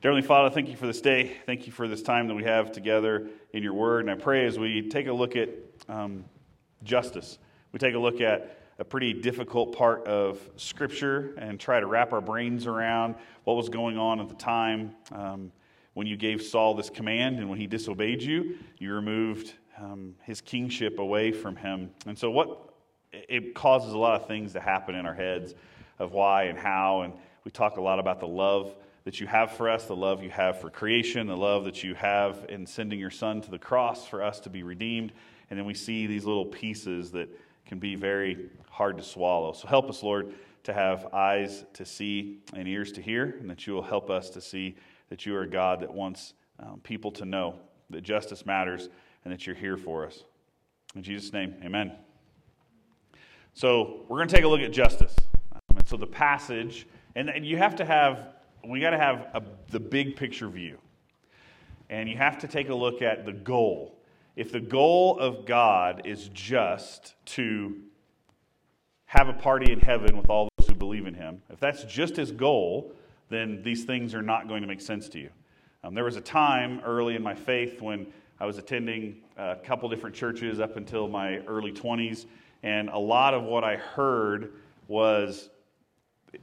Dearly 0.00 0.22
Father, 0.22 0.48
thank 0.48 0.68
you 0.68 0.76
for 0.76 0.86
this 0.86 1.00
day. 1.00 1.32
Thank 1.44 1.66
you 1.66 1.72
for 1.72 1.88
this 1.88 2.02
time 2.02 2.28
that 2.28 2.34
we 2.36 2.44
have 2.44 2.70
together 2.70 3.26
in 3.52 3.64
your 3.64 3.74
word. 3.74 4.02
And 4.02 4.10
I 4.12 4.14
pray 4.14 4.46
as 4.46 4.56
we 4.56 4.88
take 4.88 5.08
a 5.08 5.12
look 5.12 5.34
at 5.34 5.48
um, 5.88 6.24
justice, 6.84 7.36
we 7.72 7.80
take 7.80 7.96
a 7.96 7.98
look 7.98 8.20
at 8.20 8.60
a 8.78 8.84
pretty 8.84 9.12
difficult 9.12 9.76
part 9.76 10.06
of 10.06 10.38
Scripture 10.54 11.34
and 11.36 11.58
try 11.58 11.80
to 11.80 11.86
wrap 11.88 12.12
our 12.12 12.20
brains 12.20 12.68
around 12.68 13.16
what 13.42 13.56
was 13.56 13.68
going 13.68 13.98
on 13.98 14.20
at 14.20 14.28
the 14.28 14.36
time 14.36 14.94
um, 15.10 15.50
when 15.94 16.06
you 16.06 16.16
gave 16.16 16.42
Saul 16.42 16.74
this 16.74 16.90
command 16.90 17.40
and 17.40 17.50
when 17.50 17.58
he 17.58 17.66
disobeyed 17.66 18.22
you, 18.22 18.56
you 18.78 18.94
removed 18.94 19.52
um, 19.78 20.14
his 20.22 20.40
kingship 20.40 21.00
away 21.00 21.32
from 21.32 21.56
him. 21.56 21.90
And 22.06 22.16
so, 22.16 22.30
what 22.30 22.72
it 23.12 23.52
causes 23.52 23.94
a 23.94 23.98
lot 23.98 24.20
of 24.20 24.28
things 24.28 24.52
to 24.52 24.60
happen 24.60 24.94
in 24.94 25.06
our 25.06 25.14
heads 25.14 25.56
of 25.98 26.12
why 26.12 26.44
and 26.44 26.56
how. 26.56 27.00
And 27.00 27.14
we 27.42 27.50
talk 27.50 27.78
a 27.78 27.82
lot 27.82 27.98
about 27.98 28.20
the 28.20 28.28
love 28.28 28.76
that 29.04 29.20
you 29.20 29.26
have 29.26 29.52
for 29.52 29.70
us, 29.70 29.86
the 29.86 29.96
love 29.96 30.22
you 30.22 30.30
have 30.30 30.60
for 30.60 30.70
creation, 30.70 31.26
the 31.26 31.36
love 31.36 31.64
that 31.64 31.82
you 31.82 31.94
have 31.94 32.46
in 32.48 32.66
sending 32.66 32.98
your 32.98 33.10
son 33.10 33.40
to 33.40 33.50
the 33.50 33.58
cross 33.58 34.06
for 34.06 34.22
us 34.22 34.40
to 34.40 34.50
be 34.50 34.62
redeemed. 34.62 35.12
And 35.50 35.58
then 35.58 35.66
we 35.66 35.74
see 35.74 36.06
these 36.06 36.24
little 36.24 36.44
pieces 36.44 37.10
that 37.12 37.28
can 37.64 37.78
be 37.78 37.94
very 37.94 38.50
hard 38.70 38.98
to 38.98 39.04
swallow. 39.04 39.52
So 39.52 39.68
help 39.68 39.88
us, 39.88 40.02
Lord, 40.02 40.34
to 40.64 40.72
have 40.72 41.06
eyes 41.14 41.64
to 41.74 41.84
see 41.84 42.40
and 42.54 42.68
ears 42.68 42.92
to 42.92 43.02
hear, 43.02 43.36
and 43.40 43.48
that 43.48 43.66
you 43.66 43.72
will 43.72 43.82
help 43.82 44.10
us 44.10 44.30
to 44.30 44.40
see 44.40 44.76
that 45.08 45.24
you 45.24 45.34
are 45.36 45.42
a 45.42 45.48
God 45.48 45.80
that 45.80 45.92
wants 45.92 46.34
um, 46.60 46.80
people 46.82 47.10
to 47.12 47.24
know 47.24 47.58
that 47.90 48.02
justice 48.02 48.44
matters 48.44 48.88
and 49.24 49.32
that 49.32 49.46
you're 49.46 49.56
here 49.56 49.76
for 49.76 50.06
us. 50.06 50.24
In 50.94 51.02
Jesus' 51.02 51.32
name, 51.32 51.54
amen. 51.64 51.92
So 53.54 54.04
we're 54.08 54.18
going 54.18 54.28
to 54.28 54.34
take 54.34 54.44
a 54.44 54.48
look 54.48 54.60
at 54.60 54.72
justice. 54.72 55.14
Um, 55.52 55.78
and 55.78 55.88
so 55.88 55.96
the 55.96 56.06
passage, 56.06 56.86
and, 57.14 57.28
and 57.28 57.44
you 57.46 57.56
have 57.56 57.76
to 57.76 57.84
have 57.84 58.34
we 58.66 58.80
got 58.80 58.90
to 58.90 58.98
have 58.98 59.26
a, 59.34 59.42
the 59.70 59.80
big 59.80 60.16
picture 60.16 60.48
view. 60.48 60.78
And 61.90 62.08
you 62.08 62.16
have 62.16 62.38
to 62.38 62.48
take 62.48 62.68
a 62.68 62.74
look 62.74 63.02
at 63.02 63.24
the 63.24 63.32
goal. 63.32 63.98
If 64.36 64.52
the 64.52 64.60
goal 64.60 65.18
of 65.18 65.46
God 65.46 66.02
is 66.04 66.28
just 66.32 67.14
to 67.26 67.76
have 69.06 69.28
a 69.28 69.32
party 69.32 69.72
in 69.72 69.80
heaven 69.80 70.16
with 70.16 70.28
all 70.28 70.48
those 70.58 70.68
who 70.68 70.74
believe 70.74 71.06
in 71.06 71.14
Him, 71.14 71.42
if 71.50 71.58
that's 71.58 71.84
just 71.84 72.16
His 72.16 72.30
goal, 72.30 72.92
then 73.30 73.62
these 73.62 73.84
things 73.84 74.14
are 74.14 74.22
not 74.22 74.48
going 74.48 74.62
to 74.62 74.68
make 74.68 74.80
sense 74.80 75.08
to 75.10 75.18
you. 75.18 75.30
Um, 75.82 75.94
there 75.94 76.04
was 76.04 76.16
a 76.16 76.20
time 76.20 76.80
early 76.84 77.16
in 77.16 77.22
my 77.22 77.34
faith 77.34 77.80
when 77.80 78.06
I 78.40 78.46
was 78.46 78.58
attending 78.58 79.22
a 79.36 79.56
couple 79.56 79.88
different 79.88 80.14
churches 80.14 80.60
up 80.60 80.76
until 80.76 81.08
my 81.08 81.38
early 81.46 81.72
20s, 81.72 82.26
and 82.62 82.88
a 82.90 82.98
lot 82.98 83.34
of 83.34 83.44
what 83.44 83.64
I 83.64 83.76
heard 83.76 84.52
was 84.88 85.50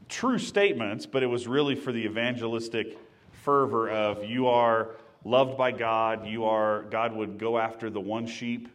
true 0.10 0.40
statements, 0.40 1.06
but 1.06 1.24
it 1.24 1.28
was 1.28 1.48
really 1.48 1.76
for 1.76 1.92
the 1.92 2.06
evangelistic 2.06 2.98
fervor 3.32 3.90
of 3.90 4.24
you 4.24 4.48
are 4.48 4.92
loved 5.24 5.58
by 5.58 5.72
God, 5.72 6.28
you 6.28 6.46
are, 6.46 6.84
God 6.84 7.14
would 7.14 7.38
go 7.38 7.58
after 7.58 7.90
the 7.90 8.00
one 8.00 8.28
sheep 8.28 8.70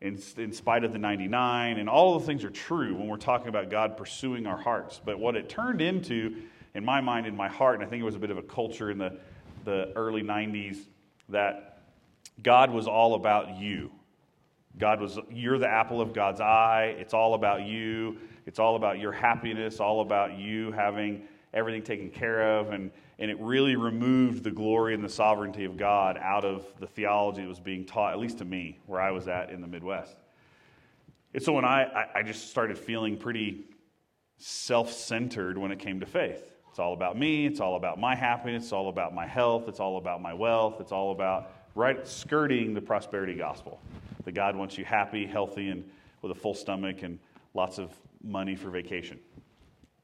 in, 0.00 0.20
in 0.36 0.52
spite 0.52 0.84
of 0.84 0.92
the 0.92 0.98
99, 0.98 1.78
and 1.78 1.88
all 1.88 2.16
of 2.16 2.22
the 2.22 2.26
things 2.26 2.44
are 2.44 2.50
true 2.50 2.94
when 2.96 3.06
we're 3.06 3.16
talking 3.16 3.48
about 3.48 3.70
God 3.70 3.96
pursuing 3.96 4.46
our 4.46 4.56
hearts. 4.56 5.00
But 5.04 5.18
what 5.18 5.36
it 5.36 5.48
turned 5.48 5.80
into, 5.80 6.42
in 6.74 6.84
my 6.84 7.00
mind, 7.00 7.26
in 7.26 7.36
my 7.36 7.48
heart, 7.48 7.76
and 7.76 7.84
I 7.84 7.88
think 7.88 8.00
it 8.00 8.04
was 8.04 8.16
a 8.16 8.20
bit 8.20 8.30
of 8.30 8.38
a 8.38 8.42
culture 8.42 8.90
in 8.90 8.98
the, 8.98 9.16
the 9.64 9.92
early 9.94 10.22
90s, 10.22 10.78
that 11.28 11.82
God 12.42 12.72
was 12.72 12.88
all 12.88 13.14
about 13.14 13.56
you. 13.58 13.92
God 14.78 15.00
was, 15.00 15.18
you're 15.30 15.58
the 15.58 15.68
apple 15.68 16.00
of 16.00 16.12
God's 16.12 16.40
eye. 16.40 16.96
It's 16.98 17.14
all 17.14 17.34
about 17.34 17.62
you. 17.62 18.18
It's 18.46 18.58
all 18.58 18.76
about 18.76 18.98
your 18.98 19.12
happiness, 19.12 19.80
all 19.80 20.00
about 20.00 20.38
you 20.38 20.72
having 20.72 21.22
everything 21.54 21.82
taken 21.82 22.10
care 22.10 22.58
of. 22.58 22.70
And, 22.70 22.90
and 23.18 23.30
it 23.30 23.38
really 23.40 23.76
removed 23.76 24.42
the 24.42 24.50
glory 24.50 24.94
and 24.94 25.04
the 25.04 25.08
sovereignty 25.08 25.64
of 25.64 25.76
God 25.76 26.18
out 26.18 26.44
of 26.44 26.66
the 26.80 26.86
theology 26.86 27.42
that 27.42 27.48
was 27.48 27.60
being 27.60 27.84
taught, 27.84 28.12
at 28.12 28.18
least 28.18 28.38
to 28.38 28.44
me, 28.44 28.78
where 28.86 29.00
I 29.00 29.10
was 29.10 29.28
at 29.28 29.50
in 29.50 29.60
the 29.60 29.66
Midwest. 29.66 30.16
And 31.34 31.42
so 31.42 31.52
when 31.52 31.64
I, 31.64 32.08
I, 32.14 32.22
just 32.22 32.50
started 32.50 32.76
feeling 32.76 33.16
pretty 33.16 33.64
self 34.36 34.92
centered 34.92 35.56
when 35.56 35.70
it 35.70 35.78
came 35.78 36.00
to 36.00 36.06
faith. 36.06 36.52
It's 36.68 36.78
all 36.78 36.94
about 36.94 37.18
me. 37.18 37.46
It's 37.46 37.60
all 37.60 37.76
about 37.76 37.98
my 37.98 38.14
happiness. 38.14 38.64
It's 38.64 38.72
all 38.72 38.88
about 38.88 39.14
my 39.14 39.26
health. 39.26 39.68
It's 39.68 39.80
all 39.80 39.98
about 39.98 40.20
my 40.20 40.34
wealth. 40.34 40.80
It's 40.80 40.92
all 40.92 41.12
about 41.12 41.50
right 41.74 42.06
skirting 42.06 42.74
the 42.74 42.80
prosperity 42.80 43.34
gospel. 43.34 43.80
That 44.24 44.32
God 44.32 44.56
wants 44.56 44.78
you 44.78 44.84
happy, 44.84 45.26
healthy, 45.26 45.68
and 45.68 45.84
with 46.22 46.32
a 46.32 46.34
full 46.34 46.54
stomach 46.54 47.02
and 47.02 47.18
lots 47.54 47.78
of 47.78 47.90
money 48.22 48.56
for 48.56 48.70
vacation. 48.70 49.18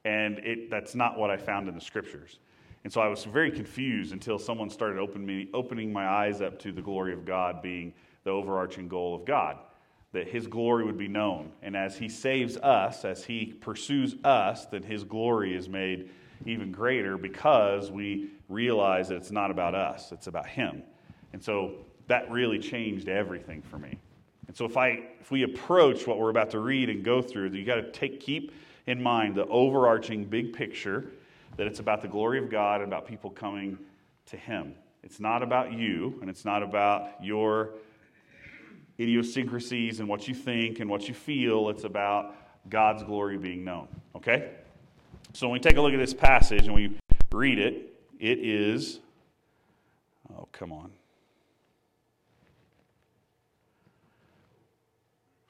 And 0.04 0.38
it, 0.38 0.70
that's 0.70 0.94
not 0.94 1.18
what 1.18 1.30
I 1.30 1.36
found 1.36 1.68
in 1.68 1.74
the 1.74 1.80
scriptures. 1.80 2.38
And 2.84 2.92
so 2.92 3.00
I 3.00 3.08
was 3.08 3.24
very 3.24 3.50
confused 3.50 4.12
until 4.12 4.38
someone 4.38 4.70
started 4.70 4.98
open 4.98 5.24
me, 5.26 5.48
opening 5.52 5.92
my 5.92 6.06
eyes 6.06 6.40
up 6.40 6.58
to 6.60 6.72
the 6.72 6.80
glory 6.80 7.12
of 7.12 7.24
God 7.24 7.60
being 7.60 7.92
the 8.24 8.30
overarching 8.30 8.88
goal 8.88 9.14
of 9.14 9.24
God, 9.24 9.58
that 10.12 10.28
His 10.28 10.46
glory 10.46 10.84
would 10.84 10.98
be 10.98 11.08
known. 11.08 11.52
And 11.62 11.76
as 11.76 11.96
He 11.96 12.08
saves 12.08 12.56
us, 12.56 13.04
as 13.04 13.24
He 13.24 13.46
pursues 13.60 14.16
us, 14.24 14.66
then 14.66 14.82
His 14.82 15.04
glory 15.04 15.54
is 15.54 15.68
made 15.68 16.10
even 16.46 16.70
greater 16.70 17.18
because 17.18 17.90
we 17.90 18.30
realize 18.48 19.08
that 19.08 19.16
it's 19.16 19.30
not 19.30 19.50
about 19.50 19.74
us, 19.74 20.12
it's 20.12 20.28
about 20.28 20.46
Him. 20.46 20.82
And 21.32 21.42
so 21.42 21.74
that 22.06 22.30
really 22.30 22.58
changed 22.58 23.08
everything 23.08 23.60
for 23.62 23.78
me. 23.78 23.98
And 24.48 24.56
so 24.56 24.64
if 24.64 24.76
I 24.76 25.04
if 25.20 25.30
we 25.30 25.44
approach 25.44 26.06
what 26.06 26.18
we're 26.18 26.30
about 26.30 26.50
to 26.50 26.58
read 26.58 26.90
and 26.90 27.04
go 27.04 27.22
through, 27.22 27.50
you 27.50 27.64
got 27.64 27.76
to 27.76 27.90
take 27.92 28.20
keep 28.20 28.52
in 28.86 29.00
mind 29.00 29.36
the 29.36 29.46
overarching 29.46 30.24
big 30.24 30.52
picture 30.52 31.12
that 31.56 31.66
it's 31.66 31.80
about 31.80 32.02
the 32.02 32.08
glory 32.08 32.38
of 32.38 32.50
God 32.50 32.80
and 32.80 32.90
about 32.90 33.06
people 33.06 33.30
coming 33.30 33.78
to 34.26 34.36
him. 34.36 34.74
It's 35.02 35.20
not 35.20 35.42
about 35.42 35.72
you 35.72 36.18
and 36.20 36.30
it's 36.30 36.44
not 36.44 36.62
about 36.62 37.22
your 37.22 37.70
idiosyncrasies 38.98 40.00
and 40.00 40.08
what 40.08 40.26
you 40.26 40.34
think 40.34 40.80
and 40.80 40.90
what 40.90 41.08
you 41.08 41.14
feel. 41.14 41.68
It's 41.68 41.84
about 41.84 42.34
God's 42.68 43.02
glory 43.02 43.36
being 43.36 43.64
known. 43.64 43.88
Okay? 44.16 44.50
So 45.34 45.46
when 45.46 45.54
we 45.54 45.60
take 45.60 45.76
a 45.76 45.80
look 45.80 45.92
at 45.92 45.98
this 45.98 46.14
passage 46.14 46.64
and 46.64 46.74
we 46.74 46.98
read 47.32 47.58
it, 47.58 47.94
it 48.18 48.38
is, 48.38 49.00
oh, 50.34 50.48
come 50.52 50.72
on. 50.72 50.90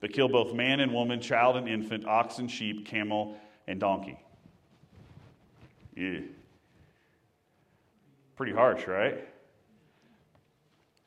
but 0.00 0.12
kill 0.12 0.28
both 0.28 0.52
man 0.52 0.80
and 0.80 0.92
woman, 0.92 1.20
child 1.20 1.56
and 1.56 1.68
infant, 1.68 2.06
ox 2.06 2.38
and 2.38 2.50
sheep, 2.50 2.86
camel 2.86 3.36
and 3.66 3.80
donkey. 3.80 4.18
Yeah. 5.96 6.20
Pretty 8.36 8.52
harsh, 8.52 8.86
right? 8.86 9.26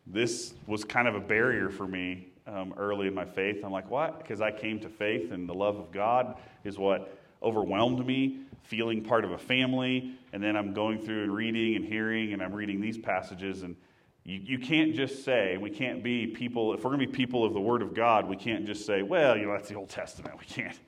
This 0.07 0.53
was 0.65 0.83
kind 0.83 1.07
of 1.07 1.15
a 1.15 1.19
barrier 1.19 1.69
for 1.69 1.87
me 1.87 2.29
um, 2.47 2.73
early 2.77 3.07
in 3.07 3.13
my 3.13 3.25
faith. 3.25 3.63
I'm 3.63 3.71
like, 3.71 3.89
what? 3.91 4.17
Because 4.17 4.41
I 4.41 4.51
came 4.51 4.79
to 4.79 4.89
faith 4.89 5.31
and 5.31 5.47
the 5.47 5.53
love 5.53 5.77
of 5.77 5.91
God 5.91 6.39
is 6.63 6.79
what 6.79 7.15
overwhelmed 7.43 8.05
me, 8.05 8.39
feeling 8.63 9.03
part 9.03 9.23
of 9.23 9.31
a 9.31 9.37
family. 9.37 10.15
And 10.33 10.43
then 10.43 10.55
I'm 10.55 10.73
going 10.73 10.99
through 10.99 11.23
and 11.23 11.35
reading 11.35 11.75
and 11.75 11.85
hearing, 11.85 12.33
and 12.33 12.41
I'm 12.41 12.53
reading 12.53 12.81
these 12.81 12.97
passages, 12.97 13.61
and 13.61 13.75
you, 14.23 14.39
you 14.43 14.59
can't 14.59 14.95
just 14.95 15.23
say, 15.23 15.57
we 15.57 15.69
can't 15.69 16.03
be 16.03 16.27
people, 16.27 16.73
if 16.73 16.83
we're 16.83 16.91
going 16.91 17.01
to 17.01 17.07
be 17.07 17.11
people 17.11 17.43
of 17.45 17.53
the 17.53 17.61
Word 17.61 17.81
of 17.81 17.93
God, 17.93 18.27
we 18.27 18.35
can't 18.35 18.65
just 18.65 18.85
say, 18.85 19.01
well, 19.01 19.37
you 19.37 19.45
know, 19.45 19.53
that's 19.53 19.69
the 19.69 19.75
Old 19.75 19.89
Testament. 19.89 20.37
We 20.39 20.45
can't, 20.45 20.79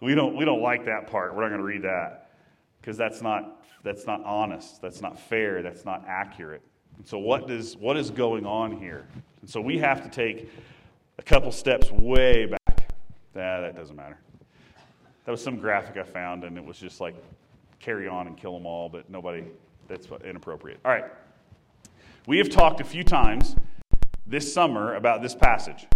we 0.00 0.14
don't, 0.14 0.36
we 0.36 0.44
don't 0.44 0.62
like 0.62 0.84
that 0.84 1.06
part. 1.06 1.34
We're 1.34 1.42
not 1.42 1.48
going 1.48 1.60
to 1.60 1.66
read 1.66 1.82
that. 1.82 2.30
Because 2.80 2.96
that's 2.96 3.22
not, 3.22 3.64
that's 3.82 4.06
not 4.06 4.22
honest. 4.24 4.82
That's 4.82 5.00
not 5.00 5.18
fair. 5.18 5.62
That's 5.62 5.84
not 5.84 6.04
accurate. 6.06 6.62
And 6.98 7.06
so, 7.06 7.18
what, 7.18 7.48
does, 7.48 7.76
what 7.76 7.96
is 7.96 8.10
going 8.10 8.46
on 8.46 8.76
here? 8.76 9.06
And 9.40 9.48
so, 9.48 9.60
we 9.60 9.78
have 9.78 10.02
to 10.02 10.10
take 10.10 10.50
a 11.18 11.22
couple 11.22 11.50
steps 11.50 11.90
way 11.90 12.46
back. 12.46 12.92
Nah, 13.34 13.62
that 13.62 13.74
doesn't 13.74 13.96
matter. 13.96 14.18
That 15.24 15.32
was 15.32 15.42
some 15.42 15.56
graphic 15.56 15.96
I 15.96 16.02
found, 16.02 16.44
and 16.44 16.58
it 16.58 16.64
was 16.64 16.78
just 16.78 17.00
like 17.00 17.14
carry 17.80 18.06
on 18.06 18.26
and 18.26 18.36
kill 18.36 18.54
them 18.54 18.66
all, 18.66 18.88
but 18.88 19.08
nobody, 19.08 19.44
that's 19.88 20.06
inappropriate. 20.24 20.78
All 20.84 20.92
right. 20.92 21.06
We 22.26 22.38
have 22.38 22.48
talked 22.48 22.80
a 22.80 22.84
few 22.84 23.04
times 23.04 23.54
this 24.26 24.52
summer 24.54 24.94
about 24.94 25.20
this 25.20 25.34
passage. 25.34 25.86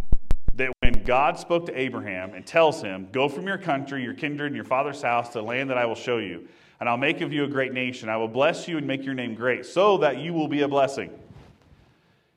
That 0.56 0.70
when 0.82 1.04
God 1.04 1.38
spoke 1.38 1.64
to 1.66 1.80
Abraham 1.80 2.34
and 2.34 2.44
tells 2.44 2.82
him, 2.82 3.08
Go 3.12 3.30
from 3.30 3.46
your 3.46 3.56
country, 3.56 4.02
your 4.02 4.12
kindred, 4.12 4.48
and 4.48 4.54
your 4.54 4.66
father's 4.66 5.00
house 5.00 5.28
to 5.28 5.38
the 5.38 5.44
land 5.44 5.70
that 5.70 5.78
I 5.78 5.86
will 5.86 5.94
show 5.94 6.18
you, 6.18 6.46
and 6.80 6.88
I'll 6.88 6.98
make 6.98 7.22
of 7.22 7.32
you 7.32 7.44
a 7.44 7.48
great 7.48 7.72
nation. 7.72 8.10
I 8.10 8.18
will 8.18 8.28
bless 8.28 8.68
you 8.68 8.76
and 8.76 8.86
make 8.86 9.06
your 9.06 9.14
name 9.14 9.34
great, 9.34 9.64
so 9.64 9.96
that 9.98 10.18
you 10.18 10.34
will 10.34 10.48
be 10.48 10.60
a 10.60 10.68
blessing. 10.68 11.10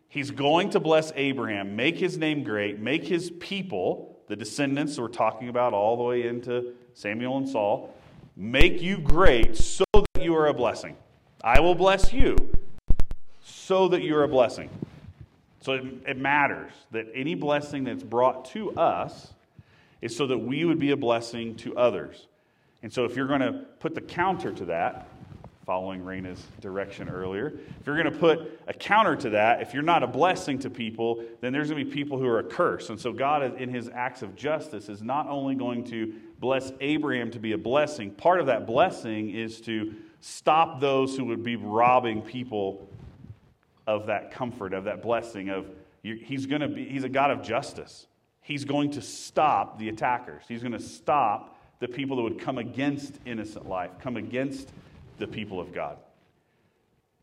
He's 0.07 0.31
going 0.31 0.69
to 0.69 0.79
bless 0.79 1.11
Abraham, 1.17 1.75
make 1.75 1.97
his 1.97 2.17
name 2.17 2.43
great, 2.43 2.79
make 2.79 3.03
his 3.03 3.29
people, 3.29 4.21
the 4.27 4.37
descendants 4.37 4.97
we're 4.97 5.09
talking 5.09 5.49
about 5.49 5.73
all 5.73 5.97
the 5.97 6.03
way 6.03 6.27
into 6.27 6.75
Samuel 6.93 7.39
and 7.39 7.49
Saul, 7.49 7.93
make 8.37 8.81
you 8.81 8.99
great 8.99 9.57
so 9.57 9.83
that 9.93 10.23
you 10.23 10.33
are 10.33 10.47
a 10.47 10.53
blessing. 10.53 10.95
I 11.43 11.59
will 11.59 11.75
bless 11.75 12.13
you 12.13 12.37
so 13.51 13.87
that 13.89 14.03
you're 14.03 14.23
a 14.23 14.27
blessing. 14.27 14.69
So 15.61 15.73
it, 15.73 15.83
it 16.07 16.17
matters 16.17 16.71
that 16.91 17.07
any 17.13 17.35
blessing 17.35 17.83
that's 17.83 18.03
brought 18.03 18.45
to 18.45 18.75
us 18.75 19.33
is 20.01 20.15
so 20.15 20.25
that 20.27 20.37
we 20.37 20.65
would 20.65 20.79
be 20.79 20.91
a 20.91 20.97
blessing 20.97 21.55
to 21.57 21.75
others. 21.77 22.27
And 22.81 22.91
so 22.91 23.05
if 23.05 23.15
you're 23.15 23.27
going 23.27 23.41
to 23.41 23.53
put 23.79 23.93
the 23.93 24.01
counter 24.01 24.51
to 24.51 24.65
that, 24.65 25.07
following 25.65 26.01
Raina's 26.01 26.43
direction 26.59 27.07
earlier, 27.07 27.53
if 27.79 27.85
you're 27.85 28.01
going 28.01 28.11
to 28.11 28.19
put 28.19 28.59
a 28.67 28.73
counter 28.73 29.15
to 29.15 29.29
that, 29.29 29.61
if 29.61 29.75
you're 29.75 29.83
not 29.83 30.01
a 30.01 30.07
blessing 30.07 30.57
to 30.59 30.69
people, 30.71 31.23
then 31.41 31.53
there's 31.53 31.69
going 31.69 31.85
to 31.85 31.85
be 31.85 31.95
people 31.95 32.17
who 32.17 32.25
are 32.27 32.39
a 32.39 32.43
curse. 32.43 32.89
And 32.89 32.99
so 32.99 33.13
God, 33.13 33.61
in 33.61 33.69
his 33.69 33.87
acts 33.87 34.23
of 34.23 34.35
justice, 34.35 34.89
is 34.89 35.03
not 35.03 35.27
only 35.27 35.53
going 35.53 35.83
to 35.85 36.13
bless 36.39 36.71
Abraham 36.81 37.29
to 37.31 37.39
be 37.39 37.51
a 37.51 37.57
blessing, 37.57 38.09
part 38.09 38.39
of 38.39 38.47
that 38.47 38.65
blessing 38.65 39.29
is 39.29 39.61
to 39.61 39.93
stop 40.21 40.81
those 40.81 41.15
who 41.15 41.25
would 41.25 41.43
be 41.43 41.55
robbing 41.55 42.23
people 42.23 42.87
of 43.91 44.07
that 44.07 44.31
comfort, 44.31 44.73
of 44.73 44.85
that 44.85 45.01
blessing, 45.01 45.49
of 45.49 45.67
he's 46.01 46.45
going 46.45 46.61
to 46.61 46.67
be, 46.67 46.85
he's 46.85 47.03
a 47.03 47.09
God 47.09 47.31
of 47.31 47.43
justice. 47.43 48.07
He's 48.41 48.65
going 48.65 48.91
to 48.91 49.01
stop 49.01 49.77
the 49.77 49.89
attackers. 49.89 50.43
He's 50.47 50.61
going 50.61 50.71
to 50.71 50.79
stop 50.79 51.57
the 51.79 51.87
people 51.87 52.15
that 52.17 52.23
would 52.23 52.39
come 52.39 52.57
against 52.57 53.15
innocent 53.25 53.67
life, 53.67 53.91
come 53.99 54.17
against 54.17 54.71
the 55.17 55.27
people 55.27 55.59
of 55.59 55.73
God, 55.73 55.97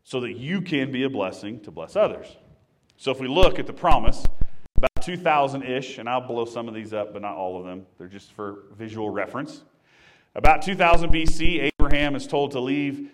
so 0.03 0.19
that 0.21 0.37
you 0.37 0.61
can 0.61 0.91
be 0.91 1.03
a 1.03 1.09
blessing 1.09 1.59
to 1.61 1.71
bless 1.71 1.95
others. 1.95 2.37
So 2.97 3.11
if 3.11 3.19
we 3.19 3.27
look 3.27 3.59
at 3.59 3.67
the 3.67 3.73
promise, 3.73 4.23
about 4.77 5.01
2,000 5.01 5.63
ish, 5.63 5.97
and 5.97 6.07
I'll 6.07 6.21
blow 6.21 6.45
some 6.45 6.67
of 6.67 6.73
these 6.73 6.93
up, 6.93 7.13
but 7.13 7.21
not 7.21 7.35
all 7.35 7.57
of 7.59 7.65
them, 7.65 7.85
they're 7.97 8.07
just 8.07 8.31
for 8.33 8.63
visual 8.77 9.09
reference. 9.09 9.63
About 10.35 10.61
2000 10.61 11.09
BC, 11.09 11.71
Abraham 11.79 12.15
is 12.15 12.27
told 12.27 12.51
to 12.51 12.59
leave 12.59 13.11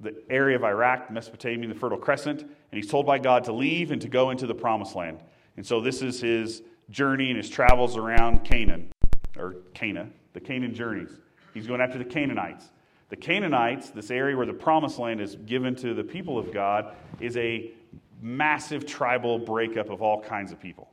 the 0.00 0.14
area 0.28 0.56
of 0.56 0.64
Iraq, 0.64 1.10
Mesopotamia, 1.10 1.68
the 1.68 1.74
Fertile 1.74 1.98
Crescent, 1.98 2.42
and 2.42 2.50
he's 2.72 2.88
told 2.88 3.06
by 3.06 3.18
God 3.18 3.44
to 3.44 3.52
leave 3.52 3.90
and 3.90 4.00
to 4.02 4.08
go 4.08 4.30
into 4.30 4.46
the 4.46 4.54
promised 4.54 4.94
land. 4.94 5.20
And 5.56 5.66
so 5.66 5.80
this 5.80 6.02
is 6.02 6.20
his 6.20 6.62
journey 6.90 7.30
and 7.30 7.36
his 7.36 7.48
travels 7.48 7.96
around 7.96 8.44
Canaan, 8.44 8.92
or 9.36 9.56
Cana, 9.74 10.08
the 10.34 10.40
Canaan 10.40 10.74
journeys. 10.74 11.10
He's 11.54 11.66
going 11.66 11.80
after 11.80 11.98
the 11.98 12.04
Canaanites. 12.04 12.70
The 13.08 13.16
Canaanites, 13.16 13.90
this 13.90 14.10
area 14.10 14.36
where 14.36 14.46
the 14.46 14.52
promised 14.52 14.98
land 14.98 15.20
is 15.20 15.36
given 15.36 15.74
to 15.76 15.94
the 15.94 16.04
people 16.04 16.38
of 16.38 16.52
God, 16.52 16.94
is 17.20 17.36
a 17.36 17.72
massive 18.20 18.84
tribal 18.84 19.38
breakup 19.38 19.90
of 19.90 20.02
all 20.02 20.20
kinds 20.20 20.52
of 20.52 20.60
people. 20.60 20.90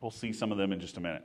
We'll 0.00 0.10
see 0.10 0.32
some 0.32 0.50
of 0.50 0.58
them 0.58 0.72
in 0.72 0.80
just 0.80 0.96
a 0.96 1.00
minute. 1.00 1.24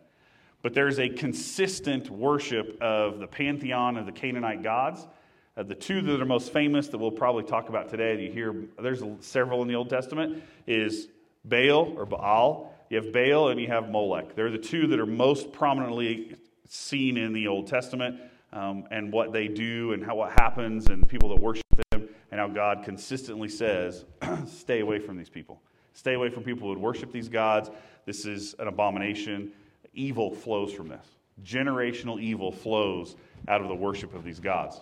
But 0.62 0.74
there's 0.74 1.00
a 1.00 1.10
consistent 1.10 2.10
worship 2.10 2.78
of 2.82 3.20
the 3.20 3.28
pantheon 3.28 3.98
of 3.98 4.06
the 4.06 4.12
Canaanite 4.12 4.64
gods 4.64 5.08
uh, 5.58 5.64
the 5.64 5.76
two 5.76 6.02
that 6.02 6.22
are 6.22 6.26
most 6.26 6.52
famous 6.52 6.90
that 6.90 6.98
we'll 6.98 7.12
probably 7.12 7.44
talk 7.44 7.70
about 7.70 7.90
today, 7.90 8.22
you 8.22 8.32
hear, 8.32 8.56
there's 8.82 9.02
several 9.22 9.62
in 9.62 9.68
the 9.68 9.76
Old 9.76 9.90
Testament, 9.90 10.44
is 10.68 11.08
Baal 11.46 11.94
or 11.98 12.06
Baal. 12.06 12.74
You 12.90 12.98
have 12.98 13.14
Baal 13.14 13.50
and 13.50 13.60
you 13.60 13.68
have 13.68 13.90
Molech. 13.90 14.36
They're 14.36 14.52
the 14.52 14.58
two 14.58 14.88
that 14.88 15.00
are 15.00 15.06
most 15.06 15.54
prominently 15.54 16.36
seen 16.68 17.18
in 17.18 17.32
the 17.32 17.48
Old 17.48 17.68
Testament 17.68 18.20
um, 18.52 18.86
and 18.92 19.12
what 19.12 19.32
they 19.32 19.48
do 19.48 19.94
and 19.94 20.04
how 20.04 20.16
what 20.16 20.32
happens 20.32 20.88
and 20.88 21.08
people 21.08 21.30
that 21.30 21.42
worship 21.42 21.64
them 21.92 22.10
and 22.32 22.40
how 22.40 22.48
God 22.48 22.84
consistently 22.84 23.48
says, 23.48 24.06
stay 24.46 24.82
away 24.82 25.00
from 25.00 25.18
these 25.18 25.30
people. 25.30 25.62
Stay 25.94 26.16
away 26.16 26.30
from 26.30 26.44
people 26.44 26.64
who 26.64 26.70
would 26.70 26.78
worship 26.78 27.14
these 27.14 27.30
gods. 27.30 27.70
This 28.06 28.26
is 28.26 28.56
an 28.60 28.68
abomination. 28.68 29.54
Evil 29.94 30.32
flows 30.32 30.74
from 30.74 30.90
this. 30.90 31.06
Generational 31.44 32.20
evil 32.20 32.52
flows 32.52 33.16
out 33.48 33.62
of 33.62 33.70
the 33.70 33.76
worship 33.76 34.14
of 34.14 34.26
these 34.26 34.40
gods. 34.40 34.82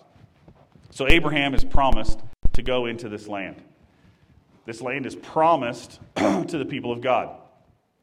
So 0.94 1.08
Abraham 1.08 1.54
is 1.54 1.64
promised 1.64 2.20
to 2.52 2.62
go 2.62 2.86
into 2.86 3.08
this 3.08 3.26
land. 3.26 3.60
This 4.64 4.80
land 4.80 5.06
is 5.06 5.16
promised 5.16 5.98
to 6.14 6.46
the 6.46 6.64
people 6.64 6.92
of 6.92 7.00
God. 7.00 7.36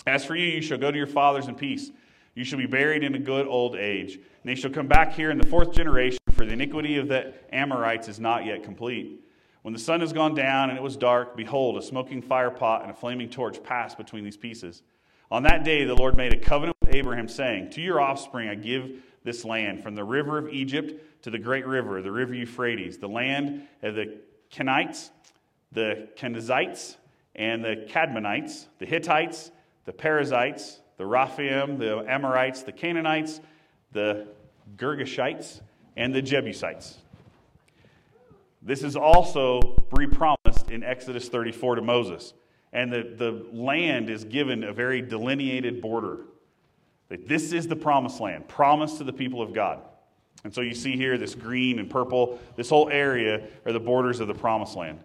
As 0.05 0.25
for 0.25 0.35
you, 0.35 0.45
you 0.45 0.61
shall 0.61 0.77
go 0.77 0.91
to 0.91 0.97
your 0.97 1.07
fathers 1.07 1.47
in 1.47 1.55
peace. 1.55 1.89
You 2.35 2.43
shall 2.43 2.59
be 2.59 2.65
buried 2.65 3.05
in 3.05 3.15
a 3.15 3.19
good 3.19 3.47
old 3.47 3.77
age. 3.77 4.15
And 4.15 4.25
they 4.43 4.55
shall 4.55 4.71
come 4.71 4.88
back 4.88 5.13
here 5.13 5.31
in 5.31 5.38
the 5.38 5.47
fourth 5.47 5.71
generation, 5.71 6.19
for 6.31 6.45
the 6.45 6.51
iniquity 6.51 6.97
of 6.97 7.07
the 7.07 7.33
Amorites 7.53 8.09
is 8.09 8.19
not 8.19 8.43
yet 8.43 8.61
complete. 8.61 9.23
When 9.61 9.73
the 9.73 9.79
sun 9.79 10.01
has 10.01 10.11
gone 10.11 10.35
down 10.35 10.69
and 10.69 10.77
it 10.77 10.83
was 10.83 10.97
dark, 10.97 11.37
behold, 11.37 11.77
a 11.77 11.81
smoking 11.81 12.21
firepot 12.21 12.81
and 12.81 12.91
a 12.91 12.94
flaming 12.94 13.29
torch 13.29 13.63
passed 13.63 13.97
between 13.97 14.25
these 14.25 14.35
pieces. 14.35 14.83
On 15.31 15.44
that 15.44 15.63
day, 15.63 15.85
the 15.85 15.95
Lord 15.95 16.17
made 16.17 16.33
a 16.33 16.37
covenant 16.37 16.75
with 16.81 16.94
Abraham, 16.94 17.29
saying, 17.29 17.69
To 17.69 17.81
your 17.81 18.01
offspring 18.01 18.49
I 18.49 18.55
give 18.55 19.01
this 19.23 19.45
land, 19.45 19.81
from 19.81 19.95
the 19.95 20.03
river 20.03 20.37
of 20.37 20.49
Egypt 20.49 20.91
to 21.21 21.29
the 21.29 21.39
great 21.39 21.65
river, 21.65 22.01
the 22.01 22.12
river 22.12 22.33
Euphrates, 22.33 22.97
the 22.97 23.07
land 23.07 23.68
of 23.83 23.95
the 23.95 24.18
Kenites, 24.51 25.09
the 25.71 26.07
Kenizzites, 26.18 26.97
and 27.35 27.63
the 27.63 27.88
Cadmonites, 27.89 28.65
the 28.79 28.85
Hittites, 28.85 29.51
the 29.85 29.94
Perizzites, 29.94 30.81
the 30.97 31.06
Rephaim, 31.06 31.77
the 31.77 32.06
Amorites, 32.07 32.63
the 32.63 32.71
Canaanites, 32.71 33.39
the 33.91 34.27
Girgashites, 34.75 35.62
and 35.95 36.13
the 36.13 36.21
Jebusites. 36.21 36.97
This 38.62 38.83
is 38.83 38.95
also 38.95 39.83
re-promised 39.91 40.69
in 40.69 40.83
Exodus 40.83 41.29
34 41.29 41.75
to 41.75 41.81
Moses. 41.81 42.33
And 42.73 42.91
the, 42.91 43.15
the 43.18 43.45
land 43.51 44.09
is 44.09 44.23
given 44.23 44.63
a 44.63 44.71
very 44.71 45.01
delineated 45.01 45.81
border. 45.81 46.25
This 47.09 47.51
is 47.51 47.68
the 47.68 47.75
promised 47.75 48.21
land, 48.21 48.47
promised 48.47 49.00
to 49.00 49.03
the 49.03 49.12
people 49.12 49.41
of 49.41 49.53
God. 49.53 49.81
And 50.43 50.53
so 50.53 50.61
you 50.61 50.73
see 50.73 50.95
here 50.95 51.17
this 51.17 51.35
green 51.35 51.79
and 51.79 51.89
purple, 51.89 52.39
this 52.55 52.69
whole 52.69 52.89
area 52.89 53.47
are 53.65 53.71
the 53.71 53.79
borders 53.79 54.19
of 54.19 54.27
the 54.27 54.33
promised 54.33 54.75
land. 54.75 54.99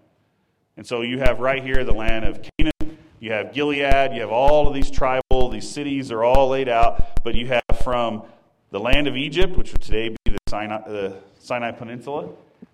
And 0.76 0.86
so 0.86 1.02
you 1.02 1.18
have 1.18 1.40
right 1.40 1.62
here 1.62 1.84
the 1.84 1.92
land 1.92 2.24
of 2.24 2.40
Canaan, 2.58 2.98
you 3.20 3.32
have 3.32 3.52
Gilead, 3.52 4.12
you 4.12 4.20
have 4.20 4.30
all 4.30 4.68
of 4.68 4.74
these 4.74 4.90
tribal, 4.90 5.48
these 5.50 5.68
cities 5.68 6.10
are 6.10 6.24
all 6.24 6.48
laid 6.48 6.68
out, 6.68 7.22
but 7.24 7.34
you 7.34 7.46
have 7.46 7.62
from 7.82 8.22
the 8.70 8.80
land 8.80 9.08
of 9.08 9.16
Egypt, 9.16 9.56
which 9.56 9.72
would 9.72 9.82
today 9.82 10.08
be 10.08 10.32
the 10.32 10.38
Sinai, 10.48 10.88
the 10.88 11.16
Sinai 11.38 11.70
Peninsula, 11.70 12.28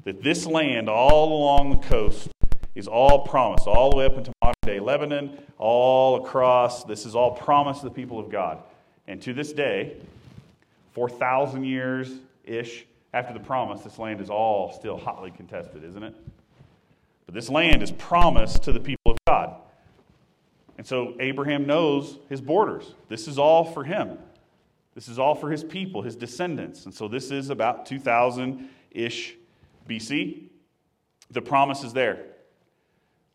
that 0.04 0.22
this 0.22 0.46
land 0.46 0.88
all 0.88 1.36
along 1.36 1.70
the 1.70 1.86
coast 1.86 2.28
is 2.74 2.88
all 2.88 3.20
promised, 3.26 3.66
all 3.66 3.90
the 3.90 3.96
way 3.96 4.06
up 4.06 4.16
into 4.16 4.32
modern 4.42 4.54
day 4.64 4.80
Lebanon, 4.80 5.38
all 5.58 6.24
across. 6.24 6.84
This 6.84 7.06
is 7.06 7.14
all 7.14 7.32
promised 7.32 7.80
to 7.80 7.88
the 7.88 7.94
people 7.94 8.18
of 8.18 8.30
God. 8.30 8.58
And 9.06 9.20
to 9.22 9.32
this 9.32 9.52
day, 9.52 9.96
4,000 10.94 11.64
years 11.64 12.10
ish 12.44 12.86
after 13.14 13.34
the 13.34 13.40
promise, 13.40 13.82
this 13.82 13.98
land 13.98 14.20
is 14.20 14.30
all 14.30 14.72
still 14.72 14.96
hotly 14.96 15.30
contested, 15.30 15.84
isn't 15.84 16.02
it? 16.02 16.14
But 17.26 17.34
this 17.34 17.50
land 17.50 17.82
is 17.82 17.92
promised 17.92 18.62
to 18.64 18.72
the 18.72 18.80
people 18.80 19.12
of 19.12 19.18
God. 19.26 19.56
And 20.78 20.86
so 20.86 21.14
Abraham 21.20 21.66
knows 21.66 22.18
his 22.28 22.40
borders. 22.40 22.94
This 23.08 23.28
is 23.28 23.38
all 23.38 23.64
for 23.64 23.84
him. 23.84 24.18
This 24.94 25.08
is 25.08 25.18
all 25.18 25.34
for 25.34 25.50
his 25.50 25.62
people, 25.62 26.02
his 26.02 26.16
descendants. 26.16 26.86
And 26.86 26.94
so 26.94 27.08
this 27.08 27.30
is 27.30 27.50
about 27.50 27.86
2000 27.86 28.68
ish 28.90 29.36
BC. 29.88 30.48
The 31.30 31.42
promise 31.42 31.84
is 31.84 31.92
there. 31.92 32.26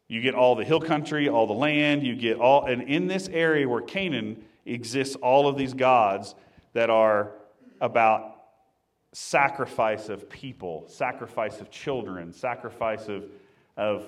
You 0.07 0.21
get 0.21 0.35
all 0.35 0.55
the 0.55 0.63
hill 0.63 0.79
country, 0.79 1.27
all 1.27 1.47
the 1.47 1.53
land, 1.53 2.03
you 2.03 2.15
get 2.15 2.37
all, 2.37 2.65
and 2.65 2.83
in 2.83 3.07
this 3.07 3.27
area 3.27 3.67
where 3.67 3.81
Canaan 3.81 4.43
exists, 4.65 5.15
all 5.15 5.47
of 5.47 5.57
these 5.57 5.73
gods 5.73 6.33
that 6.73 6.89
are 6.89 7.31
about 7.81 8.36
sacrifice 9.17 10.09
of 10.09 10.29
people, 10.29 10.85
sacrifice 10.87 11.59
of 11.59 11.71
children, 11.71 12.31
sacrifice 12.31 13.07
of, 13.07 13.25
of 13.75 14.05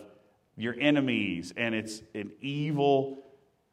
your 0.55 0.75
enemies, 0.79 1.51
and 1.57 1.73
it's 1.73 2.03
an 2.13 2.31
evil 2.41 3.17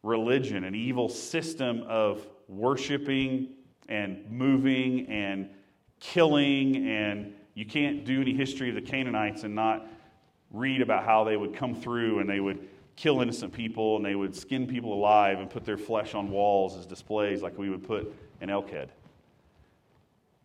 religion, 0.03 0.65
an 0.65 0.75
evil 0.75 1.11
system 1.11 1.85
of 1.89 2.27
worshiping 2.49 3.51
and 3.91 4.25
moving 4.31 5.07
and 5.09 5.51
killing, 6.01 6.89
and 6.89 7.35
you 7.53 7.67
can't 7.67 8.07
do 8.07 8.23
any 8.23 8.33
history 8.33 8.71
of 8.71 8.75
the 8.75 8.81
Canaanites 8.81 9.43
and 9.43 9.55
not 9.55 9.87
read 10.51 10.81
about 10.81 11.05
how 11.05 11.23
they 11.23 11.37
would 11.37 11.55
come 11.55 11.75
through 11.75 12.21
and 12.21 12.31
they 12.31 12.41
would 12.41 12.67
kill 12.97 13.21
innocent 13.21 13.53
people 13.53 13.97
and 13.97 14.05
they 14.07 14.15
would 14.15 14.35
skin 14.35 14.67
people 14.67 14.95
alive 14.95 15.39
and 15.39 15.51
put 15.51 15.67
their 15.67 15.77
flesh 15.77 16.15
on 16.15 16.31
walls 16.31 16.79
as 16.79 16.87
displays 16.87 17.43
like 17.43 17.59
we 17.59 17.69
would 17.69 17.87
put 17.87 18.11
an 18.41 18.49
elk 18.49 18.71
head 18.71 18.91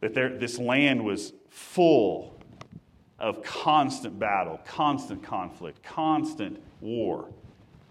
that 0.01 0.13
there, 0.13 0.37
this 0.37 0.59
land 0.59 1.03
was 1.03 1.33
full 1.49 2.35
of 3.17 3.43
constant 3.43 4.19
battle, 4.19 4.59
constant 4.65 5.23
conflict, 5.23 5.81
constant 5.83 6.61
war, 6.81 7.29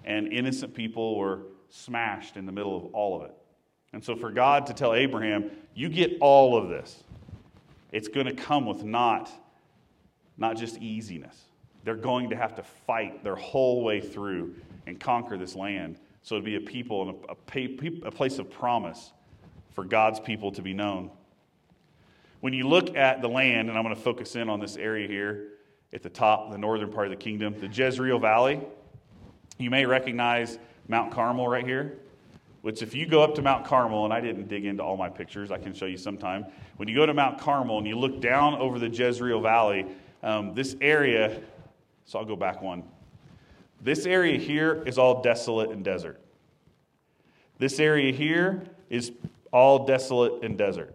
and 0.05 0.33
innocent 0.33 0.75
people 0.75 1.17
were 1.17 1.43
smashed 1.71 2.37
in 2.37 2.47
the 2.47 2.53
middle 2.53 2.77
of 2.77 2.93
all 2.95 3.17
of 3.17 3.23
it. 3.23 3.35
And 3.93 4.05
so, 4.05 4.17
for 4.17 4.31
God 4.31 4.67
to 4.67 4.75
tell 4.75 4.95
Abraham, 4.95 5.51
you 5.75 5.89
get 5.89 6.17
all 6.21 6.57
of 6.57 6.69
this, 6.69 7.03
it's 7.93 8.09
going 8.09 8.27
to 8.27 8.35
come 8.35 8.67
with 8.67 8.85
not, 8.85 9.31
not 10.37 10.57
just 10.57 10.79
easiness. 10.79 11.37
They're 11.85 11.95
going 11.95 12.31
to 12.31 12.37
have 12.37 12.57
to 12.57 12.63
fight 12.63 13.25
their 13.25 13.37
whole 13.37 13.83
way 13.83 14.01
through 14.01 14.55
and 14.87 15.01
conquer 15.01 15.39
this 15.39 15.57
land. 15.57 15.99
So 16.23 16.35
it'd 16.35 16.45
be 16.45 16.57
a 16.57 16.61
people 16.61 17.09
and 17.09 17.25
a, 17.29 18.05
a, 18.05 18.09
a 18.09 18.11
place 18.11 18.39
of 18.39 18.51
promise 18.51 19.13
for 19.75 19.85
God's 19.85 20.21
people 20.21 20.53
to 20.53 20.63
be 20.63 20.75
known. 20.75 21.11
When 22.41 22.55
you 22.55 22.67
look 22.67 22.97
at 22.97 23.21
the 23.21 23.29
land, 23.29 23.69
and 23.69 23.77
I'm 23.77 23.85
going 23.85 23.95
to 23.95 24.01
focus 24.01 24.35
in 24.35 24.49
on 24.49 24.61
this 24.61 24.77
area 24.77 25.07
here 25.07 25.49
at 25.93 26.03
the 26.03 26.09
top, 26.09 26.51
the 26.51 26.59
northern 26.59 26.91
part 26.91 27.07
of 27.07 27.11
the 27.11 27.17
kingdom, 27.17 27.59
the 27.61 27.69
Jezreel 27.69 28.19
Valley, 28.19 28.61
you 29.59 29.69
may 29.69 29.85
recognize 29.85 30.59
Mount 30.89 31.13
Carmel 31.13 31.47
right 31.47 31.67
here, 31.67 31.99
which, 32.63 32.83
if 32.83 32.95
you 32.95 33.07
go 33.07 33.23
up 33.23 33.35
to 33.35 33.43
Mount 33.43 33.67
Carmel, 33.67 34.05
and 34.05 34.13
I 34.13 34.21
didn't 34.21 34.49
dig 34.49 34.65
into 34.65 34.83
all 34.83 34.97
my 34.97 35.09
pictures, 35.09 35.51
I 35.51 35.59
can 35.59 35.75
show 35.75 35.87
you 35.87 35.99
sometime. 35.99 36.47
When 36.77 36.89
you 36.89 36.95
go 36.95 37.05
to 37.05 37.13
Mount 37.13 37.39
Carmel 37.39 37.79
and 37.79 37.87
you 37.87 37.99
look 37.99 38.21
down 38.21 38.55
over 38.55 38.79
the 38.79 38.89
Jezreel 38.89 39.41
Valley, 39.41 39.87
um, 40.23 40.55
this 40.55 40.77
area, 40.81 41.41
so 42.07 42.19
I'll 42.19 42.25
go 42.25 42.37
back 42.37 42.63
one. 42.63 42.85
This 43.83 44.07
area 44.07 44.39
here 44.39 44.83
is 44.87 44.99
all 44.99 45.23
desolate 45.23 45.71
and 45.71 45.85
desert. 45.85 46.21
This 47.59 47.81
area 47.81 48.13
here 48.13 48.63
is 48.89 49.13
all 49.53 49.87
desolate 49.87 50.43
and 50.43 50.57
desert. 50.57 50.95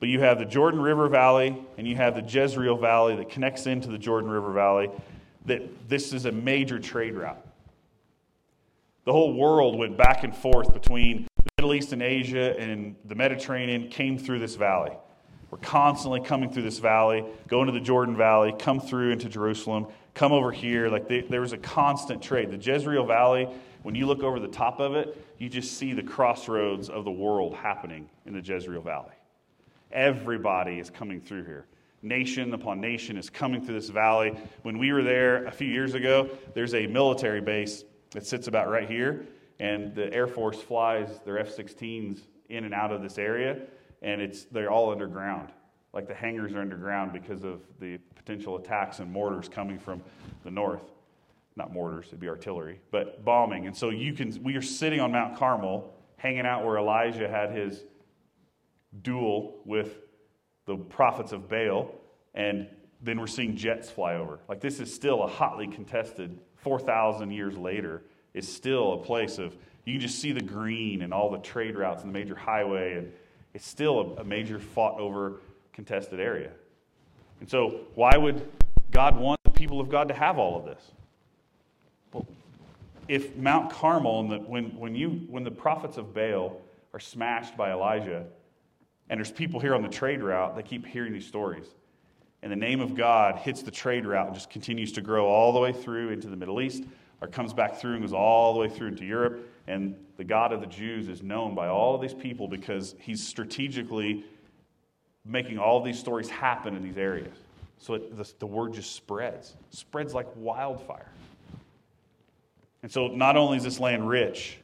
But 0.00 0.08
you 0.08 0.20
have 0.20 0.38
the 0.38 0.44
Jordan 0.44 0.80
River 0.80 1.08
Valley 1.08 1.56
and 1.76 1.86
you 1.86 1.96
have 1.96 2.14
the 2.14 2.22
Jezreel 2.22 2.76
Valley 2.76 3.16
that 3.16 3.30
connects 3.30 3.66
into 3.66 3.88
the 3.88 3.98
Jordan 3.98 4.30
River 4.30 4.52
Valley. 4.52 4.90
That 5.46 5.88
this 5.88 6.12
is 6.12 6.24
a 6.24 6.32
major 6.32 6.78
trade 6.78 7.14
route. 7.14 7.44
The 9.04 9.12
whole 9.12 9.32
world 9.32 9.78
went 9.78 9.96
back 9.96 10.22
and 10.22 10.36
forth 10.36 10.72
between 10.72 11.26
the 11.36 11.50
Middle 11.56 11.74
East 11.74 11.92
and 11.92 12.02
Asia 12.02 12.54
and 12.58 12.94
the 13.06 13.14
Mediterranean, 13.14 13.88
came 13.88 14.18
through 14.18 14.38
this 14.38 14.54
valley. 14.54 14.92
We're 15.50 15.58
constantly 15.58 16.20
coming 16.20 16.50
through 16.50 16.64
this 16.64 16.78
valley, 16.78 17.24
going 17.48 17.66
to 17.66 17.72
the 17.72 17.80
Jordan 17.80 18.16
Valley, 18.16 18.54
come 18.58 18.80
through 18.80 19.12
into 19.12 19.30
Jerusalem, 19.30 19.86
come 20.12 20.30
over 20.30 20.52
here. 20.52 20.88
Like 20.88 21.08
they, 21.08 21.22
there 21.22 21.40
was 21.40 21.54
a 21.54 21.58
constant 21.58 22.22
trade. 22.22 22.50
The 22.50 22.58
Jezreel 22.58 23.06
Valley, 23.06 23.48
when 23.82 23.94
you 23.94 24.06
look 24.06 24.22
over 24.22 24.38
the 24.38 24.48
top 24.48 24.78
of 24.78 24.94
it, 24.94 25.16
you 25.38 25.48
just 25.48 25.78
see 25.78 25.94
the 25.94 26.02
crossroads 26.02 26.90
of 26.90 27.04
the 27.04 27.10
world 27.10 27.54
happening 27.54 28.10
in 28.26 28.34
the 28.34 28.40
Jezreel 28.40 28.82
Valley. 28.82 29.17
Everybody 29.90 30.78
is 30.78 30.90
coming 30.90 31.20
through 31.20 31.44
here. 31.44 31.66
Nation 32.02 32.54
upon 32.54 32.80
nation 32.80 33.16
is 33.16 33.28
coming 33.28 33.64
through 33.64 33.74
this 33.74 33.88
valley. 33.88 34.36
When 34.62 34.78
we 34.78 34.92
were 34.92 35.02
there 35.02 35.46
a 35.46 35.50
few 35.50 35.68
years 35.68 35.94
ago, 35.94 36.28
there's 36.54 36.74
a 36.74 36.86
military 36.86 37.40
base 37.40 37.84
that 38.10 38.24
sits 38.26 38.46
about 38.46 38.68
right 38.68 38.88
here, 38.88 39.26
and 39.58 39.94
the 39.94 40.12
Air 40.12 40.26
Force 40.26 40.60
flies 40.60 41.20
their 41.24 41.38
F 41.38 41.56
16s 41.56 42.20
in 42.48 42.64
and 42.64 42.72
out 42.72 42.92
of 42.92 43.02
this 43.02 43.18
area, 43.18 43.58
and 44.02 44.20
it's, 44.20 44.44
they're 44.44 44.70
all 44.70 44.92
underground. 44.92 45.52
Like 45.92 46.06
the 46.06 46.14
hangars 46.14 46.52
are 46.52 46.60
underground 46.60 47.12
because 47.12 47.44
of 47.44 47.62
the 47.80 47.98
potential 48.14 48.56
attacks 48.56 49.00
and 49.00 49.10
mortars 49.10 49.48
coming 49.48 49.78
from 49.78 50.02
the 50.44 50.50
north. 50.50 50.92
Not 51.56 51.72
mortars, 51.72 52.06
it'd 52.08 52.20
be 52.20 52.28
artillery, 52.28 52.80
but 52.92 53.24
bombing. 53.24 53.66
And 53.66 53.76
so 53.76 53.90
you 53.90 54.12
can, 54.12 54.40
we 54.42 54.54
are 54.54 54.62
sitting 54.62 55.00
on 55.00 55.10
Mount 55.10 55.36
Carmel, 55.36 55.92
hanging 56.16 56.46
out 56.46 56.64
where 56.64 56.76
Elijah 56.76 57.28
had 57.28 57.50
his 57.50 57.84
duel 59.02 59.56
with 59.64 59.98
the 60.66 60.76
prophets 60.76 61.32
of 61.32 61.48
Baal, 61.48 61.94
and 62.34 62.68
then 63.00 63.20
we're 63.20 63.26
seeing 63.26 63.56
jets 63.56 63.90
fly 63.90 64.14
over. 64.14 64.40
Like 64.48 64.60
this 64.60 64.80
is 64.80 64.94
still 64.94 65.22
a 65.22 65.26
hotly 65.26 65.66
contested, 65.66 66.38
4,000 66.56 67.30
years 67.30 67.56
later, 67.56 68.02
is 68.34 68.46
still 68.52 68.94
a 68.94 68.98
place 68.98 69.38
of, 69.38 69.56
you 69.84 69.94
can 69.94 70.00
just 70.00 70.18
see 70.18 70.32
the 70.32 70.42
green 70.42 71.02
and 71.02 71.14
all 71.14 71.30
the 71.30 71.38
trade 71.38 71.76
routes 71.76 72.02
and 72.02 72.12
the 72.12 72.18
major 72.18 72.34
highway, 72.34 72.98
and 72.98 73.12
it's 73.54 73.66
still 73.66 74.16
a, 74.18 74.20
a 74.20 74.24
major 74.24 74.58
fought 74.58 74.98
over 75.00 75.40
contested 75.72 76.20
area. 76.20 76.50
And 77.40 77.48
so, 77.48 77.80
why 77.94 78.16
would 78.16 78.46
God 78.90 79.16
want 79.16 79.40
the 79.44 79.50
people 79.50 79.80
of 79.80 79.88
God 79.88 80.08
to 80.08 80.14
have 80.14 80.38
all 80.38 80.58
of 80.58 80.64
this? 80.64 80.82
Well, 82.12 82.26
if 83.06 83.36
Mount 83.36 83.70
Carmel, 83.70 84.20
and 84.20 84.30
the, 84.30 84.38
when, 84.38 84.76
when, 84.76 84.94
you, 84.94 85.10
when 85.28 85.44
the 85.44 85.50
prophets 85.50 85.96
of 85.96 86.12
Baal 86.12 86.60
are 86.92 87.00
smashed 87.00 87.56
by 87.56 87.70
Elijah, 87.70 88.24
and 89.10 89.18
there's 89.18 89.32
people 89.32 89.60
here 89.60 89.74
on 89.74 89.82
the 89.82 89.88
trade 89.88 90.22
route 90.22 90.56
that 90.56 90.64
keep 90.64 90.86
hearing 90.86 91.12
these 91.12 91.26
stories. 91.26 91.66
And 92.42 92.52
the 92.52 92.56
name 92.56 92.80
of 92.80 92.94
God 92.94 93.36
hits 93.36 93.62
the 93.62 93.70
trade 93.70 94.06
route 94.06 94.26
and 94.26 94.34
just 94.34 94.50
continues 94.50 94.92
to 94.92 95.00
grow 95.00 95.26
all 95.26 95.52
the 95.52 95.58
way 95.58 95.72
through 95.72 96.10
into 96.10 96.28
the 96.28 96.36
Middle 96.36 96.60
East, 96.60 96.84
or 97.20 97.26
comes 97.26 97.52
back 97.52 97.76
through 97.80 97.94
and 97.94 98.02
goes 98.02 98.12
all 98.12 98.54
the 98.54 98.60
way 98.60 98.68
through 98.68 98.88
into 98.88 99.04
Europe. 99.04 99.48
And 99.66 99.96
the 100.16 100.24
God 100.24 100.52
of 100.52 100.60
the 100.60 100.66
Jews 100.66 101.08
is 101.08 101.22
known 101.22 101.54
by 101.54 101.68
all 101.68 101.94
of 101.94 102.00
these 102.00 102.14
people 102.14 102.46
because 102.46 102.94
he's 103.00 103.26
strategically 103.26 104.24
making 105.24 105.58
all 105.58 105.82
these 105.82 105.98
stories 105.98 106.28
happen 106.28 106.76
in 106.76 106.82
these 106.82 106.96
areas. 106.96 107.36
So 107.78 107.94
it, 107.94 108.16
the, 108.16 108.30
the 108.38 108.46
word 108.46 108.72
just 108.72 108.94
spreads, 108.94 109.54
spreads 109.70 110.14
like 110.14 110.26
wildfire. 110.36 111.10
And 112.82 112.90
so 112.90 113.08
not 113.08 113.36
only 113.36 113.56
is 113.56 113.64
this 113.64 113.80
land 113.80 114.08
rich 114.08 114.58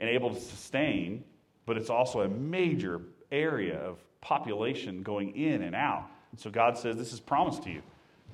and 0.00 0.08
able 0.08 0.34
to 0.34 0.40
sustain, 0.40 1.22
but 1.66 1.76
it's 1.76 1.90
also 1.90 2.20
a 2.20 2.28
major 2.28 3.00
area 3.30 3.78
of 3.78 3.98
population 4.20 5.02
going 5.02 5.36
in 5.36 5.62
and 5.62 5.74
out. 5.74 6.06
And 6.30 6.40
so 6.40 6.50
God 6.50 6.78
says 6.78 6.96
this 6.96 7.12
is 7.12 7.20
promised 7.20 7.62
to 7.64 7.70
you, 7.70 7.82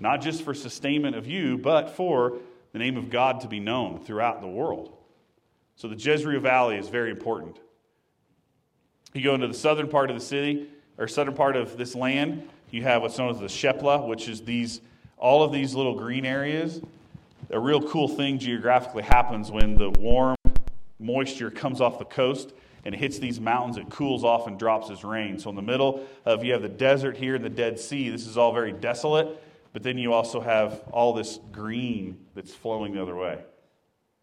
not 0.00 0.20
just 0.20 0.42
for 0.42 0.54
sustainment 0.54 1.16
of 1.16 1.26
you, 1.26 1.58
but 1.58 1.90
for 1.90 2.38
the 2.73 2.78
name 2.78 2.97
of 2.97 3.11
God 3.11 3.40
to 3.40 3.49
be 3.49 3.61
known 3.61 4.00
throughout 4.04 4.40
the 4.40 4.49
world. 4.49 4.92
So 5.76 5.88
the 5.88 5.97
Jezreel 5.97 6.40
Valley 6.40 6.76
is 6.76 6.88
very 6.88 7.11
important. 7.11 7.58
You 9.14 9.23
go 9.23 9.35
into 9.35 9.49
the 9.49 9.54
southern 9.54 9.88
part 9.88 10.11
of 10.11 10.16
the 10.16 10.25
city, 10.25 10.68
or 10.99 11.08
southern 11.08 11.35
part 11.35 11.56
of 11.56 11.78
this 11.78 11.94
land, 11.94 12.49
you 12.70 12.82
have 12.82 13.02
what's 13.02 13.16
known 13.16 13.30
as 13.30 13.38
the 13.38 13.47
Shephelah, 13.47 14.06
which 14.06 14.28
is 14.28 14.42
these 14.42 14.80
all 15.16 15.42
of 15.42 15.52
these 15.52 15.75
little 15.75 15.97
green 15.97 16.25
areas. 16.25 16.80
A 17.50 17.58
real 17.58 17.80
cool 17.88 18.08
thing 18.08 18.38
geographically 18.38 19.02
happens 19.02 19.50
when 19.50 19.76
the 19.76 19.90
warm 19.90 20.37
moisture 21.00 21.50
comes 21.50 21.80
off 21.80 21.99
the 21.99 22.04
coast 22.04 22.52
and 22.85 22.94
it 22.94 22.99
hits 22.99 23.18
these 23.18 23.40
mountains, 23.40 23.76
it 23.76 23.90
cools 23.90 24.25
off 24.25 24.47
and 24.47 24.58
drops 24.58 24.90
as 24.90 25.04
rain. 25.04 25.38
So 25.38 25.50
in 25.50 25.56
the 25.56 25.62
middle 25.62 26.06
of 26.25 26.44
you 26.44 26.52
have 26.52 26.62
the 26.62 26.68
desert 26.68 27.16
here 27.16 27.35
and 27.35 27.44
the 27.44 27.50
Dead 27.50 27.78
Sea. 27.78 28.11
This 28.11 28.26
is 28.26 28.37
all 28.37 28.52
very 28.52 28.73
desolate, 28.73 29.42
but 29.73 29.82
then 29.82 29.99
you 29.99 30.12
also 30.12 30.40
have 30.40 30.82
all 30.92 31.12
this 31.12 31.38
green 31.52 32.26
that's 32.35 32.54
flowing 32.54 32.94
the 32.94 33.02
other 33.02 33.16
way. 33.16 33.42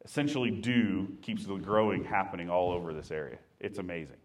Essentially, 0.04 0.52
dew 0.52 1.18
keeps 1.22 1.46
the 1.46 1.56
growing 1.56 2.04
happening 2.04 2.50
all 2.50 2.72
over 2.72 2.94
this 2.94 3.12
area. 3.12 3.40
It's 3.60 3.80
amazing. 3.80 4.18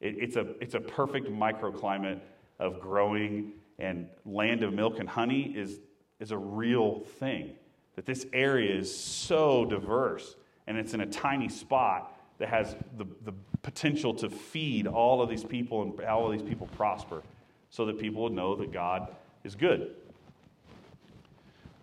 It, 0.00 0.16
it's, 0.18 0.36
a, 0.36 0.54
it's 0.60 0.74
a 0.74 0.80
perfect 0.80 1.30
microclimate 1.30 2.20
of 2.58 2.80
growing, 2.80 3.52
and 3.78 4.06
land 4.26 4.62
of 4.62 4.74
milk 4.74 4.98
and 5.00 5.08
honey 5.08 5.54
is, 5.56 5.80
is 6.20 6.30
a 6.30 6.38
real 6.38 7.00
thing. 7.18 7.54
That 7.96 8.06
this 8.06 8.26
area 8.32 8.76
is 8.76 8.94
so 8.94 9.64
diverse, 9.64 10.36
and 10.66 10.76
it's 10.76 10.94
in 10.94 11.00
a 11.00 11.06
tiny 11.06 11.48
spot 11.48 12.14
that 12.42 12.48
has 12.48 12.74
the, 12.98 13.04
the 13.24 13.32
potential 13.62 14.12
to 14.14 14.28
feed 14.28 14.88
all 14.88 15.22
of 15.22 15.30
these 15.30 15.44
people 15.44 15.82
and 15.82 16.00
all 16.00 16.26
of 16.26 16.32
these 16.36 16.42
people 16.42 16.66
prosper 16.76 17.22
so 17.70 17.86
that 17.86 18.00
people 18.00 18.24
would 18.24 18.32
know 18.32 18.56
that 18.56 18.72
God 18.72 19.14
is 19.44 19.54
good. 19.54 19.94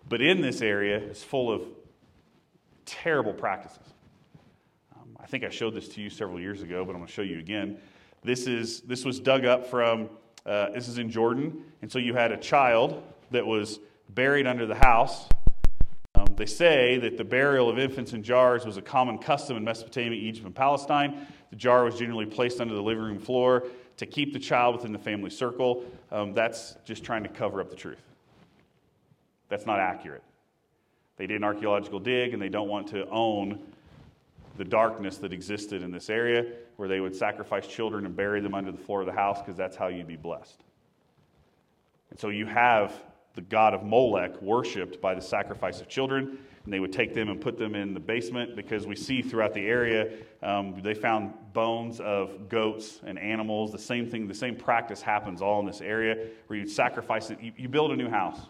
But 0.06 0.20
in 0.20 0.42
this 0.42 0.60
area, 0.60 0.98
it's 0.98 1.22
full 1.22 1.50
of 1.50 1.62
terrible 2.84 3.32
practices. 3.32 3.78
Um, 4.94 5.16
I 5.18 5.24
think 5.24 5.44
I 5.44 5.48
showed 5.48 5.74
this 5.74 5.88
to 5.88 6.02
you 6.02 6.10
several 6.10 6.38
years 6.38 6.60
ago, 6.60 6.84
but 6.84 6.90
I'm 6.90 6.98
going 6.98 7.06
to 7.06 7.12
show 7.12 7.22
you 7.22 7.38
again. 7.38 7.78
This, 8.22 8.46
is, 8.46 8.82
this 8.82 9.02
was 9.02 9.18
dug 9.18 9.46
up 9.46 9.66
from, 9.66 10.10
uh, 10.44 10.72
this 10.72 10.88
is 10.88 10.98
in 10.98 11.10
Jordan. 11.10 11.64
And 11.80 11.90
so 11.90 11.98
you 11.98 12.12
had 12.12 12.32
a 12.32 12.36
child 12.36 13.02
that 13.30 13.46
was 13.46 13.80
buried 14.10 14.46
under 14.46 14.66
the 14.66 14.74
house 14.74 15.26
they 16.40 16.46
say 16.46 16.96
that 16.96 17.18
the 17.18 17.24
burial 17.24 17.68
of 17.68 17.78
infants 17.78 18.14
in 18.14 18.22
jars 18.22 18.64
was 18.64 18.78
a 18.78 18.82
common 18.82 19.18
custom 19.18 19.58
in 19.58 19.64
Mesopotamia, 19.64 20.18
Egypt, 20.18 20.46
and 20.46 20.54
Palestine. 20.54 21.26
The 21.50 21.56
jar 21.56 21.84
was 21.84 21.98
generally 21.98 22.24
placed 22.24 22.62
under 22.62 22.74
the 22.74 22.80
living 22.80 23.04
room 23.04 23.18
floor 23.18 23.64
to 23.98 24.06
keep 24.06 24.32
the 24.32 24.38
child 24.38 24.74
within 24.74 24.90
the 24.90 24.98
family 24.98 25.28
circle. 25.28 25.84
Um, 26.10 26.32
that's 26.32 26.76
just 26.86 27.04
trying 27.04 27.24
to 27.24 27.28
cover 27.28 27.60
up 27.60 27.68
the 27.68 27.76
truth. 27.76 28.00
That's 29.50 29.66
not 29.66 29.80
accurate. 29.80 30.22
They 31.18 31.26
did 31.26 31.36
an 31.36 31.44
archaeological 31.44 32.00
dig 32.00 32.32
and 32.32 32.40
they 32.40 32.48
don't 32.48 32.68
want 32.68 32.88
to 32.88 33.06
own 33.10 33.58
the 34.56 34.64
darkness 34.64 35.18
that 35.18 35.34
existed 35.34 35.82
in 35.82 35.90
this 35.90 36.08
area 36.08 36.46
where 36.76 36.88
they 36.88 37.00
would 37.00 37.14
sacrifice 37.14 37.66
children 37.66 38.06
and 38.06 38.16
bury 38.16 38.40
them 38.40 38.54
under 38.54 38.72
the 38.72 38.78
floor 38.78 39.00
of 39.00 39.06
the 39.06 39.12
house 39.12 39.40
because 39.42 39.58
that's 39.58 39.76
how 39.76 39.88
you'd 39.88 40.08
be 40.08 40.16
blessed. 40.16 40.62
And 42.08 42.18
so 42.18 42.30
you 42.30 42.46
have 42.46 42.94
the 43.40 43.46
god 43.46 43.72
of 43.72 43.82
Molech 43.82 44.40
worshipped 44.42 45.00
by 45.00 45.14
the 45.14 45.20
sacrifice 45.20 45.80
of 45.80 45.88
children. 45.88 46.38
And 46.64 46.72
they 46.72 46.78
would 46.78 46.92
take 46.92 47.14
them 47.14 47.30
and 47.30 47.40
put 47.40 47.56
them 47.56 47.74
in 47.74 47.94
the 47.94 48.00
basement 48.00 48.54
because 48.54 48.86
we 48.86 48.94
see 48.94 49.22
throughout 49.22 49.54
the 49.54 49.66
area 49.66 50.10
um, 50.42 50.78
they 50.82 50.92
found 50.92 51.32
bones 51.54 52.00
of 52.00 52.50
goats 52.50 53.00
and 53.06 53.18
animals. 53.18 53.72
The 53.72 53.78
same 53.78 54.06
thing, 54.06 54.28
the 54.28 54.34
same 54.34 54.56
practice 54.56 55.00
happens 55.00 55.40
all 55.40 55.58
in 55.60 55.64
this 55.64 55.80
area 55.80 56.26
where 56.48 56.58
you 56.58 56.66
sacrifice 56.66 57.30
it. 57.30 57.40
You, 57.40 57.52
you 57.56 57.68
build 57.70 57.92
a 57.92 57.96
new 57.96 58.10
house 58.10 58.40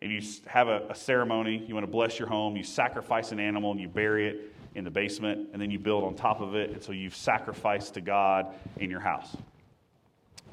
and 0.00 0.12
you 0.12 0.22
have 0.46 0.68
a, 0.68 0.86
a 0.90 0.94
ceremony. 0.94 1.64
You 1.66 1.74
want 1.74 1.84
to 1.84 1.90
bless 1.90 2.20
your 2.20 2.28
home. 2.28 2.56
You 2.56 2.62
sacrifice 2.62 3.32
an 3.32 3.40
animal 3.40 3.72
and 3.72 3.80
you 3.80 3.88
bury 3.88 4.28
it 4.28 4.54
in 4.76 4.84
the 4.84 4.92
basement 4.92 5.48
and 5.52 5.60
then 5.60 5.72
you 5.72 5.80
build 5.80 6.04
on 6.04 6.14
top 6.14 6.40
of 6.40 6.54
it. 6.54 6.70
And 6.70 6.80
so 6.80 6.92
you've 6.92 7.16
sacrificed 7.16 7.94
to 7.94 8.00
God 8.00 8.54
in 8.76 8.90
your 8.90 9.00
house. 9.00 9.36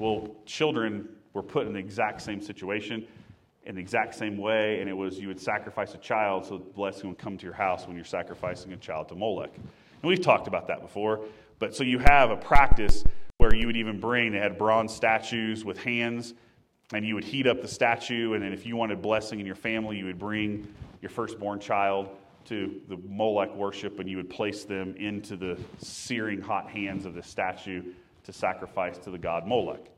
Well, 0.00 0.34
children 0.46 1.08
were 1.32 1.44
put 1.44 1.68
in 1.68 1.74
the 1.74 1.78
exact 1.78 2.22
same 2.22 2.40
situation 2.40 3.06
in 3.66 3.74
the 3.74 3.80
exact 3.80 4.14
same 4.14 4.38
way, 4.38 4.80
and 4.80 4.88
it 4.88 4.92
was 4.92 5.18
you 5.18 5.28
would 5.28 5.40
sacrifice 5.40 5.94
a 5.94 5.98
child 5.98 6.46
so 6.46 6.58
the 6.58 6.64
blessing 6.64 7.08
would 7.08 7.18
come 7.18 7.36
to 7.36 7.44
your 7.44 7.54
house 7.54 7.86
when 7.86 7.96
you're 7.96 8.04
sacrificing 8.04 8.72
a 8.72 8.76
child 8.76 9.08
to 9.08 9.14
Molech. 9.14 9.54
And 9.56 10.08
we've 10.08 10.20
talked 10.20 10.46
about 10.46 10.68
that 10.68 10.80
before. 10.80 11.20
But 11.58 11.74
so 11.74 11.82
you 11.82 11.98
have 11.98 12.30
a 12.30 12.36
practice 12.36 13.02
where 13.38 13.54
you 13.54 13.66
would 13.66 13.76
even 13.76 13.98
bring, 14.00 14.32
they 14.32 14.38
had 14.38 14.56
bronze 14.56 14.94
statues 14.94 15.64
with 15.64 15.78
hands, 15.78 16.34
and 16.92 17.04
you 17.04 17.14
would 17.14 17.24
heat 17.24 17.46
up 17.46 17.60
the 17.60 17.68
statue, 17.68 18.34
and 18.34 18.42
then 18.42 18.52
if 18.52 18.64
you 18.64 18.76
wanted 18.76 19.02
blessing 19.02 19.40
in 19.40 19.46
your 19.46 19.56
family, 19.56 19.98
you 19.98 20.04
would 20.04 20.18
bring 20.18 20.72
your 21.02 21.10
firstborn 21.10 21.58
child 21.58 22.08
to 22.44 22.80
the 22.88 22.96
Molech 23.08 23.52
worship, 23.54 23.98
and 23.98 24.08
you 24.08 24.16
would 24.16 24.30
place 24.30 24.64
them 24.64 24.94
into 24.96 25.36
the 25.36 25.58
searing 25.78 26.40
hot 26.40 26.70
hands 26.70 27.04
of 27.04 27.14
the 27.14 27.22
statue 27.22 27.82
to 28.22 28.32
sacrifice 28.32 28.96
to 28.98 29.10
the 29.10 29.18
god 29.18 29.46
Molech. 29.46 29.90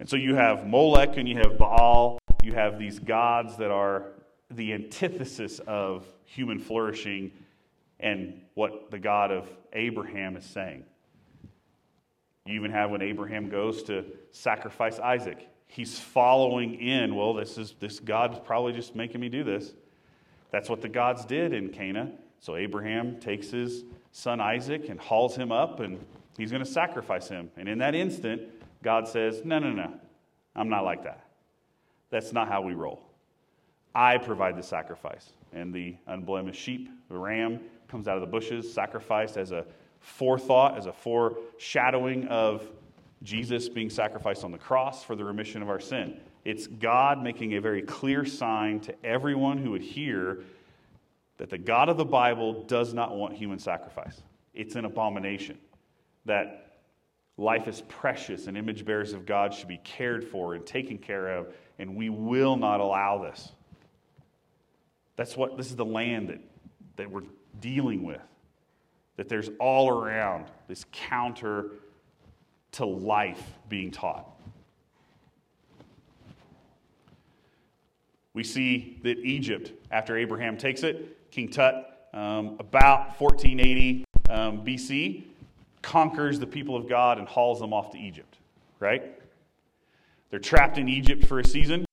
And 0.00 0.08
so 0.08 0.16
you 0.16 0.34
have 0.34 0.66
Molech 0.66 1.18
and 1.18 1.28
you 1.28 1.36
have 1.36 1.58
Baal. 1.58 2.19
You 2.42 2.52
have 2.54 2.78
these 2.78 2.98
gods 2.98 3.56
that 3.58 3.70
are 3.70 4.06
the 4.50 4.72
antithesis 4.72 5.58
of 5.60 6.06
human 6.24 6.58
flourishing 6.58 7.32
and 7.98 8.40
what 8.54 8.90
the 8.90 8.98
God 8.98 9.30
of 9.30 9.48
Abraham 9.72 10.36
is 10.36 10.44
saying. 10.44 10.84
You 12.46 12.54
even 12.54 12.70
have 12.70 12.90
when 12.90 13.02
Abraham 13.02 13.50
goes 13.50 13.82
to 13.84 14.04
sacrifice 14.32 14.98
Isaac. 14.98 15.46
He's 15.66 15.98
following 15.98 16.74
in, 16.80 17.14
well, 17.14 17.34
this 17.34 17.58
is 17.58 17.74
this 17.78 18.00
God's 18.00 18.38
probably 18.40 18.72
just 18.72 18.96
making 18.96 19.20
me 19.20 19.28
do 19.28 19.44
this. 19.44 19.72
That's 20.50 20.68
what 20.68 20.80
the 20.80 20.88
gods 20.88 21.24
did 21.24 21.52
in 21.52 21.68
Cana. 21.68 22.10
So 22.40 22.56
Abraham 22.56 23.20
takes 23.20 23.50
his 23.50 23.84
son 24.12 24.40
Isaac 24.40 24.88
and 24.88 24.98
hauls 24.98 25.36
him 25.36 25.52
up, 25.52 25.80
and 25.80 26.04
he's 26.38 26.50
going 26.50 26.64
to 26.64 26.70
sacrifice 26.70 27.28
him. 27.28 27.50
And 27.56 27.68
in 27.68 27.78
that 27.78 27.94
instant, 27.94 28.42
God 28.82 29.06
says, 29.06 29.42
No, 29.44 29.58
no, 29.58 29.70
no, 29.70 29.92
I'm 30.56 30.70
not 30.70 30.84
like 30.84 31.04
that. 31.04 31.29
That's 32.10 32.32
not 32.32 32.48
how 32.48 32.62
we 32.62 32.74
roll. 32.74 33.02
I 33.94 34.18
provide 34.18 34.56
the 34.56 34.62
sacrifice. 34.62 35.30
And 35.52 35.72
the 35.74 35.96
unblemished 36.06 36.60
sheep, 36.60 36.88
the 37.08 37.18
ram, 37.18 37.60
comes 37.88 38.06
out 38.06 38.16
of 38.16 38.20
the 38.20 38.26
bushes, 38.26 38.72
sacrificed 38.72 39.36
as 39.36 39.50
a 39.50 39.64
forethought, 40.00 40.78
as 40.78 40.86
a 40.86 40.92
foreshadowing 40.92 42.28
of 42.28 42.68
Jesus 43.22 43.68
being 43.68 43.90
sacrificed 43.90 44.44
on 44.44 44.52
the 44.52 44.58
cross 44.58 45.04
for 45.04 45.16
the 45.16 45.24
remission 45.24 45.60
of 45.60 45.68
our 45.68 45.80
sin. 45.80 46.20
It's 46.44 46.66
God 46.66 47.22
making 47.22 47.54
a 47.54 47.60
very 47.60 47.82
clear 47.82 48.24
sign 48.24 48.80
to 48.80 48.94
everyone 49.04 49.58
who 49.58 49.72
would 49.72 49.82
hear 49.82 50.44
that 51.36 51.50
the 51.50 51.58
God 51.58 51.88
of 51.88 51.96
the 51.96 52.04
Bible 52.04 52.64
does 52.64 52.94
not 52.94 53.16
want 53.16 53.34
human 53.34 53.58
sacrifice. 53.58 54.22
It's 54.54 54.74
an 54.76 54.84
abomination. 54.84 55.58
That 56.24 56.69
life 57.40 57.66
is 57.66 57.82
precious 57.88 58.46
and 58.46 58.56
image 58.56 58.84
bearers 58.84 59.14
of 59.14 59.24
God 59.24 59.54
should 59.54 59.66
be 59.66 59.78
cared 59.78 60.22
for 60.22 60.54
and 60.54 60.64
taken 60.66 60.98
care 60.98 61.28
of, 61.28 61.48
and 61.78 61.96
we 61.96 62.10
will 62.10 62.56
not 62.56 62.80
allow 62.80 63.18
this. 63.18 63.52
That's 65.16 65.36
what 65.36 65.56
this 65.56 65.70
is 65.70 65.76
the 65.76 65.84
land 65.84 66.28
that, 66.28 66.40
that 66.96 67.10
we're 67.10 67.22
dealing 67.60 68.02
with. 68.02 68.20
That 69.16 69.28
there's 69.28 69.50
all 69.58 69.88
around 69.88 70.46
this 70.68 70.84
counter 70.92 71.72
to 72.72 72.84
life 72.84 73.42
being 73.68 73.90
taught. 73.90 74.28
We 78.34 78.44
see 78.44 79.00
that 79.02 79.18
Egypt, 79.18 79.72
after 79.90 80.16
Abraham 80.16 80.56
takes 80.56 80.82
it, 80.82 81.30
King 81.30 81.48
Tut, 81.48 82.08
um, 82.12 82.56
about 82.60 83.20
1480 83.20 84.04
um, 84.28 84.64
BC, 84.64 85.24
conquers 85.82 86.38
the 86.38 86.46
people 86.46 86.76
of 86.76 86.88
God 86.88 87.18
and 87.18 87.26
hauls 87.26 87.60
them 87.60 87.72
off 87.72 87.90
to 87.92 87.98
Egypt, 87.98 88.38
right? 88.78 89.18
They're 90.30 90.38
trapped 90.38 90.78
in 90.78 90.88
Egypt 90.88 91.26
for 91.26 91.40
a 91.40 91.44
season. 91.44 91.84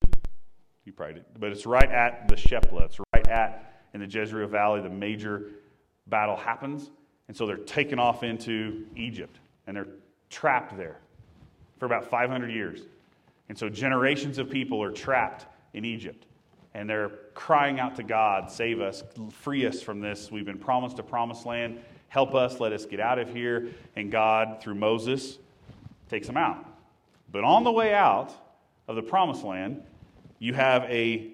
You 0.86 0.94
probably 0.94 1.15
did, 1.15 1.25
but 1.39 1.51
it's 1.51 1.65
right 1.65 1.91
at 1.91 2.27
the 2.27 2.36
Shephelah. 2.36 2.86
It's 2.86 3.00
right 3.13 3.27
at 3.27 3.84
in 3.94 4.00
the 4.00 4.08
Jezreel 4.08 4.48
Valley. 4.48 4.82
The 4.82 4.89
major 4.89 5.51
battle 6.08 6.36
happens, 6.36 6.91
and 7.27 7.36
so 7.36 7.46
they're 7.46 7.58
taken 7.58 8.00
off 8.00 8.24
into 8.24 8.85
Egypt, 8.96 9.40
and 9.66 9.75
they're 9.75 9.88
trapped 10.29 10.77
there 10.77 11.00
for 11.79 11.85
about 11.85 12.05
500 12.09 12.51
years. 12.51 12.81
And 13.50 13.57
so 13.57 13.70
generations 13.70 14.38
of 14.38 14.50
people 14.50 14.81
are 14.81 14.92
trapped 14.92 15.46
in 15.74 15.85
Egypt. 15.85 16.25
And 16.74 16.90
they're 16.90 17.09
crying 17.33 17.79
out 17.79 17.96
to 17.96 18.03
God, 18.03 18.51
save 18.51 18.81
us, 18.81 19.03
free 19.31 19.66
us 19.66 19.81
from 19.81 20.00
this. 20.00 20.31
We've 20.31 20.46
been 20.46 20.59
promised 20.59 21.00
a 21.00 21.03
promised 21.03 21.46
land. 21.46 21.79
Help 22.09 22.35
us, 22.35 22.59
let 22.59 22.74
us 22.74 22.85
get 22.85 23.00
out 23.00 23.20
of 23.20 23.33
here. 23.33 23.70
And 23.96 24.11
God, 24.11 24.61
through 24.61 24.75
Moses, 24.75 25.37
takes 26.09 26.27
them 26.27 26.37
out. 26.37 26.65
But 27.31 27.43
on 27.43 27.63
the 27.63 27.72
way 27.72 27.93
out 27.93 28.33
of 28.87 28.96
the 28.96 29.01
promised 29.01 29.43
land, 29.43 29.83
you 30.39 30.53
have 30.53 30.83
a 30.83 31.31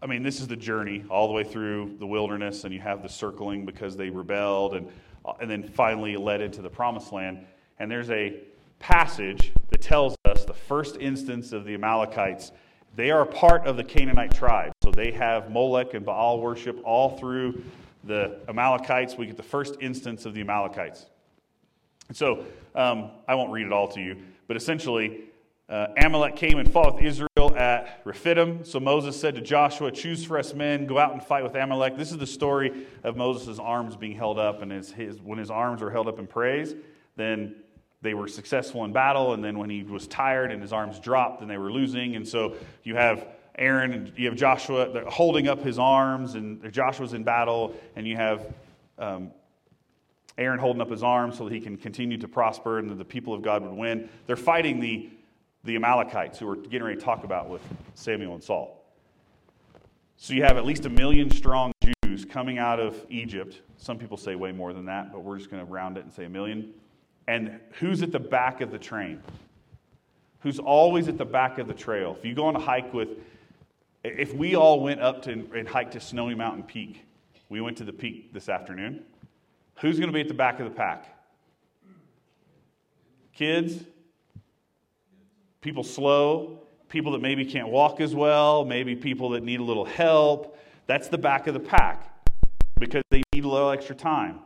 I 0.00 0.06
mean, 0.06 0.22
this 0.22 0.40
is 0.40 0.46
the 0.46 0.56
journey 0.56 1.04
all 1.10 1.26
the 1.26 1.34
way 1.34 1.42
through 1.42 1.96
the 1.98 2.06
wilderness, 2.06 2.64
and 2.64 2.72
you 2.72 2.80
have 2.80 3.02
the 3.02 3.08
circling 3.08 3.66
because 3.66 3.96
they 3.96 4.10
rebelled, 4.10 4.74
and, 4.74 4.88
and 5.40 5.50
then 5.50 5.64
finally 5.64 6.16
led 6.16 6.40
into 6.40 6.62
the 6.62 6.70
promised 6.70 7.12
land. 7.12 7.44
And 7.80 7.90
there's 7.90 8.10
a 8.10 8.40
passage 8.78 9.52
that 9.70 9.80
tells 9.80 10.14
us 10.24 10.44
the 10.44 10.54
first 10.54 10.96
instance 11.00 11.52
of 11.52 11.64
the 11.64 11.74
Amalekites. 11.74 12.52
They 12.94 13.10
are 13.10 13.24
part 13.24 13.66
of 13.66 13.76
the 13.76 13.84
Canaanite 13.84 14.34
tribe. 14.34 14.72
So 14.84 14.90
they 14.92 15.10
have 15.12 15.50
Molech 15.50 15.94
and 15.94 16.06
Baal 16.06 16.40
worship 16.40 16.80
all 16.84 17.18
through 17.18 17.62
the 18.08 18.40
Amalekites. 18.48 19.16
We 19.16 19.26
get 19.26 19.36
the 19.36 19.42
first 19.42 19.76
instance 19.80 20.26
of 20.26 20.34
the 20.34 20.40
Amalekites. 20.40 21.06
And 22.08 22.16
so 22.16 22.44
um, 22.74 23.10
I 23.28 23.34
won't 23.36 23.52
read 23.52 23.66
it 23.66 23.72
all 23.72 23.88
to 23.88 24.00
you, 24.00 24.16
but 24.48 24.56
essentially, 24.56 25.20
uh, 25.68 25.88
Amalek 26.02 26.34
came 26.34 26.58
and 26.58 26.72
fought 26.72 26.94
with 26.94 27.04
Israel 27.04 27.54
at 27.54 28.00
Rephidim. 28.04 28.64
So 28.64 28.80
Moses 28.80 29.20
said 29.20 29.34
to 29.34 29.42
Joshua, 29.42 29.92
Choose 29.92 30.24
for 30.24 30.38
us 30.38 30.54
men, 30.54 30.86
go 30.86 30.98
out 30.98 31.12
and 31.12 31.22
fight 31.22 31.44
with 31.44 31.54
Amalek. 31.54 31.98
This 31.98 32.10
is 32.10 32.16
the 32.16 32.26
story 32.26 32.86
of 33.04 33.18
Moses' 33.18 33.58
arms 33.58 33.94
being 33.94 34.16
held 34.16 34.38
up. 34.38 34.62
And 34.62 34.72
his, 34.72 34.90
his, 34.90 35.20
when 35.20 35.38
his 35.38 35.50
arms 35.50 35.82
were 35.82 35.90
held 35.90 36.08
up 36.08 36.18
in 36.18 36.26
praise, 36.26 36.74
then 37.16 37.54
they 38.00 38.14
were 38.14 38.28
successful 38.28 38.86
in 38.86 38.94
battle. 38.94 39.34
And 39.34 39.44
then 39.44 39.58
when 39.58 39.68
he 39.68 39.82
was 39.82 40.06
tired 40.06 40.50
and 40.52 40.62
his 40.62 40.72
arms 40.72 40.98
dropped, 40.98 41.40
then 41.40 41.48
they 41.48 41.58
were 41.58 41.70
losing. 41.70 42.16
And 42.16 42.26
so 42.26 42.54
you 42.82 42.96
have 42.96 43.26
Aaron 43.58 44.12
you 44.16 44.26
have 44.26 44.36
Joshua 44.36 45.04
holding 45.08 45.48
up 45.48 45.62
his 45.62 45.78
arms, 45.78 46.34
and 46.34 46.72
Joshua's 46.72 47.12
in 47.12 47.24
battle, 47.24 47.74
and 47.96 48.06
you 48.06 48.16
have 48.16 48.46
um, 48.98 49.32
Aaron 50.36 50.58
holding 50.58 50.80
up 50.80 50.90
his 50.90 51.02
arms 51.02 51.36
so 51.36 51.44
that 51.44 51.52
he 51.52 51.60
can 51.60 51.76
continue 51.76 52.18
to 52.18 52.28
prosper 52.28 52.78
and 52.78 52.88
that 52.90 52.98
the 52.98 53.04
people 53.04 53.34
of 53.34 53.42
God 53.42 53.62
would 53.62 53.72
win. 53.72 54.08
They're 54.26 54.36
fighting 54.36 54.80
the 54.80 55.10
the 55.64 55.76
Amalekites, 55.76 56.38
who 56.38 56.46
we're 56.46 56.56
getting 56.56 56.84
ready 56.84 56.96
to 56.96 57.04
talk 57.04 57.24
about 57.24 57.48
with 57.48 57.60
Samuel 57.94 58.34
and 58.34 58.42
Saul. 58.42 58.82
So 60.16 60.34
you 60.34 60.42
have 60.42 60.56
at 60.56 60.64
least 60.64 60.86
a 60.86 60.88
million 60.88 61.30
strong 61.30 61.72
Jews 62.04 62.24
coming 62.24 62.58
out 62.58 62.80
of 62.80 63.04
Egypt. 63.10 63.60
Some 63.76 63.98
people 63.98 64.16
say 64.16 64.34
way 64.34 64.52
more 64.52 64.72
than 64.72 64.86
that, 64.86 65.12
but 65.12 65.20
we're 65.20 65.36
just 65.36 65.50
going 65.50 65.64
to 65.64 65.70
round 65.70 65.96
it 65.96 66.04
and 66.04 66.12
say 66.12 66.24
a 66.24 66.28
million. 66.28 66.72
And 67.26 67.60
who's 67.72 68.02
at 68.02 68.12
the 68.12 68.18
back 68.18 68.60
of 68.60 68.70
the 68.70 68.78
train? 68.78 69.22
Who's 70.40 70.58
always 70.58 71.08
at 71.08 71.18
the 71.18 71.24
back 71.24 71.58
of 71.58 71.66
the 71.66 71.74
trail? 71.74 72.16
If 72.18 72.24
you 72.24 72.34
go 72.34 72.46
on 72.46 72.56
a 72.56 72.60
hike 72.60 72.94
with, 72.94 73.08
if 74.16 74.34
we 74.34 74.54
all 74.54 74.80
went 74.80 75.00
up 75.00 75.22
to 75.22 75.32
and 75.32 75.68
hiked 75.68 75.92
to 75.92 76.00
Snowy 76.00 76.34
Mountain 76.34 76.64
Peak, 76.64 77.04
we 77.48 77.60
went 77.60 77.76
to 77.78 77.84
the 77.84 77.92
peak 77.92 78.32
this 78.32 78.48
afternoon. 78.48 79.04
Who's 79.80 79.98
going 79.98 80.08
to 80.08 80.12
be 80.12 80.20
at 80.20 80.28
the 80.28 80.34
back 80.34 80.60
of 80.60 80.68
the 80.68 80.74
pack? 80.74 81.06
Kids, 83.32 83.84
people 85.60 85.84
slow, 85.84 86.60
people 86.88 87.12
that 87.12 87.22
maybe 87.22 87.44
can't 87.44 87.68
walk 87.68 88.00
as 88.00 88.14
well, 88.14 88.64
maybe 88.64 88.96
people 88.96 89.30
that 89.30 89.42
need 89.42 89.60
a 89.60 89.64
little 89.64 89.84
help. 89.84 90.58
That's 90.86 91.08
the 91.08 91.18
back 91.18 91.46
of 91.46 91.54
the 91.54 91.60
pack 91.60 92.26
because 92.78 93.02
they 93.10 93.22
need 93.32 93.44
a 93.44 93.48
little 93.48 93.70
extra 93.70 93.94
time. 93.94 94.40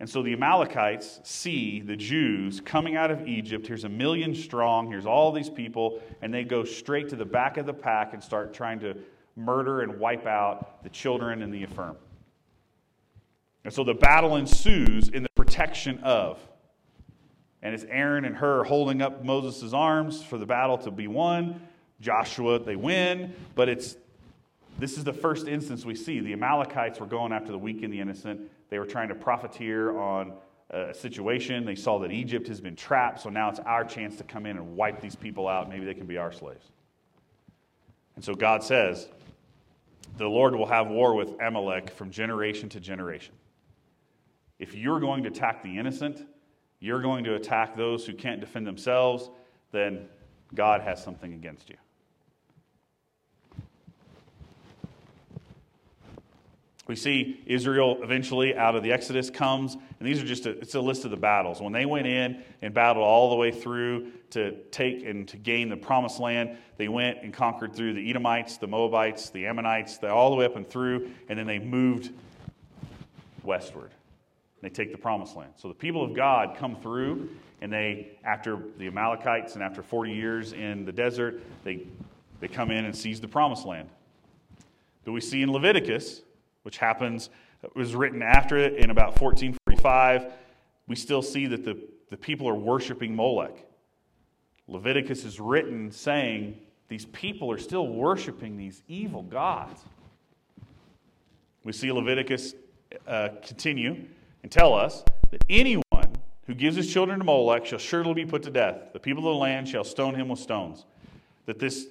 And 0.00 0.08
so 0.08 0.22
the 0.22 0.32
Amalekites 0.32 1.20
see 1.24 1.80
the 1.80 1.96
Jews 1.96 2.60
coming 2.60 2.94
out 2.94 3.10
of 3.10 3.26
Egypt. 3.26 3.66
Here's 3.66 3.84
a 3.84 3.88
million 3.88 4.34
strong, 4.34 4.88
here's 4.88 5.06
all 5.06 5.32
these 5.32 5.50
people, 5.50 6.00
and 6.22 6.32
they 6.32 6.44
go 6.44 6.64
straight 6.64 7.08
to 7.08 7.16
the 7.16 7.24
back 7.24 7.56
of 7.56 7.66
the 7.66 7.72
pack 7.72 8.12
and 8.12 8.22
start 8.22 8.54
trying 8.54 8.78
to 8.80 8.96
murder 9.34 9.80
and 9.80 9.98
wipe 9.98 10.26
out 10.26 10.82
the 10.84 10.88
children 10.88 11.42
and 11.42 11.52
the 11.52 11.62
infirm. 11.62 11.96
And 13.64 13.74
so 13.74 13.82
the 13.82 13.94
battle 13.94 14.36
ensues 14.36 15.08
in 15.08 15.24
the 15.24 15.28
protection 15.34 15.98
of. 16.04 16.38
And 17.60 17.74
it's 17.74 17.84
Aaron 17.88 18.24
and 18.24 18.36
Hur 18.36 18.62
holding 18.64 19.02
up 19.02 19.24
Moses' 19.24 19.72
arms 19.72 20.22
for 20.22 20.38
the 20.38 20.46
battle 20.46 20.78
to 20.78 20.92
be 20.92 21.08
won. 21.08 21.60
Joshua, 22.00 22.60
they 22.60 22.76
win, 22.76 23.34
but 23.56 23.68
it's 23.68 23.96
this 24.78 24.96
is 24.96 25.02
the 25.02 25.12
first 25.12 25.48
instance 25.48 25.84
we 25.84 25.96
see. 25.96 26.20
The 26.20 26.32
Amalekites 26.32 27.00
were 27.00 27.06
going 27.06 27.32
after 27.32 27.50
the 27.50 27.58
weak 27.58 27.82
and 27.82 27.92
the 27.92 27.98
innocent. 27.98 28.48
They 28.70 28.78
were 28.78 28.86
trying 28.86 29.08
to 29.08 29.14
profiteer 29.14 29.96
on 29.96 30.34
a 30.70 30.92
situation. 30.92 31.64
They 31.64 31.74
saw 31.74 31.98
that 32.00 32.12
Egypt 32.12 32.48
has 32.48 32.60
been 32.60 32.76
trapped, 32.76 33.20
so 33.20 33.30
now 33.30 33.48
it's 33.48 33.60
our 33.60 33.84
chance 33.84 34.16
to 34.16 34.24
come 34.24 34.46
in 34.46 34.56
and 34.56 34.76
wipe 34.76 35.00
these 35.00 35.16
people 35.16 35.48
out. 35.48 35.68
Maybe 35.68 35.84
they 35.84 35.94
can 35.94 36.06
be 36.06 36.18
our 36.18 36.32
slaves. 36.32 36.66
And 38.16 38.24
so 38.24 38.34
God 38.34 38.62
says, 38.62 39.08
the 40.16 40.26
Lord 40.26 40.54
will 40.54 40.66
have 40.66 40.88
war 40.88 41.14
with 41.14 41.40
Amalek 41.40 41.90
from 41.90 42.10
generation 42.10 42.68
to 42.70 42.80
generation. 42.80 43.34
If 44.58 44.74
you're 44.74 45.00
going 45.00 45.22
to 45.22 45.28
attack 45.28 45.62
the 45.62 45.78
innocent, 45.78 46.26
you're 46.80 47.00
going 47.00 47.24
to 47.24 47.34
attack 47.36 47.76
those 47.76 48.04
who 48.04 48.12
can't 48.12 48.40
defend 48.40 48.66
themselves, 48.66 49.30
then 49.70 50.08
God 50.54 50.80
has 50.80 51.02
something 51.02 51.32
against 51.32 51.70
you. 51.70 51.76
We 56.88 56.96
see 56.96 57.42
Israel 57.44 57.98
eventually 58.02 58.56
out 58.56 58.74
of 58.74 58.82
the 58.82 58.92
Exodus 58.92 59.28
comes, 59.28 59.74
and 59.74 60.08
these 60.08 60.22
are 60.22 60.24
just 60.24 60.46
a, 60.46 60.58
it's 60.58 60.74
a 60.74 60.80
list 60.80 61.04
of 61.04 61.10
the 61.10 61.18
battles. 61.18 61.60
When 61.60 61.74
they 61.74 61.84
went 61.84 62.06
in 62.06 62.42
and 62.62 62.72
battled 62.72 63.04
all 63.04 63.28
the 63.28 63.36
way 63.36 63.52
through 63.52 64.10
to 64.30 64.52
take 64.70 65.04
and 65.04 65.28
to 65.28 65.36
gain 65.36 65.68
the 65.68 65.76
promised 65.76 66.18
land, 66.18 66.56
they 66.78 66.88
went 66.88 67.18
and 67.22 67.32
conquered 67.32 67.74
through 67.74 67.92
the 67.92 68.08
Edomites, 68.08 68.56
the 68.56 68.66
Moabites, 68.66 69.28
the 69.28 69.46
Ammonites, 69.46 70.02
all 70.02 70.30
the 70.30 70.36
way 70.36 70.46
up 70.46 70.56
and 70.56 70.66
through, 70.66 71.10
and 71.28 71.38
then 71.38 71.46
they 71.46 71.58
moved 71.58 72.10
westward. 73.42 73.90
They 74.62 74.70
take 74.70 74.90
the 74.90 74.98
promised 74.98 75.36
land. 75.36 75.52
So 75.56 75.68
the 75.68 75.74
people 75.74 76.02
of 76.02 76.14
God 76.14 76.56
come 76.56 76.74
through, 76.74 77.28
and 77.60 77.70
they, 77.70 78.16
after 78.24 78.58
the 78.78 78.86
Amalekites 78.86 79.54
and 79.54 79.62
after 79.62 79.82
40 79.82 80.12
years 80.12 80.54
in 80.54 80.86
the 80.86 80.92
desert, 80.92 81.42
they, 81.64 81.86
they 82.40 82.48
come 82.48 82.70
in 82.70 82.86
and 82.86 82.96
seize 82.96 83.20
the 83.20 83.28
promised 83.28 83.66
land. 83.66 83.90
But 85.04 85.12
we 85.12 85.20
see 85.20 85.42
in 85.42 85.52
Leviticus, 85.52 86.22
which 86.68 86.76
happens, 86.76 87.30
was 87.74 87.94
written 87.94 88.20
after 88.20 88.58
it 88.58 88.74
in 88.74 88.90
about 88.90 89.18
1445, 89.18 90.30
we 90.86 90.94
still 90.94 91.22
see 91.22 91.46
that 91.46 91.64
the, 91.64 91.78
the 92.10 92.16
people 92.18 92.46
are 92.46 92.54
worshiping 92.54 93.16
Molech. 93.16 93.64
Leviticus 94.66 95.24
is 95.24 95.40
written 95.40 95.90
saying 95.90 96.60
these 96.88 97.06
people 97.06 97.50
are 97.50 97.56
still 97.56 97.86
worshiping 97.86 98.58
these 98.58 98.82
evil 98.86 99.22
gods. 99.22 99.80
We 101.64 101.72
see 101.72 101.90
Leviticus 101.90 102.52
uh, 103.06 103.30
continue 103.42 104.04
and 104.42 104.52
tell 104.52 104.74
us 104.74 105.02
that 105.30 105.42
anyone 105.48 105.82
who 106.46 106.52
gives 106.52 106.76
his 106.76 106.92
children 106.92 107.18
to 107.18 107.24
Molech 107.24 107.64
shall 107.64 107.78
surely 107.78 108.12
be 108.12 108.26
put 108.26 108.42
to 108.42 108.50
death. 108.50 108.92
The 108.92 109.00
people 109.00 109.26
of 109.26 109.34
the 109.36 109.40
land 109.40 109.66
shall 109.66 109.84
stone 109.84 110.14
him 110.14 110.28
with 110.28 110.38
stones. 110.38 110.84
That 111.46 111.58
this, 111.58 111.86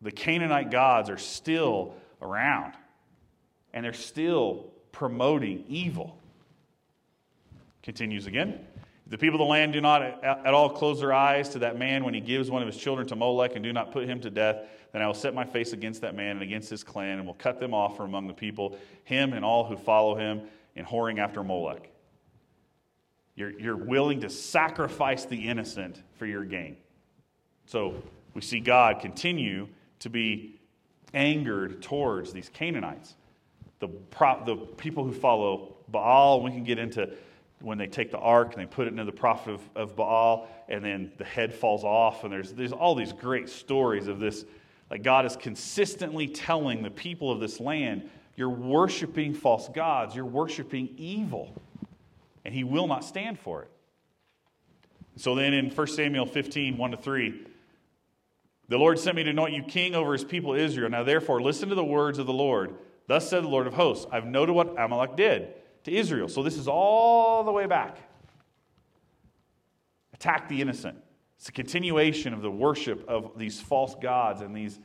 the 0.00 0.12
Canaanite 0.12 0.70
gods 0.70 1.10
are 1.10 1.18
still 1.18 1.94
around 2.22 2.74
and 3.72 3.84
they're 3.84 3.92
still 3.92 4.66
promoting 4.92 5.64
evil. 5.68 6.16
Continues 7.82 8.26
again. 8.26 8.58
The 9.06 9.18
people 9.18 9.40
of 9.40 9.46
the 9.46 9.50
land 9.50 9.72
do 9.72 9.80
not 9.80 10.02
at 10.02 10.54
all 10.54 10.70
close 10.70 11.00
their 11.00 11.12
eyes 11.12 11.48
to 11.50 11.60
that 11.60 11.76
man 11.76 12.04
when 12.04 12.14
he 12.14 12.20
gives 12.20 12.48
one 12.48 12.62
of 12.62 12.68
his 12.68 12.76
children 12.76 13.08
to 13.08 13.16
Molech 13.16 13.56
and 13.56 13.64
do 13.64 13.72
not 13.72 13.90
put 13.90 14.08
him 14.08 14.20
to 14.20 14.30
death. 14.30 14.68
Then 14.92 15.02
I 15.02 15.06
will 15.06 15.14
set 15.14 15.34
my 15.34 15.44
face 15.44 15.72
against 15.72 16.02
that 16.02 16.14
man 16.14 16.32
and 16.32 16.42
against 16.42 16.70
his 16.70 16.84
clan 16.84 17.18
and 17.18 17.26
will 17.26 17.34
cut 17.34 17.58
them 17.58 17.74
off 17.74 17.96
from 17.96 18.06
among 18.06 18.28
the 18.28 18.34
people, 18.34 18.78
him 19.04 19.32
and 19.32 19.44
all 19.44 19.64
who 19.64 19.76
follow 19.76 20.14
him 20.14 20.42
in 20.76 20.84
whoring 20.84 21.18
after 21.18 21.42
Molech. 21.42 21.90
You're, 23.34 23.58
you're 23.58 23.76
willing 23.76 24.20
to 24.20 24.30
sacrifice 24.30 25.24
the 25.24 25.48
innocent 25.48 26.00
for 26.16 26.26
your 26.26 26.44
gain. 26.44 26.76
So 27.66 28.02
we 28.34 28.42
see 28.42 28.60
God 28.60 29.00
continue 29.00 29.68
to 30.00 30.10
be 30.10 30.60
angered 31.14 31.82
towards 31.82 32.32
these 32.32 32.48
Canaanites 32.48 33.16
the, 33.80 33.88
pro- 33.88 34.44
the 34.44 34.56
people 34.56 35.04
who 35.04 35.12
follow 35.12 35.74
Baal. 35.88 36.42
We 36.42 36.50
can 36.50 36.64
get 36.64 36.78
into 36.78 37.10
when 37.60 37.78
they 37.78 37.86
take 37.86 38.10
the 38.10 38.18
ark 38.18 38.54
and 38.54 38.62
they 38.62 38.66
put 38.66 38.86
it 38.86 38.90
into 38.90 39.04
the 39.04 39.12
prophet 39.12 39.54
of, 39.54 39.60
of 39.74 39.96
Baal, 39.96 40.48
and 40.68 40.84
then 40.84 41.12
the 41.18 41.24
head 41.24 41.52
falls 41.52 41.84
off. 41.84 42.24
And 42.24 42.32
there's, 42.32 42.52
there's 42.52 42.72
all 42.72 42.94
these 42.94 43.12
great 43.12 43.48
stories 43.48 44.06
of 44.06 44.18
this. 44.18 44.44
Like 44.90 45.02
God 45.02 45.26
is 45.26 45.36
consistently 45.36 46.26
telling 46.26 46.82
the 46.82 46.90
people 46.90 47.30
of 47.30 47.40
this 47.40 47.60
land, 47.60 48.08
you're 48.36 48.48
worshiping 48.48 49.34
false 49.34 49.68
gods, 49.68 50.14
you're 50.14 50.24
worshiping 50.24 50.94
evil, 50.96 51.54
and 52.44 52.54
he 52.54 52.64
will 52.64 52.86
not 52.86 53.04
stand 53.04 53.38
for 53.38 53.62
it. 53.62 53.70
So 55.16 55.34
then 55.34 55.52
in 55.52 55.70
1 55.70 55.86
Samuel 55.88 56.24
15, 56.24 56.78
1 56.78 56.90
to 56.92 56.96
3, 56.96 57.46
the 58.68 58.78
Lord 58.78 58.98
sent 58.98 59.16
me 59.16 59.24
to 59.24 59.30
anoint 59.30 59.52
you 59.52 59.62
king 59.64 59.94
over 59.94 60.12
his 60.12 60.24
people 60.24 60.54
Israel. 60.54 60.88
Now 60.88 61.02
therefore, 61.02 61.42
listen 61.42 61.68
to 61.68 61.74
the 61.74 61.84
words 61.84 62.18
of 62.18 62.26
the 62.26 62.32
Lord. 62.32 62.74
Thus 63.10 63.28
said 63.28 63.42
the 63.42 63.48
Lord 63.48 63.66
of 63.66 63.74
hosts, 63.74 64.06
I've 64.12 64.24
noted 64.24 64.52
what 64.52 64.78
Amalek 64.78 65.16
did 65.16 65.48
to 65.82 65.90
Israel. 65.90 66.28
So 66.28 66.44
this 66.44 66.56
is 66.56 66.68
all 66.68 67.42
the 67.42 67.50
way 67.50 67.66
back. 67.66 67.98
Attack 70.14 70.48
the 70.48 70.62
innocent. 70.62 70.96
It's 71.36 71.48
a 71.48 71.52
continuation 71.52 72.32
of 72.32 72.40
the 72.40 72.52
worship 72.52 73.04
of 73.08 73.36
these 73.36 73.60
false 73.60 73.96
gods 74.00 74.42
and 74.42 74.54
these 74.54 74.78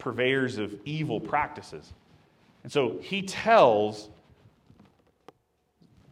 purveyors 0.00 0.58
of 0.58 0.74
evil 0.84 1.20
practices. 1.20 1.92
And 2.64 2.72
so 2.72 2.98
he 3.00 3.22
tells 3.22 4.10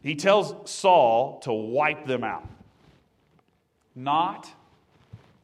he 0.05 0.15
tells 0.15 0.71
Saul 0.71 1.41
to 1.41 1.53
wipe 1.53 2.07
them 2.07 2.23
out. 2.23 2.49
Not 3.97 4.49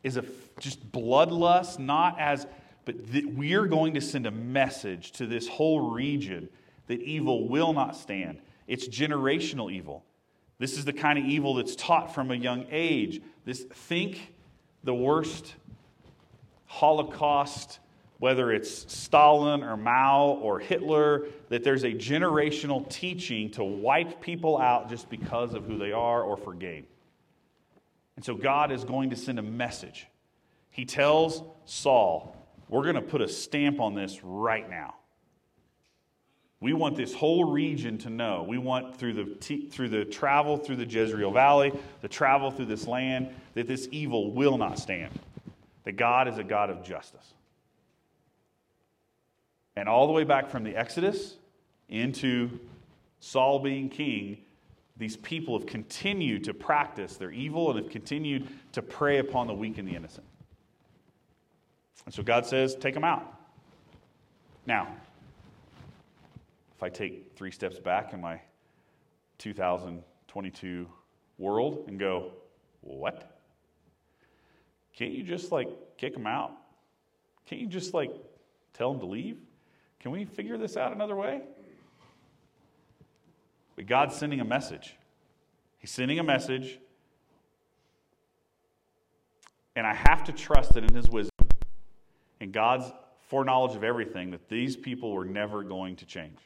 is 0.04 0.16
a 0.16 0.24
just 0.60 0.92
bloodlust, 0.92 1.80
not 1.80 2.20
as 2.20 2.46
but 2.86 3.12
th- 3.12 3.26
we 3.26 3.52
are 3.54 3.66
going 3.66 3.92
to 3.94 4.00
send 4.00 4.26
a 4.26 4.30
message 4.30 5.12
to 5.12 5.26
this 5.26 5.46
whole 5.46 5.90
region 5.90 6.48
that 6.86 7.00
evil 7.02 7.46
will 7.48 7.74
not 7.74 7.94
stand. 7.94 8.40
It's 8.66 8.88
generational 8.88 9.70
evil. 9.70 10.04
This 10.58 10.78
is 10.78 10.86
the 10.86 10.92
kind 10.92 11.18
of 11.18 11.26
evil 11.26 11.54
that's 11.54 11.76
taught 11.76 12.14
from 12.14 12.30
a 12.30 12.34
young 12.34 12.64
age. 12.70 13.20
This 13.44 13.64
think 13.64 14.32
the 14.84 14.94
worst 14.94 15.54
Holocaust, 16.66 17.80
whether 18.18 18.52
it's 18.52 18.92
Stalin 18.92 19.62
or 19.62 19.76
Mao 19.76 20.38
or 20.40 20.60
Hitler, 20.60 21.26
that 21.48 21.64
there's 21.64 21.84
a 21.84 21.92
generational 21.92 22.88
teaching 22.88 23.50
to 23.52 23.64
wipe 23.64 24.20
people 24.20 24.58
out 24.58 24.88
just 24.88 25.10
because 25.10 25.54
of 25.54 25.64
who 25.64 25.76
they 25.76 25.92
are 25.92 26.22
or 26.22 26.36
for 26.36 26.54
gain. 26.54 26.86
And 28.14 28.24
so 28.24 28.34
God 28.34 28.70
is 28.70 28.84
going 28.84 29.10
to 29.10 29.16
send 29.16 29.38
a 29.38 29.42
message. 29.42 30.06
He 30.70 30.84
tells 30.84 31.42
Saul, 31.64 32.35
we're 32.68 32.82
going 32.82 32.96
to 32.96 33.02
put 33.02 33.20
a 33.20 33.28
stamp 33.28 33.80
on 33.80 33.94
this 33.94 34.20
right 34.22 34.68
now. 34.68 34.94
We 36.60 36.72
want 36.72 36.96
this 36.96 37.14
whole 37.14 37.44
region 37.44 37.98
to 37.98 38.10
know. 38.10 38.44
We 38.48 38.58
want 38.58 38.96
through 38.96 39.12
the, 39.12 39.68
through 39.70 39.90
the 39.90 40.04
travel 40.04 40.56
through 40.56 40.76
the 40.76 40.86
Jezreel 40.86 41.30
Valley, 41.30 41.72
the 42.00 42.08
travel 42.08 42.50
through 42.50 42.66
this 42.66 42.86
land, 42.86 43.28
that 43.54 43.68
this 43.68 43.88
evil 43.90 44.32
will 44.32 44.56
not 44.56 44.78
stand. 44.78 45.12
That 45.84 45.92
God 45.92 46.28
is 46.28 46.38
a 46.38 46.44
God 46.44 46.70
of 46.70 46.82
justice. 46.82 47.34
And 49.76 49.88
all 49.88 50.06
the 50.06 50.12
way 50.12 50.24
back 50.24 50.48
from 50.48 50.64
the 50.64 50.74
Exodus 50.74 51.36
into 51.90 52.58
Saul 53.20 53.58
being 53.58 53.90
king, 53.90 54.38
these 54.96 55.18
people 55.18 55.58
have 55.58 55.68
continued 55.68 56.44
to 56.44 56.54
practice 56.54 57.16
their 57.16 57.30
evil 57.30 57.70
and 57.70 57.78
have 57.78 57.90
continued 57.90 58.48
to 58.72 58.80
prey 58.80 59.18
upon 59.18 59.46
the 59.46 59.54
weak 59.54 59.76
and 59.76 59.86
the 59.86 59.94
innocent. 59.94 60.26
And 62.04 62.14
so 62.14 62.22
God 62.22 62.46
says, 62.46 62.74
take 62.74 62.94
them 62.94 63.04
out. 63.04 63.34
Now, 64.66 64.88
if 66.76 66.82
I 66.82 66.88
take 66.88 67.32
three 67.36 67.50
steps 67.50 67.78
back 67.78 68.12
in 68.12 68.20
my 68.20 68.40
2022 69.38 70.86
world 71.38 71.84
and 71.88 71.98
go, 71.98 72.32
what? 72.82 73.38
Can't 74.94 75.12
you 75.12 75.22
just 75.22 75.52
like 75.52 75.68
kick 75.96 76.14
them 76.14 76.26
out? 76.26 76.52
Can't 77.46 77.60
you 77.60 77.66
just 77.66 77.94
like 77.94 78.10
tell 78.74 78.92
them 78.92 79.00
to 79.00 79.06
leave? 79.06 79.38
Can 80.00 80.10
we 80.10 80.24
figure 80.24 80.58
this 80.58 80.76
out 80.76 80.92
another 80.92 81.16
way? 81.16 81.42
But 83.76 83.86
God's 83.86 84.16
sending 84.16 84.40
a 84.40 84.44
message. 84.44 84.96
He's 85.78 85.90
sending 85.90 86.18
a 86.18 86.22
message. 86.22 86.78
And 89.76 89.86
I 89.86 89.94
have 89.94 90.24
to 90.24 90.32
trust 90.32 90.72
that 90.74 90.84
in 90.84 90.94
His 90.94 91.10
wisdom, 91.10 91.30
and 92.40 92.52
God's 92.52 92.90
foreknowledge 93.28 93.76
of 93.76 93.84
everything 93.84 94.30
that 94.30 94.48
these 94.48 94.76
people 94.76 95.12
were 95.12 95.24
never 95.24 95.62
going 95.62 95.96
to 95.96 96.06
change. 96.06 96.38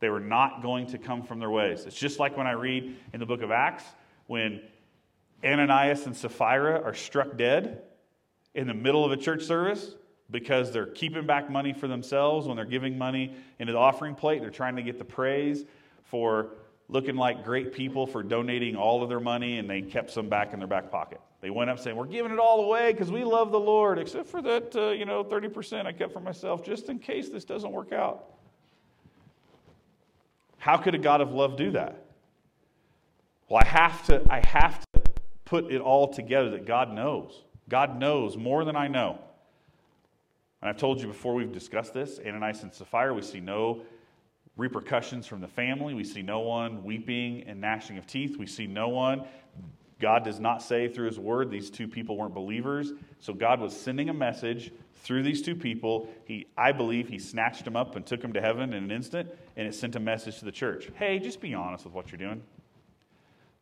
They 0.00 0.08
were 0.08 0.20
not 0.20 0.62
going 0.62 0.88
to 0.88 0.98
come 0.98 1.22
from 1.22 1.38
their 1.38 1.50
ways. 1.50 1.84
It's 1.86 1.96
just 1.96 2.18
like 2.18 2.36
when 2.36 2.46
I 2.46 2.52
read 2.52 2.96
in 3.12 3.20
the 3.20 3.26
book 3.26 3.42
of 3.42 3.50
Acts 3.50 3.84
when 4.26 4.60
Ananias 5.44 6.06
and 6.06 6.16
Sapphira 6.16 6.82
are 6.82 6.94
struck 6.94 7.36
dead 7.36 7.82
in 8.54 8.66
the 8.66 8.74
middle 8.74 9.04
of 9.04 9.12
a 9.12 9.16
church 9.16 9.44
service 9.44 9.94
because 10.30 10.72
they're 10.72 10.86
keeping 10.86 11.26
back 11.26 11.50
money 11.50 11.72
for 11.72 11.86
themselves 11.86 12.46
when 12.46 12.56
they're 12.56 12.64
giving 12.64 12.98
money 12.98 13.34
into 13.58 13.72
the 13.72 13.78
offering 13.78 14.14
plate. 14.14 14.40
They're 14.40 14.50
trying 14.50 14.76
to 14.76 14.82
get 14.82 14.98
the 14.98 15.04
praise 15.04 15.64
for 16.04 16.50
looking 16.88 17.16
like 17.16 17.44
great 17.44 17.72
people 17.72 18.06
for 18.06 18.22
donating 18.22 18.76
all 18.76 19.02
of 19.02 19.08
their 19.08 19.20
money 19.20 19.58
and 19.58 19.68
they 19.68 19.82
kept 19.82 20.10
some 20.10 20.28
back 20.28 20.52
in 20.52 20.58
their 20.58 20.68
back 20.68 20.90
pocket. 20.90 21.20
They 21.40 21.50
went 21.50 21.70
up 21.70 21.78
saying, 21.78 21.96
We're 21.96 22.06
giving 22.06 22.32
it 22.32 22.38
all 22.38 22.64
away 22.64 22.92
because 22.92 23.10
we 23.10 23.24
love 23.24 23.50
the 23.50 23.60
Lord, 23.60 23.98
except 23.98 24.28
for 24.28 24.40
that, 24.42 24.74
uh, 24.76 24.90
you 24.90 25.04
know, 25.04 25.24
30% 25.24 25.86
I 25.86 25.92
kept 25.92 26.12
for 26.12 26.20
myself 26.20 26.64
just 26.64 26.88
in 26.88 26.98
case 26.98 27.28
this 27.28 27.44
doesn't 27.44 27.70
work 27.70 27.92
out. 27.92 28.26
How 30.58 30.76
could 30.76 30.94
a 30.94 30.98
God 30.98 31.20
of 31.20 31.32
love 31.32 31.56
do 31.56 31.72
that? 31.72 32.04
Well, 33.48 33.62
I 33.64 33.68
have 33.68 34.04
to, 34.06 34.22
I 34.28 34.44
have 34.46 34.80
to 34.80 35.02
put 35.44 35.70
it 35.70 35.80
all 35.80 36.08
together 36.12 36.50
that 36.50 36.66
God 36.66 36.92
knows. 36.92 37.44
God 37.68 37.98
knows 37.98 38.36
more 38.36 38.64
than 38.64 38.76
I 38.76 38.88
know. 38.88 39.20
And 40.60 40.68
I've 40.68 40.78
told 40.78 41.00
you 41.00 41.06
before 41.06 41.34
we've 41.34 41.52
discussed 41.52 41.94
this 41.94 42.18
Ananias 42.18 42.62
and 42.62 42.72
Sapphira, 42.72 43.14
we 43.14 43.22
see 43.22 43.40
no 43.40 43.82
repercussions 44.56 45.26
from 45.26 45.40
the 45.40 45.48
family. 45.48 45.94
We 45.94 46.04
see 46.04 46.22
no 46.22 46.40
one 46.40 46.82
weeping 46.82 47.44
and 47.46 47.60
gnashing 47.60 47.98
of 47.98 48.06
teeth. 48.06 48.36
We 48.38 48.46
see 48.46 48.66
no 48.66 48.88
one 48.88 49.24
God 49.98 50.24
does 50.24 50.38
not 50.38 50.62
say 50.62 50.88
through 50.88 51.06
his 51.06 51.18
word 51.18 51.50
these 51.50 51.70
two 51.70 51.88
people 51.88 52.16
weren't 52.16 52.34
believers. 52.34 52.92
So 53.18 53.32
God 53.32 53.60
was 53.60 53.74
sending 53.74 54.10
a 54.10 54.14
message 54.14 54.72
through 54.96 55.22
these 55.22 55.40
two 55.40 55.54
people. 55.54 56.08
He, 56.24 56.46
I 56.56 56.72
believe 56.72 57.08
he 57.08 57.18
snatched 57.18 57.64
them 57.64 57.76
up 57.76 57.96
and 57.96 58.04
took 58.04 58.20
them 58.20 58.32
to 58.34 58.40
heaven 58.40 58.74
in 58.74 58.84
an 58.84 58.90
instant, 58.90 59.30
and 59.56 59.66
it 59.66 59.74
sent 59.74 59.96
a 59.96 60.00
message 60.00 60.38
to 60.40 60.44
the 60.44 60.52
church. 60.52 60.90
Hey, 60.96 61.18
just 61.18 61.40
be 61.40 61.54
honest 61.54 61.84
with 61.84 61.94
what 61.94 62.12
you're 62.12 62.18
doing. 62.18 62.42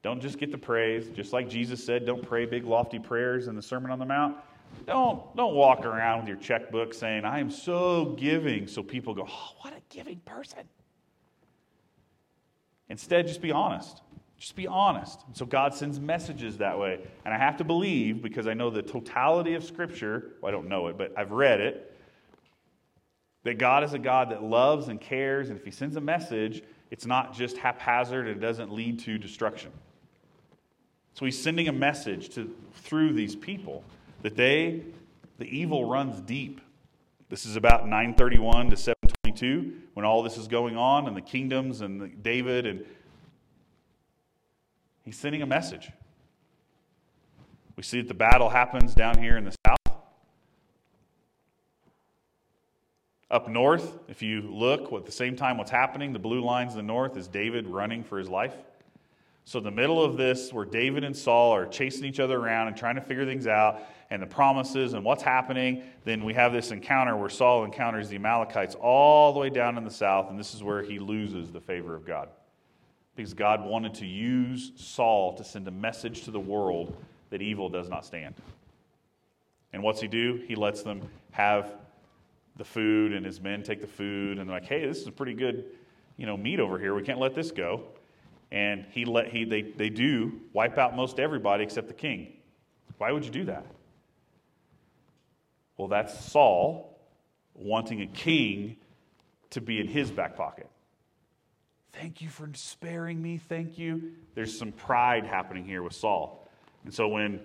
Don't 0.02 0.20
just 0.20 0.38
get 0.38 0.50
the 0.50 0.58
praise. 0.58 1.08
Just 1.10 1.32
like 1.32 1.48
Jesus 1.48 1.84
said, 1.84 2.04
don't 2.04 2.26
pray 2.26 2.46
big, 2.46 2.64
lofty 2.64 2.98
prayers 2.98 3.46
in 3.46 3.54
the 3.54 3.62
Sermon 3.62 3.90
on 3.90 3.98
the 3.98 4.04
Mount. 4.04 4.36
Don't, 4.86 5.34
don't 5.36 5.54
walk 5.54 5.86
around 5.86 6.20
with 6.20 6.28
your 6.28 6.36
checkbook 6.36 6.92
saying, 6.92 7.24
I 7.24 7.38
am 7.38 7.50
so 7.50 8.16
giving, 8.18 8.66
so 8.66 8.82
people 8.82 9.14
go, 9.14 9.26
oh, 9.30 9.52
what 9.60 9.72
a 9.72 9.80
giving 9.88 10.18
person. 10.24 10.64
Instead, 12.88 13.26
just 13.26 13.40
be 13.40 13.52
honest. 13.52 14.00
Just 14.38 14.56
be 14.56 14.66
honest. 14.66 15.20
So 15.32 15.46
God 15.46 15.74
sends 15.74 15.98
messages 15.98 16.58
that 16.58 16.78
way. 16.78 17.00
And 17.24 17.32
I 17.32 17.38
have 17.38 17.56
to 17.58 17.64
believe, 17.64 18.22
because 18.22 18.46
I 18.46 18.54
know 18.54 18.70
the 18.70 18.82
totality 18.82 19.54
of 19.54 19.64
Scripture, 19.64 20.32
well, 20.40 20.48
I 20.48 20.52
don't 20.52 20.68
know 20.68 20.88
it, 20.88 20.98
but 20.98 21.12
I've 21.16 21.32
read 21.32 21.60
it, 21.60 21.90
that 23.44 23.58
God 23.58 23.84
is 23.84 23.94
a 23.94 23.98
God 23.98 24.30
that 24.30 24.42
loves 24.42 24.88
and 24.88 25.00
cares. 25.00 25.50
And 25.50 25.58
if 25.58 25.64
He 25.64 25.70
sends 25.70 25.96
a 25.96 26.00
message, 26.00 26.62
it's 26.90 27.06
not 27.06 27.34
just 27.34 27.56
haphazard 27.56 28.26
and 28.26 28.36
it 28.36 28.40
doesn't 28.40 28.72
lead 28.72 28.98
to 29.00 29.18
destruction. 29.18 29.70
So 31.14 31.24
He's 31.24 31.40
sending 31.40 31.68
a 31.68 31.72
message 31.72 32.30
to, 32.30 32.54
through 32.74 33.12
these 33.12 33.36
people 33.36 33.84
that 34.22 34.36
they, 34.36 34.82
the 35.38 35.46
evil 35.46 35.88
runs 35.88 36.20
deep. 36.20 36.60
This 37.28 37.46
is 37.46 37.56
about 37.56 37.84
931 37.88 38.70
to 38.70 38.76
722 39.24 39.88
when 39.94 40.04
all 40.04 40.22
this 40.22 40.36
is 40.36 40.48
going 40.48 40.76
on 40.76 41.06
and 41.06 41.16
the 41.16 41.22
kingdoms 41.22 41.80
and 41.80 42.00
the 42.00 42.08
David 42.08 42.66
and 42.66 42.84
He's 45.04 45.18
sending 45.18 45.42
a 45.42 45.46
message. 45.46 45.90
We 47.76 47.82
see 47.82 48.00
that 48.00 48.08
the 48.08 48.14
battle 48.14 48.48
happens 48.48 48.94
down 48.94 49.18
here 49.18 49.36
in 49.36 49.44
the 49.44 49.54
south. 49.66 49.76
Up 53.30 53.48
north, 53.48 53.98
if 54.08 54.22
you 54.22 54.42
look, 54.42 54.92
at 54.92 55.04
the 55.04 55.12
same 55.12 55.36
time 55.36 55.58
what's 55.58 55.70
happening, 55.70 56.14
the 56.14 56.18
blue 56.18 56.40
lines 56.42 56.72
in 56.72 56.78
the 56.78 56.84
north 56.84 57.18
is 57.18 57.28
David 57.28 57.66
running 57.66 58.02
for 58.02 58.18
his 58.18 58.30
life. 58.30 58.54
So, 59.46 59.58
in 59.58 59.64
the 59.64 59.70
middle 59.70 60.02
of 60.02 60.16
this, 60.16 60.52
where 60.52 60.64
David 60.64 61.04
and 61.04 61.14
Saul 61.14 61.52
are 61.52 61.66
chasing 61.66 62.04
each 62.04 62.18
other 62.18 62.38
around 62.38 62.68
and 62.68 62.76
trying 62.76 62.94
to 62.94 63.02
figure 63.02 63.26
things 63.26 63.46
out, 63.46 63.82
and 64.10 64.22
the 64.22 64.26
promises 64.26 64.94
and 64.94 65.04
what's 65.04 65.22
happening, 65.22 65.82
then 66.04 66.24
we 66.24 66.34
have 66.34 66.52
this 66.52 66.70
encounter 66.70 67.16
where 67.16 67.28
Saul 67.28 67.64
encounters 67.64 68.08
the 68.08 68.16
Amalekites 68.16 68.74
all 68.76 69.32
the 69.32 69.40
way 69.40 69.50
down 69.50 69.76
in 69.76 69.84
the 69.84 69.90
south, 69.90 70.30
and 70.30 70.38
this 70.38 70.54
is 70.54 70.62
where 70.62 70.82
he 70.82 70.98
loses 70.98 71.50
the 71.50 71.60
favor 71.60 71.94
of 71.94 72.06
God 72.06 72.28
because 73.16 73.34
God 73.34 73.64
wanted 73.64 73.94
to 73.94 74.06
use 74.06 74.72
Saul 74.76 75.34
to 75.34 75.44
send 75.44 75.68
a 75.68 75.70
message 75.70 76.24
to 76.24 76.30
the 76.30 76.40
world 76.40 76.96
that 77.30 77.42
evil 77.42 77.68
does 77.68 77.88
not 77.88 78.04
stand. 78.04 78.34
And 79.72 79.82
what's 79.82 80.00
he 80.00 80.08
do? 80.08 80.42
He 80.46 80.54
lets 80.54 80.82
them 80.82 81.02
have 81.32 81.74
the 82.56 82.64
food, 82.64 83.12
and 83.12 83.26
his 83.26 83.40
men 83.40 83.62
take 83.62 83.80
the 83.80 83.86
food, 83.86 84.38
and 84.38 84.48
they're 84.48 84.56
like, 84.56 84.68
"Hey, 84.68 84.86
this 84.86 84.98
is 84.98 85.06
a 85.06 85.12
pretty 85.12 85.34
good, 85.34 85.64
you 86.16 86.26
know, 86.26 86.36
meat 86.36 86.60
over 86.60 86.78
here. 86.78 86.94
We 86.94 87.02
can't 87.02 87.18
let 87.18 87.34
this 87.34 87.50
go." 87.50 87.82
And 88.54 88.86
he 88.92 89.04
let 89.04 89.26
he 89.26 89.44
they 89.44 89.62
they 89.62 89.88
do 89.88 90.40
wipe 90.52 90.78
out 90.78 90.94
most 90.94 91.18
everybody 91.18 91.64
except 91.64 91.88
the 91.88 91.94
king. 91.94 92.34
Why 92.98 93.10
would 93.10 93.24
you 93.24 93.32
do 93.32 93.46
that? 93.46 93.66
Well, 95.76 95.88
that's 95.88 96.24
Saul 96.24 96.96
wanting 97.54 98.00
a 98.00 98.06
king 98.06 98.76
to 99.50 99.60
be 99.60 99.80
in 99.80 99.88
his 99.88 100.12
back 100.12 100.36
pocket. 100.36 100.68
Thank 101.92 102.22
you 102.22 102.28
for 102.28 102.48
sparing 102.54 103.20
me. 103.20 103.38
Thank 103.38 103.76
you. 103.76 104.12
There's 104.36 104.56
some 104.56 104.70
pride 104.70 105.26
happening 105.26 105.64
here 105.64 105.82
with 105.82 105.94
Saul. 105.94 106.48
And 106.84 106.94
so 106.94 107.08
when 107.08 107.40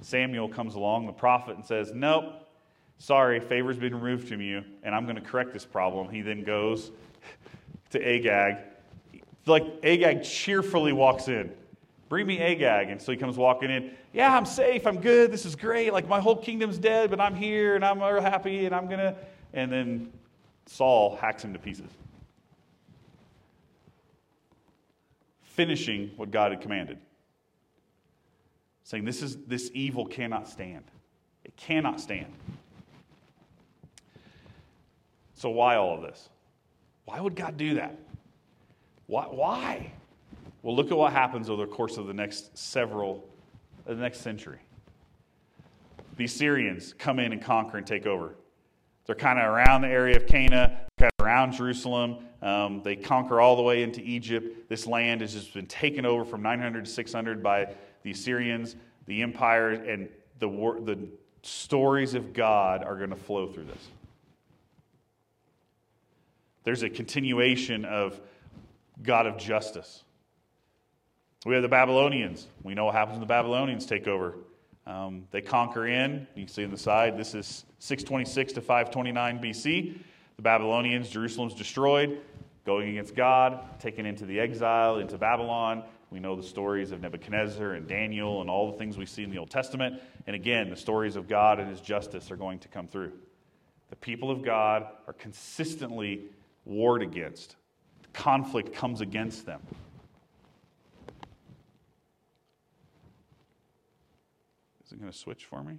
Samuel 0.00 0.48
comes 0.48 0.74
along, 0.74 1.06
the 1.06 1.12
prophet, 1.12 1.56
and 1.56 1.66
says, 1.66 1.92
Nope, 1.94 2.48
sorry, 2.96 3.40
favor's 3.40 3.76
been 3.76 3.94
removed 3.94 4.26
from 4.26 4.40
you, 4.40 4.64
and 4.82 4.94
I'm 4.94 5.04
going 5.04 5.16
to 5.16 5.22
correct 5.22 5.52
this 5.52 5.66
problem, 5.66 6.08
he 6.08 6.22
then 6.22 6.44
goes 6.44 6.90
to 7.90 8.02
Agag. 8.02 8.56
Like 9.46 9.64
Agag 9.82 10.22
cheerfully 10.22 10.92
walks 10.92 11.28
in. 11.28 11.52
Bring 12.08 12.26
me 12.26 12.38
Agag. 12.40 12.90
And 12.90 13.00
so 13.00 13.12
he 13.12 13.18
comes 13.18 13.36
walking 13.36 13.70
in. 13.70 13.92
Yeah, 14.12 14.36
I'm 14.36 14.46
safe. 14.46 14.86
I'm 14.86 15.00
good. 15.00 15.30
This 15.30 15.46
is 15.46 15.56
great. 15.56 15.92
Like 15.92 16.08
my 16.08 16.20
whole 16.20 16.36
kingdom's 16.36 16.78
dead, 16.78 17.10
but 17.10 17.20
I'm 17.20 17.34
here 17.34 17.76
and 17.76 17.84
I'm 17.84 18.00
happy 18.00 18.66
and 18.66 18.74
I'm 18.74 18.86
going 18.86 18.98
to. 18.98 19.16
And 19.52 19.72
then 19.72 20.12
Saul 20.66 21.16
hacks 21.16 21.44
him 21.44 21.52
to 21.52 21.58
pieces. 21.58 21.90
finishing 25.60 26.10
what 26.16 26.30
God 26.30 26.52
had 26.52 26.62
commanded. 26.62 26.96
Saying 28.84 29.04
this 29.04 29.20
is 29.20 29.36
this 29.46 29.70
evil 29.74 30.06
cannot 30.06 30.48
stand. 30.48 30.84
It 31.44 31.54
cannot 31.54 32.00
stand. 32.00 32.32
So 35.34 35.50
why 35.50 35.76
all 35.76 35.94
of 35.96 36.00
this? 36.00 36.30
Why 37.04 37.20
would 37.20 37.36
God 37.36 37.58
do 37.58 37.74
that? 37.74 37.94
Why? 39.10 39.24
why? 39.24 39.92
Well, 40.62 40.76
look 40.76 40.92
at 40.92 40.96
what 40.96 41.12
happens 41.12 41.50
over 41.50 41.66
the 41.66 41.72
course 41.72 41.96
of 41.96 42.06
the 42.06 42.14
next 42.14 42.56
several, 42.56 43.28
the 43.84 43.96
next 43.96 44.20
century. 44.20 44.60
The 46.16 46.28
Syrians 46.28 46.94
come 46.96 47.18
in 47.18 47.32
and 47.32 47.42
conquer 47.42 47.76
and 47.76 47.84
take 47.84 48.06
over. 48.06 48.36
They're 49.06 49.16
kind 49.16 49.40
of 49.40 49.46
around 49.46 49.80
the 49.80 49.88
area 49.88 50.16
of 50.16 50.28
Cana, 50.28 50.82
kind 50.96 51.10
of 51.18 51.26
around 51.26 51.54
Jerusalem. 51.54 52.18
Um, 52.40 52.82
they 52.84 52.94
conquer 52.94 53.40
all 53.40 53.56
the 53.56 53.62
way 53.62 53.82
into 53.82 54.00
Egypt. 54.00 54.68
This 54.68 54.86
land 54.86 55.22
has 55.22 55.32
just 55.32 55.52
been 55.54 55.66
taken 55.66 56.06
over 56.06 56.24
from 56.24 56.42
900 56.42 56.84
to 56.84 56.90
600 56.90 57.42
by 57.42 57.74
the 58.04 58.12
Assyrians, 58.12 58.76
the 59.06 59.22
empire, 59.22 59.70
and 59.70 60.08
the, 60.38 60.46
the 60.46 61.08
stories 61.42 62.14
of 62.14 62.32
God 62.32 62.84
are 62.84 62.96
going 62.96 63.10
to 63.10 63.16
flow 63.16 63.48
through 63.48 63.64
this. 63.64 63.88
There's 66.62 66.84
a 66.84 66.90
continuation 66.90 67.84
of 67.84 68.20
God 69.02 69.26
of 69.26 69.38
justice. 69.38 70.04
We 71.46 71.54
have 71.54 71.62
the 71.62 71.68
Babylonians. 71.68 72.46
We 72.62 72.74
know 72.74 72.86
what 72.86 72.94
happens 72.94 73.14
when 73.14 73.20
the 73.20 73.26
Babylonians 73.26 73.86
take 73.86 74.06
over. 74.06 74.34
Um, 74.86 75.26
they 75.30 75.40
conquer 75.40 75.86
in. 75.86 76.26
You 76.34 76.44
can 76.44 76.52
see 76.52 76.64
on 76.64 76.70
the 76.70 76.76
side, 76.76 77.16
this 77.16 77.34
is 77.34 77.64
626 77.78 78.54
to 78.54 78.60
529 78.60 79.38
BC. 79.38 79.98
The 80.36 80.42
Babylonians, 80.42 81.08
Jerusalem's 81.08 81.54
destroyed 81.54 82.20
going 82.64 82.90
against 82.90 83.14
God, 83.14 83.80
taken 83.80 84.06
into 84.06 84.26
the 84.26 84.38
exile, 84.38 84.98
into 84.98 85.16
Babylon. 85.18 85.82
We 86.10 86.20
know 86.20 86.36
the 86.36 86.42
stories 86.42 86.92
of 86.92 87.00
Nebuchadnezzar 87.00 87.72
and 87.72 87.86
Daniel 87.86 88.40
and 88.40 88.50
all 88.50 88.70
the 88.70 88.78
things 88.78 88.98
we 88.98 89.06
see 89.06 89.22
in 89.22 89.30
the 89.30 89.38
Old 89.38 89.50
Testament. 89.50 90.00
And 90.26 90.36
again, 90.36 90.68
the 90.70 90.76
stories 90.76 91.16
of 91.16 91.28
God 91.28 91.60
and 91.60 91.70
his 91.70 91.80
justice 91.80 92.30
are 92.30 92.36
going 92.36 92.58
to 92.60 92.68
come 92.68 92.86
through. 92.86 93.12
The 93.90 93.96
people 93.96 94.30
of 94.30 94.42
God 94.42 94.86
are 95.06 95.12
consistently 95.12 96.26
warred 96.64 97.02
against, 97.02 97.56
conflict 98.12 98.74
comes 98.74 99.00
against 99.00 99.46
them. 99.46 99.60
Is 104.84 104.92
it 104.92 105.00
going 105.00 105.10
to 105.10 105.16
switch 105.16 105.44
for 105.44 105.62
me? 105.62 105.78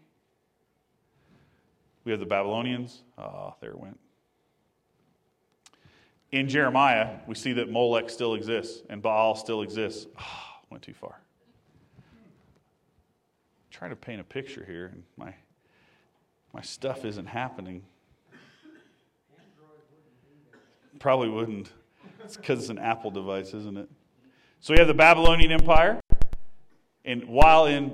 We 2.04 2.12
have 2.12 2.20
the 2.20 2.26
Babylonians. 2.26 3.04
Ah, 3.18 3.52
oh, 3.52 3.56
there 3.62 3.72
it 3.72 3.80
went 3.80 4.00
in 6.32 6.48
Jeremiah, 6.48 7.18
we 7.28 7.36
see 7.36 7.54
that 7.54 7.70
Molech 7.70 8.10
still 8.10 8.36
exists 8.36 8.84
and 8.90 9.02
Baal 9.02 9.36
still 9.36 9.62
exists. 9.62 10.08
Oh, 10.20 10.24
went 10.70 10.84
too 10.84 10.94
far. 10.94 11.20
I'm 11.98 12.04
trying 13.70 13.90
to 13.90 13.96
paint 13.96 14.22
a 14.22 14.24
picture 14.24 14.64
here, 14.66 14.88
and 14.94 15.04
my, 15.18 15.34
my 16.54 16.62
stuff 16.62 17.04
isn't 17.04 17.26
happening. 17.26 17.84
Probably 21.00 21.30
wouldn't. 21.30 21.72
It's 22.24 22.38
because 22.38 22.60
it's 22.60 22.70
an 22.70 22.78
Apple 22.78 23.12
device, 23.12 23.54
isn't 23.54 23.78
it? 23.78 23.90
So 24.60 24.74
we 24.74 24.80
have 24.80 24.88
the 24.88 24.94
Babylonian 24.94 25.52
Empire, 25.52 26.00
and 27.04 27.26
while 27.26 27.66
in 27.66 27.92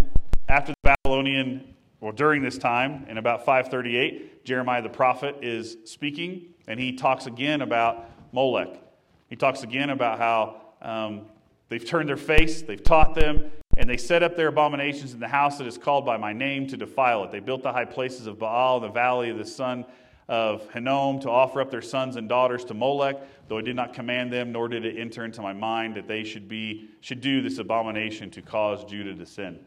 after 0.50 0.74
the 0.74 0.96
Babylonian, 1.04 1.76
well, 2.02 2.12
during 2.12 2.42
this 2.42 2.58
time, 2.58 3.06
in 3.08 3.18
about 3.18 3.46
538, 3.46 4.44
Jeremiah 4.44 4.82
the 4.82 4.90
prophet 4.90 5.38
is 5.42 5.78
speaking, 5.86 6.54
and 6.68 6.80
he 6.80 6.94
talks 6.94 7.26
again 7.26 7.62
about 7.62 8.10
Molech. 8.34 8.82
He 9.30 9.36
talks 9.36 9.64
again 9.64 9.90
about 9.90 10.20
how 10.20 10.62
um, 10.82 11.28
they've 11.70 11.86
turned 11.86 12.10
their 12.10 12.18
face, 12.18 12.62
they've 12.62 12.84
taught 12.84 13.16
them, 13.16 13.50
and 13.78 13.90
they 13.90 13.98
set 13.98 14.24
up 14.24 14.36
their 14.36 14.48
abominations 14.48 15.14
in 15.14 15.20
the 15.20 15.28
house 15.28 15.58
that 15.58 15.68
is 15.68 15.78
called 15.78 16.06
by 16.06 16.18
my 16.18 16.34
name 16.34 16.68
to 16.68 16.78
defile 16.78 17.24
it. 17.24 17.32
They 17.32 17.40
built 17.40 17.64
the 17.64 17.72
high 17.72 17.86
places 17.86 18.28
of 18.28 18.40
Baal 18.40 18.80
the 18.80 18.90
valley 18.90 19.30
of 19.30 19.38
the 19.38 19.46
son 19.46 19.86
of 20.28 20.70
Hinnom 20.72 21.20
to 21.22 21.30
offer 21.30 21.62
up 21.62 21.72
their 21.72 21.82
sons 21.82 22.18
and 22.18 22.28
daughters 22.28 22.66
to 22.66 22.74
Molech, 22.74 23.18
though 23.48 23.58
I 23.58 23.62
did 23.62 23.76
not 23.76 23.94
command 23.94 24.32
them, 24.32 24.52
nor 24.52 24.68
did 24.68 24.86
it 24.86 24.98
enter 24.98 25.24
into 25.24 25.42
my 25.42 25.54
mind 25.54 25.96
that 25.96 26.08
they 26.08 26.24
should 26.24 26.50
be 26.50 26.90
should 27.02 27.22
do 27.22 27.42
this 27.42 27.60
abomination 27.60 28.30
to 28.32 28.42
cause 28.42 28.84
Judah 28.84 29.16
to 29.16 29.26
sin. 29.26 29.60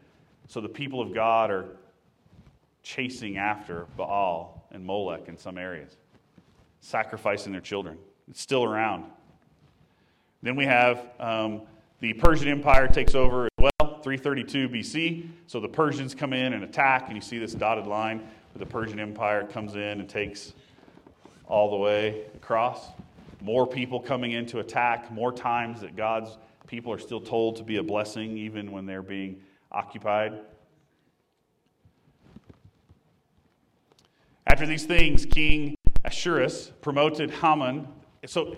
So 0.47 0.61
the 0.61 0.69
people 0.69 1.01
of 1.01 1.13
God 1.13 1.49
are 1.49 1.65
chasing 2.83 3.37
after 3.37 3.87
Baal 3.97 4.67
and 4.71 4.85
Molech 4.85 5.27
in 5.27 5.37
some 5.37 5.57
areas, 5.57 5.97
sacrificing 6.79 7.51
their 7.51 7.61
children. 7.61 7.97
It's 8.29 8.41
still 8.41 8.63
around. 8.63 9.05
Then 10.43 10.55
we 10.55 10.65
have 10.65 11.07
um, 11.19 11.61
the 11.99 12.13
Persian 12.13 12.47
Empire 12.49 12.87
takes 12.87 13.15
over 13.15 13.45
as 13.45 13.51
well. 13.57 13.71
332 14.01 14.69
BC. 14.69 15.27
So 15.45 15.59
the 15.59 15.67
Persians 15.67 16.15
come 16.15 16.33
in 16.33 16.53
and 16.53 16.63
attack, 16.63 17.07
and 17.07 17.15
you 17.15 17.21
see 17.21 17.37
this 17.37 17.53
dotted 17.53 17.85
line 17.85 18.27
the 18.55 18.65
Persian 18.65 18.99
Empire 18.99 19.45
comes 19.45 19.75
in 19.75 19.99
and 19.99 20.09
takes 20.09 20.53
all 21.47 21.69
the 21.69 21.77
way 21.77 22.25
across. 22.35 22.87
More 23.41 23.65
people 23.65 23.99
coming 23.99 24.31
in 24.33 24.45
to 24.47 24.59
attack, 24.59 25.11
more 25.11 25.31
times 25.31 25.81
that 25.81 25.95
God's 25.95 26.37
people 26.67 26.93
are 26.93 26.99
still 26.99 27.19
told 27.19 27.57
to 27.57 27.63
be 27.63 27.77
a 27.77 27.83
blessing 27.83 28.37
even 28.37 28.71
when 28.71 28.85
they're 28.85 29.01
being 29.01 29.41
occupied. 29.71 30.39
After 34.47 34.65
these 34.65 34.85
things, 34.85 35.25
King 35.25 35.75
Ahasuerus 36.05 36.71
promoted 36.81 37.31
Haman. 37.31 37.87
So 38.25 38.55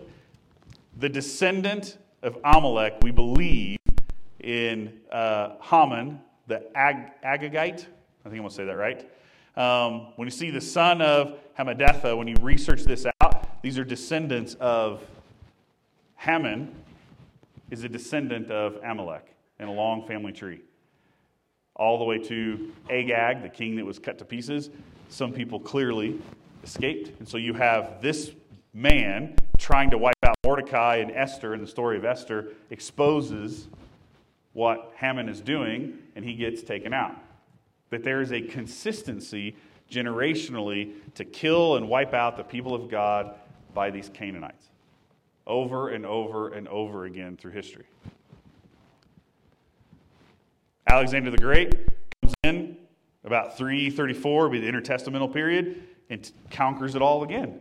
the 0.97 1.09
descendant 1.09 1.97
of 2.21 2.37
Amalek, 2.43 2.95
we 3.01 3.11
believe 3.11 3.77
in 4.39 4.99
uh, 5.11 5.55
Haman, 5.61 6.19
the 6.47 6.65
Ag- 6.77 7.21
Agagite. 7.23 7.85
I 8.25 8.29
think 8.29 8.35
I'm 8.35 8.37
going 8.37 8.49
to 8.49 8.55
say 8.55 8.65
that 8.65 8.77
right. 8.77 9.09
Um, 9.55 10.07
when 10.15 10.27
you 10.27 10.31
see 10.31 10.49
the 10.49 10.61
son 10.61 11.01
of 11.01 11.37
Hammedatha, 11.57 12.17
when 12.17 12.27
you 12.27 12.35
research 12.41 12.83
this 12.83 13.05
out, 13.21 13.61
these 13.61 13.77
are 13.77 13.83
descendants 13.83 14.55
of 14.55 15.01
Haman, 16.17 16.73
is 17.69 17.83
a 17.83 17.89
descendant 17.89 18.49
of 18.49 18.77
Amalek 18.83 19.35
in 19.59 19.67
a 19.67 19.71
long 19.71 20.07
family 20.07 20.31
tree. 20.31 20.61
All 21.75 21.97
the 21.97 22.03
way 22.03 22.17
to 22.19 22.71
Agag, 22.89 23.41
the 23.41 23.49
king 23.49 23.75
that 23.75 23.85
was 23.85 23.99
cut 23.99 24.17
to 24.19 24.25
pieces. 24.25 24.69
Some 25.09 25.31
people 25.31 25.59
clearly 25.59 26.19
escaped. 26.63 27.19
And 27.19 27.27
so 27.27 27.37
you 27.37 27.53
have 27.53 28.01
this 28.01 28.31
man 28.73 29.35
trying 29.57 29.89
to 29.91 29.97
wipe 29.97 30.15
out 30.23 30.35
Mordecai 30.43 30.97
and 30.97 31.11
Esther 31.11 31.53
and 31.53 31.63
the 31.63 31.67
story 31.67 31.97
of 31.97 32.05
Esther, 32.05 32.49
exposes 32.69 33.67
what 34.53 34.93
Haman 34.97 35.29
is 35.29 35.41
doing, 35.41 35.97
and 36.15 36.23
he 36.25 36.33
gets 36.33 36.61
taken 36.63 36.93
out. 36.93 37.17
That 37.93 38.03
there 38.03 38.21
is 38.21 38.31
a 38.31 38.41
consistency 38.41 39.55
generationally 39.87 40.93
to 41.13 41.23
kill 41.23 41.75
and 41.75 41.87
wipe 41.87 42.15
out 42.15 42.37
the 42.37 42.43
people 42.43 42.73
of 42.73 42.89
God 42.89 43.35
by 43.75 43.91
these 43.91 44.09
Canaanites 44.11 44.65
over 45.45 45.89
and 45.89 46.03
over 46.03 46.53
and 46.53 46.67
over 46.69 47.05
again 47.05 47.37
through 47.37 47.51
history. 47.51 47.85
Alexander 50.87 51.29
the 51.29 51.37
Great 51.37 51.71
comes 52.19 52.33
in 52.41 52.77
about 53.25 53.59
334, 53.59 54.49
be 54.49 54.59
the 54.59 54.71
intertestamental 54.71 55.31
period, 55.31 55.83
and 56.09 56.31
conquers 56.49 56.95
it 56.95 57.03
all 57.03 57.21
again. 57.21 57.59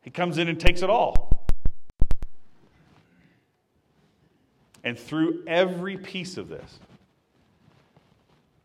He 0.00 0.08
comes 0.10 0.38
in 0.38 0.48
and 0.48 0.58
takes 0.58 0.80
it 0.80 0.88
all. 0.88 1.44
And 4.82 4.98
through 4.98 5.42
every 5.46 5.98
piece 5.98 6.38
of 6.38 6.48
this, 6.48 6.78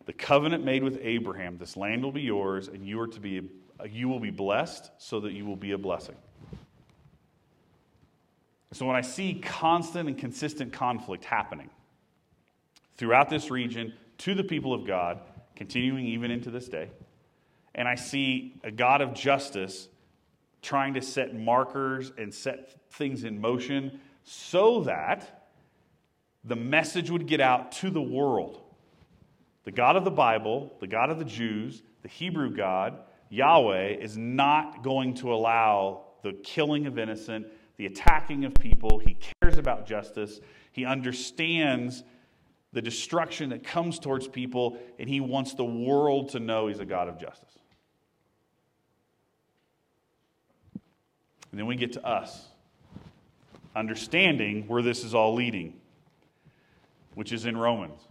the 0.07 0.13
covenant 0.13 0.63
made 0.63 0.83
with 0.83 0.97
Abraham, 1.01 1.57
this 1.57 1.75
land 1.75 2.01
will 2.01 2.13
be 2.13 2.21
yours, 2.21 2.69
and 2.69 2.87
you 2.87 2.99
are 2.99 3.07
to 3.07 3.19
be 3.19 3.41
you 3.91 4.09
will 4.09 4.19
be 4.19 4.31
blessed 4.31 4.89
so 4.97 5.19
that 5.19 5.33
you 5.33 5.45
will 5.45 5.55
be 5.55 5.73
a 5.73 5.77
blessing. 5.77 6.15
So 8.71 8.87
when 8.87 8.95
I 8.95 9.01
see 9.01 9.35
constant 9.35 10.09
and 10.09 10.17
consistent 10.17 10.73
conflict 10.73 11.25
happening 11.25 11.69
throughout 12.95 13.29
this 13.29 13.51
region 13.51 13.93
to 14.19 14.33
the 14.33 14.43
people 14.43 14.73
of 14.73 14.87
God, 14.87 15.19
continuing 15.55 16.07
even 16.07 16.31
into 16.31 16.49
this 16.49 16.67
day, 16.67 16.89
and 17.75 17.87
I 17.87 17.93
see 17.93 18.55
a 18.63 18.71
God 18.71 19.01
of 19.01 19.13
justice 19.13 19.89
trying 20.63 20.95
to 20.95 21.01
set 21.01 21.35
markers 21.35 22.11
and 22.17 22.33
set 22.33 22.91
things 22.91 23.23
in 23.23 23.39
motion 23.39 23.99
so 24.23 24.81
that 24.81 25.49
the 26.43 26.55
message 26.55 27.11
would 27.11 27.27
get 27.27 27.41
out 27.41 27.73
to 27.73 27.91
the 27.91 28.01
world. 28.01 28.61
The 29.67 29.73
God 29.73 29.97
of 29.97 30.06
the 30.06 30.12
Bible, 30.12 30.71
the 30.80 30.88
God 30.88 31.10
of 31.10 31.19
the 31.19 31.25
Jews, 31.25 31.84
the 32.01 32.08
Hebrew 32.08 32.56
God, 32.56 32.99
Yahweh, 33.27 33.97
is 33.99 34.17
not 34.17 34.82
going 34.82 35.15
to 35.15 35.34
allow 35.34 36.06
the 36.23 36.32
killing 36.32 36.86
of 36.86 36.97
innocent, 36.97 37.47
the 37.75 37.86
attacking 37.86 38.45
of 38.45 38.53
people. 38.53 38.97
He 38.97 39.17
cares 39.41 39.58
about 39.58 39.86
justice. 39.86 40.39
He 40.71 40.86
understands 40.86 42.06
the 42.71 42.82
destruction 42.82 43.49
that 43.49 43.65
comes 43.65 43.99
towards 43.99 44.25
people, 44.25 44.77
and 44.99 45.10
he 45.10 45.19
wants 45.19 45.53
the 45.53 45.65
world 45.65 46.30
to 46.30 46.39
know 46.39 46.67
he's 46.67 46.80
a 46.80 46.86
God 46.86 47.10
of 47.10 47.19
justice. 47.19 47.60
And 51.51 51.60
then 51.60 51.65
we 51.65 51.75
get 51.75 51.91
to 51.91 52.08
us, 52.08 52.45
understanding 53.75 54.69
where 54.69 54.82
this 54.82 55.03
is 55.03 55.13
all 55.13 55.34
leading, 55.34 55.73
which 57.15 57.34
is 57.34 57.45
in 57.45 57.58
Romans. 57.58 58.06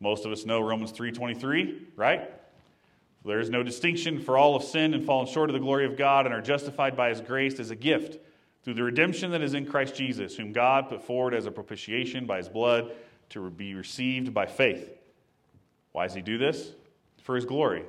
Most 0.00 0.26
of 0.26 0.32
us 0.32 0.44
know 0.44 0.60
Romans 0.60 0.92
3:23, 0.92 1.86
right? 1.96 2.30
There 3.24 3.40
is 3.40 3.50
no 3.50 3.62
distinction, 3.62 4.20
for 4.20 4.38
all 4.38 4.54
of 4.54 4.62
sin 4.62 4.94
and 4.94 5.04
fallen 5.04 5.26
short 5.26 5.50
of 5.50 5.54
the 5.54 5.60
glory 5.60 5.84
of 5.84 5.96
God 5.96 6.26
and 6.26 6.34
are 6.34 6.40
justified 6.40 6.96
by 6.96 7.08
his 7.08 7.20
grace 7.20 7.58
as 7.58 7.70
a 7.70 7.76
gift 7.76 8.18
through 8.62 8.74
the 8.74 8.84
redemption 8.84 9.32
that 9.32 9.42
is 9.42 9.54
in 9.54 9.66
Christ 9.66 9.96
Jesus, 9.96 10.36
whom 10.36 10.52
God 10.52 10.88
put 10.88 11.02
forward 11.02 11.34
as 11.34 11.46
a 11.46 11.50
propitiation 11.50 12.26
by 12.26 12.38
his 12.38 12.48
blood 12.48 12.92
to 13.30 13.50
be 13.50 13.74
received 13.74 14.32
by 14.32 14.46
faith. 14.46 14.90
Why 15.92 16.06
does 16.06 16.14
he 16.14 16.22
do 16.22 16.38
this? 16.38 16.72
For 17.22 17.34
his 17.34 17.44
glory, 17.44 17.84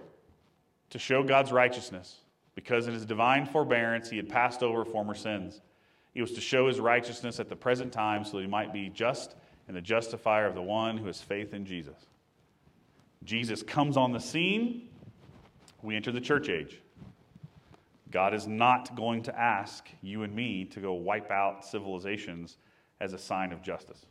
to 0.89 0.97
show 0.97 1.21
God's 1.21 1.51
righteousness 1.51 2.21
because 2.55 2.87
in 2.87 2.93
his 2.93 3.05
divine 3.05 3.45
forbearance 3.45 4.09
he 4.09 4.17
had 4.17 4.29
passed 4.29 4.63
over 4.63 4.83
former 4.83 5.13
sins. 5.13 5.61
He 6.15 6.21
was 6.21 6.31
to 6.31 6.41
show 6.41 6.67
his 6.67 6.79
righteousness 6.79 7.39
at 7.39 7.49
the 7.49 7.55
present 7.55 7.93
time 7.93 8.23
so 8.23 8.37
that 8.37 8.43
he 8.43 8.49
might 8.49 8.73
be 8.73 8.89
just 8.89 9.35
and 9.67 9.75
the 9.75 9.81
justifier 9.81 10.45
of 10.45 10.55
the 10.55 10.61
one 10.61 10.97
who 10.97 11.07
has 11.07 11.21
faith 11.21 11.53
in 11.53 11.65
Jesus. 11.65 12.05
Jesus 13.23 13.63
comes 13.63 13.97
on 13.97 14.11
the 14.11 14.19
scene. 14.19 14.89
We 15.81 15.95
enter 15.95 16.11
the 16.11 16.21
church 16.21 16.49
age. 16.49 16.81
God 18.11 18.33
is 18.33 18.47
not 18.47 18.95
going 18.95 19.23
to 19.23 19.37
ask 19.37 19.89
you 20.01 20.23
and 20.23 20.33
me 20.33 20.65
to 20.65 20.79
go 20.79 20.93
wipe 20.93 21.29
out 21.29 21.65
civilizations 21.65 22.57
as 23.01 23.13
a 23.13 23.17
sign 23.17 23.51
of 23.51 23.61
justice. 23.61 24.05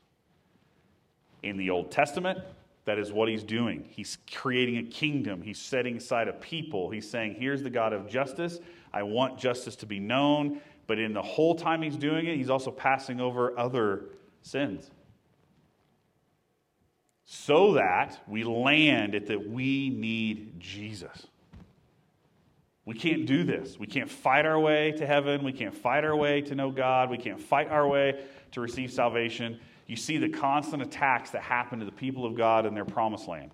In 1.43 1.57
the 1.57 1.71
Old 1.71 1.91
Testament, 1.91 2.39
that 2.85 2.99
is 2.99 3.13
what 3.13 3.29
he's 3.29 3.43
doing. 3.43 3.85
He's 3.89 4.19
creating 4.33 4.79
a 4.79 4.83
kingdom. 4.83 5.43
He's 5.43 5.59
setting 5.59 5.97
aside 5.97 6.29
a 6.29 6.33
people. 6.33 6.91
He's 6.91 7.09
saying, 7.09 7.37
Here's 7.39 7.63
the 7.63 7.71
God 7.71 7.93
of 7.93 8.09
justice. 8.09 8.61
I 8.93 9.03
want 9.03 9.39
justice 9.39 9.77
to 9.77 9.87
be 9.87 9.99
known. 9.99 10.61
But 10.87 10.99
in 10.99 11.13
the 11.13 11.23
whole 11.23 11.57
time 11.57 11.83
he's 11.83 11.97
doing 11.97 12.27
it, 12.27 12.37
he's 12.37 12.51
also 12.51 12.71
passing 12.71 13.21
over 13.21 13.59
other 13.59 14.05
sins. 14.43 14.91
So 17.27 17.75
that 17.75 18.23
we 18.27 18.45
land 18.45 19.15
at 19.15 19.27
that 19.27 19.51
we 19.51 19.91
need 19.91 20.59
Jesus. 20.59 21.27
We 22.85 22.95
can't 22.95 23.27
do 23.27 23.43
this. 23.43 23.79
We 23.79 23.89
can't 23.89 24.09
fight 24.09 24.47
our 24.47 24.59
way 24.59 24.93
to 24.93 25.07
heaven. 25.07 25.45
We 25.45 25.53
can't 25.53 25.75
fight 25.75 26.05
our 26.05 26.17
way 26.17 26.41
to 26.43 26.55
know 26.55 26.71
God. 26.71 27.11
We 27.11 27.19
can't 27.19 27.41
fight 27.41 27.69
our 27.69 27.87
way 27.87 28.25
to 28.53 28.61
receive 28.61 28.93
salvation 28.93 29.59
you 29.87 29.97
see 29.97 30.19
the 30.19 30.29
constant 30.29 30.83
attacks 30.83 31.31
that 31.31 31.43
happen 31.43 31.79
to 31.79 31.85
the 31.85 31.93
people 31.93 32.27
of 32.27 32.35
God 32.35 32.67
in 32.67 32.75
their 32.75 32.85
promised 32.85 33.29
land. 33.29 33.53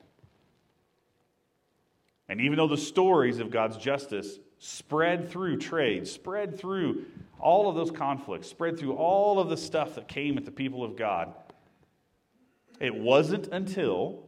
And 2.29 2.41
even 2.41 2.57
though 2.57 2.69
the 2.69 2.79
stories 2.79 3.39
of 3.39 3.51
God's 3.51 3.77
justice 3.77 4.39
spread 4.59 5.29
through 5.31 5.59
trade, 5.59 6.09
spread 6.09 6.59
through 6.59 7.05
all 7.39 7.69
of 7.69 7.75
those 7.75 7.91
conflicts, 7.91 8.49
spread 8.49 8.79
through 8.79 8.95
all 8.95 9.39
of 9.39 9.51
the 9.51 9.57
stuff 9.57 9.97
that 9.97 10.09
came 10.09 10.39
at 10.39 10.45
the 10.45 10.51
people 10.51 10.85
of 10.85 10.97
God, 10.97 11.35
it 12.83 12.95
wasn't 12.95 13.47
until 13.47 14.25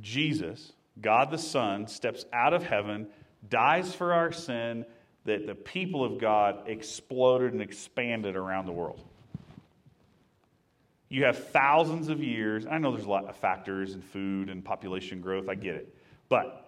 Jesus, 0.00 0.72
God 1.00 1.30
the 1.30 1.38
Son, 1.38 1.88
steps 1.88 2.26
out 2.34 2.52
of 2.52 2.62
heaven, 2.62 3.08
dies 3.48 3.94
for 3.94 4.12
our 4.12 4.30
sin, 4.30 4.84
that 5.24 5.46
the 5.46 5.54
people 5.54 6.04
of 6.04 6.18
God 6.18 6.64
exploded 6.66 7.54
and 7.54 7.62
expanded 7.62 8.36
around 8.36 8.66
the 8.66 8.72
world. 8.72 9.02
You 11.08 11.24
have 11.24 11.48
thousands 11.48 12.08
of 12.10 12.22
years. 12.22 12.66
I 12.66 12.76
know 12.76 12.92
there's 12.92 13.06
a 13.06 13.10
lot 13.10 13.26
of 13.26 13.36
factors 13.36 13.94
and 13.94 14.04
food 14.04 14.50
and 14.50 14.62
population 14.62 15.22
growth. 15.22 15.48
I 15.48 15.54
get 15.54 15.74
it. 15.74 15.96
But 16.28 16.63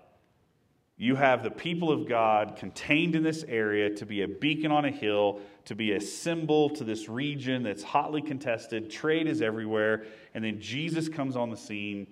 you 0.99 1.15
have 1.15 1.43
the 1.43 1.51
people 1.51 1.91
of 1.91 2.09
God 2.09 2.57
contained 2.57 3.15
in 3.15 3.23
this 3.23 3.45
area 3.47 3.91
to 3.97 4.07
be 4.07 4.23
a 4.23 4.29
beacon 4.29 4.73
on 4.73 4.87
a 4.87 4.91
hill, 4.91 5.41
to 5.67 5.75
be 5.75 5.93
a 5.93 6.01
symbol 6.01 6.71
to 6.71 6.85
this 6.85 7.09
region 7.09 7.63
that's 7.63 7.83
hotly 7.83 8.23
contested. 8.23 8.91
Trade 8.91 9.27
is 9.27 9.43
everywhere. 9.43 10.05
And 10.35 10.43
then 10.43 10.59
Jesus 10.59 11.09
comes 11.09 11.37
on 11.37 11.51
the 11.51 11.57
scene. 11.57 12.07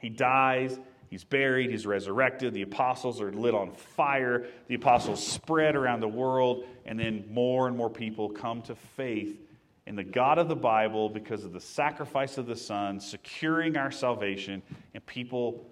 He 0.00 0.08
dies. 0.08 0.78
He's 1.08 1.24
buried, 1.24 1.70
he's 1.70 1.86
resurrected. 1.86 2.54
The 2.54 2.62
apostles 2.62 3.20
are 3.20 3.32
lit 3.32 3.52
on 3.52 3.72
fire. 3.72 4.46
The 4.68 4.76
apostles 4.76 5.24
spread 5.24 5.74
around 5.74 5.98
the 5.98 6.08
world, 6.08 6.64
and 6.86 6.98
then 6.98 7.24
more 7.28 7.66
and 7.66 7.76
more 7.76 7.90
people 7.90 8.28
come 8.28 8.62
to 8.62 8.76
faith 8.76 9.40
in 9.88 9.96
the 9.96 10.04
God 10.04 10.38
of 10.38 10.46
the 10.46 10.54
Bible 10.54 11.08
because 11.08 11.44
of 11.44 11.52
the 11.52 11.60
sacrifice 11.60 12.38
of 12.38 12.46
the 12.46 12.54
Son, 12.54 13.00
securing 13.00 13.76
our 13.76 13.90
salvation, 13.90 14.62
and 14.94 15.04
people 15.04 15.66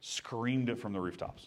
screamed 0.00 0.68
it 0.68 0.78
from 0.78 0.92
the 0.92 1.00
rooftops. 1.00 1.46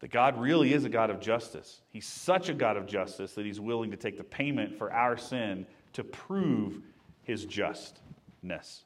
That 0.00 0.10
God 0.10 0.40
really 0.40 0.72
is 0.72 0.84
a 0.84 0.88
God 0.88 1.10
of 1.10 1.20
justice. 1.20 1.80
He's 1.90 2.06
such 2.06 2.48
a 2.48 2.54
God 2.54 2.76
of 2.76 2.86
justice 2.86 3.32
that 3.34 3.44
He's 3.44 3.58
willing 3.58 3.90
to 3.90 3.96
take 3.96 4.16
the 4.16 4.24
payment 4.24 4.78
for 4.78 4.92
our 4.92 5.16
sin 5.16 5.66
to 5.94 6.04
prove 6.04 6.80
his 7.28 7.44
justness. 7.44 8.84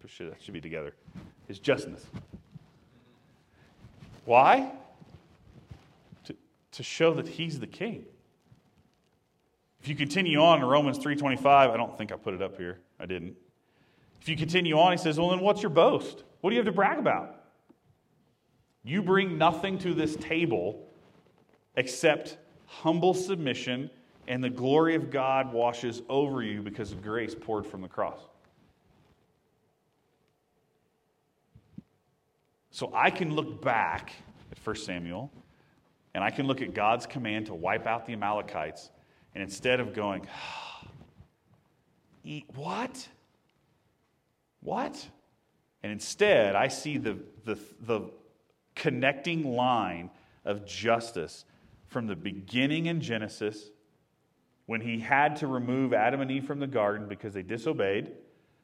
That 0.00 0.10
should 0.40 0.52
be 0.52 0.60
together. 0.60 0.94
His 1.46 1.60
justness. 1.60 2.04
Why? 4.24 4.72
To, 6.24 6.34
to 6.72 6.82
show 6.82 7.14
that 7.14 7.28
he's 7.28 7.60
the 7.60 7.68
king. 7.68 8.04
If 9.80 9.88
you 9.88 9.94
continue 9.94 10.40
on 10.40 10.60
in 10.60 10.66
Romans 10.66 10.98
3.25, 10.98 11.46
I 11.46 11.76
don't 11.76 11.96
think 11.96 12.12
I 12.12 12.16
put 12.16 12.34
it 12.34 12.42
up 12.42 12.56
here. 12.56 12.78
I 12.98 13.06
didn't. 13.06 13.36
If 14.22 14.28
you 14.28 14.36
continue 14.36 14.78
on, 14.78 14.92
he 14.92 14.98
says, 14.98 15.18
well, 15.18 15.30
then 15.30 15.40
what's 15.40 15.62
your 15.62 15.70
boast? 15.70 16.22
What 16.42 16.50
do 16.50 16.54
you 16.54 16.60
have 16.60 16.66
to 16.66 16.72
brag 16.72 16.96
about? 16.96 17.42
You 18.84 19.02
bring 19.02 19.36
nothing 19.36 19.78
to 19.78 19.94
this 19.94 20.14
table 20.14 20.86
except 21.74 22.38
humble 22.66 23.14
submission, 23.14 23.90
and 24.28 24.44
the 24.44 24.48
glory 24.48 24.94
of 24.94 25.10
God 25.10 25.52
washes 25.52 26.02
over 26.08 26.40
you 26.40 26.62
because 26.62 26.92
of 26.92 27.02
grace 27.02 27.34
poured 27.34 27.66
from 27.66 27.80
the 27.80 27.88
cross. 27.88 28.20
So 32.70 32.92
I 32.94 33.10
can 33.10 33.34
look 33.34 33.60
back 33.60 34.12
at 34.52 34.64
1 34.64 34.76
Samuel, 34.76 35.32
and 36.14 36.22
I 36.22 36.30
can 36.30 36.46
look 36.46 36.62
at 36.62 36.74
God's 36.74 37.06
command 37.06 37.46
to 37.46 37.54
wipe 37.54 37.88
out 37.88 38.06
the 38.06 38.12
Amalekites, 38.12 38.88
and 39.34 39.42
instead 39.42 39.80
of 39.80 39.92
going, 39.92 40.28
ah, 40.32 40.86
Eat 42.24 42.46
what? 42.54 43.08
What? 44.62 45.06
And 45.82 45.92
instead, 45.92 46.54
I 46.54 46.68
see 46.68 46.96
the, 46.96 47.18
the, 47.44 47.58
the 47.80 48.10
connecting 48.74 49.44
line 49.54 50.10
of 50.44 50.64
justice 50.64 51.44
from 51.88 52.06
the 52.06 52.16
beginning 52.16 52.86
in 52.86 53.00
Genesis 53.00 53.70
when 54.66 54.80
he 54.80 55.00
had 55.00 55.36
to 55.36 55.46
remove 55.46 55.92
Adam 55.92 56.20
and 56.20 56.30
Eve 56.30 56.46
from 56.46 56.60
the 56.60 56.66
garden 56.66 57.08
because 57.08 57.34
they 57.34 57.42
disobeyed, 57.42 58.12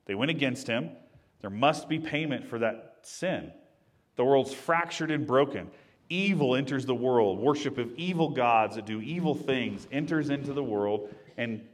they 0.07 0.15
went 0.15 0.31
against 0.31 0.67
him. 0.67 0.91
There 1.41 1.51
must 1.51 1.89
be 1.89 1.99
payment 1.99 2.47
for 2.47 2.61
that 2.61 2.99
sin. 3.03 3.53
The 4.17 4.25
world's 4.25 4.55
fractured 4.55 5.11
and 5.11 5.27
broken. 5.27 5.71
Evil 6.09 6.57
enters 6.57 6.87
the 6.87 6.95
world. 6.95 7.39
Worship 7.39 7.79
of 7.79 7.93
evil 7.97 8.31
gods 8.31 8.77
that 8.77 8.87
do 8.87 9.01
evil 9.01 9.35
things 9.35 9.87
enters 9.93 10.31
into 10.31 10.53
the 10.53 10.63
world. 10.63 11.13
And 11.37 11.67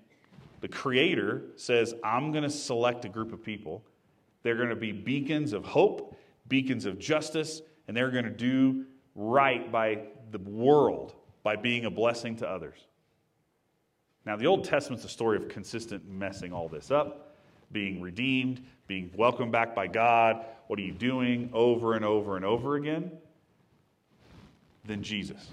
the 0.61 0.69
Creator 0.69 1.43
says, 1.57 1.95
I'm 2.03 2.33
going 2.33 2.43
to 2.43 2.51
select 2.51 3.05
a 3.05 3.09
group 3.09 3.33
of 3.33 3.43
people. 3.43 3.85
They're 4.45 4.55
going 4.55 4.69
to 4.69 4.77
be 4.77 4.93
beacons 4.93 5.53
of 5.53 5.65
hope, 5.65 6.17
beacons 6.47 6.87
of 6.87 7.01
justice, 7.01 7.63
and 7.89 7.97
they're 7.97 8.13
going 8.13 8.25
to 8.25 8.31
do 8.31 8.85
right 9.17 9.73
by 9.73 10.05
the 10.31 10.39
world 10.39 11.15
by 11.43 11.57
being 11.57 11.87
a 11.87 11.91
blessing 11.91 12.37
to 12.37 12.49
others. 12.49 12.77
Now, 14.25 14.37
the 14.37 14.47
Old 14.47 14.65
Testament's 14.65 15.05
a 15.05 15.09
story 15.09 15.37
of 15.37 15.49
consistent 15.49 16.09
messing 16.09 16.53
all 16.53 16.69
this 16.69 16.91
up, 16.91 17.37
being 17.73 18.01
redeemed, 18.01 18.65
being 18.87 19.11
welcomed 19.17 19.53
back 19.53 19.75
by 19.75 19.87
God. 19.87 20.45
What 20.67 20.79
are 20.79 20.83
you 20.83 20.93
doing 20.93 21.51
over 21.53 21.95
and 21.95 22.05
over 22.05 22.37
and 22.37 22.45
over 22.45 22.77
again? 22.77 23.11
Then 24.85 25.03
Jesus. 25.03 25.49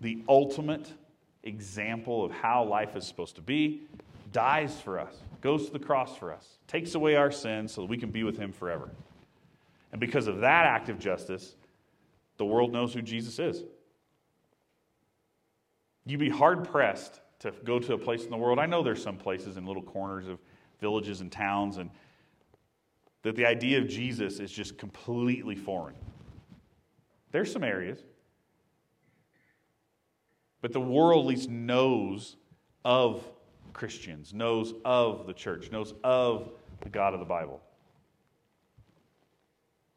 The 0.00 0.22
ultimate 0.28 0.92
example 1.44 2.24
of 2.24 2.32
how 2.32 2.64
life 2.64 2.96
is 2.96 3.06
supposed 3.06 3.36
to 3.36 3.42
be 3.42 3.82
dies 4.32 4.80
for 4.80 4.98
us, 4.98 5.14
goes 5.40 5.66
to 5.66 5.72
the 5.72 5.78
cross 5.78 6.16
for 6.16 6.32
us, 6.32 6.58
takes 6.66 6.94
away 6.94 7.16
our 7.16 7.30
sins 7.30 7.72
so 7.72 7.82
that 7.82 7.88
we 7.88 7.96
can 7.96 8.10
be 8.10 8.24
with 8.24 8.38
Him 8.38 8.52
forever. 8.52 8.90
And 9.92 10.00
because 10.00 10.26
of 10.26 10.40
that 10.40 10.66
act 10.66 10.88
of 10.88 10.98
justice, 10.98 11.56
the 12.36 12.44
world 12.44 12.72
knows 12.72 12.94
who 12.94 13.02
Jesus 13.02 13.38
is. 13.38 13.64
You'd 16.06 16.20
be 16.20 16.28
hard 16.28 16.68
pressed 16.68 17.20
to 17.40 17.52
go 17.64 17.78
to 17.78 17.94
a 17.94 17.98
place 17.98 18.24
in 18.24 18.30
the 18.30 18.36
world. 18.36 18.58
I 18.58 18.66
know 18.66 18.82
there's 18.82 19.02
some 19.02 19.16
places 19.16 19.56
in 19.56 19.66
little 19.66 19.82
corners 19.82 20.28
of 20.28 20.38
villages 20.80 21.20
and 21.20 21.30
towns, 21.30 21.76
and 21.76 21.90
that 23.22 23.36
the 23.36 23.46
idea 23.46 23.78
of 23.78 23.88
Jesus 23.88 24.40
is 24.40 24.50
just 24.50 24.78
completely 24.78 25.54
foreign. 25.54 25.96
There's 27.32 27.52
some 27.52 27.64
areas. 27.64 28.02
But 30.62 30.72
the 30.72 30.80
world 30.80 31.24
at 31.24 31.28
least 31.28 31.48
knows 31.48 32.36
of 32.84 33.22
Christians, 33.72 34.32
knows 34.34 34.74
of 34.84 35.26
the 35.26 35.32
church, 35.32 35.70
knows 35.70 35.94
of 36.04 36.50
the 36.80 36.88
God 36.88 37.14
of 37.14 37.20
the 37.20 37.26
Bible. 37.26 37.60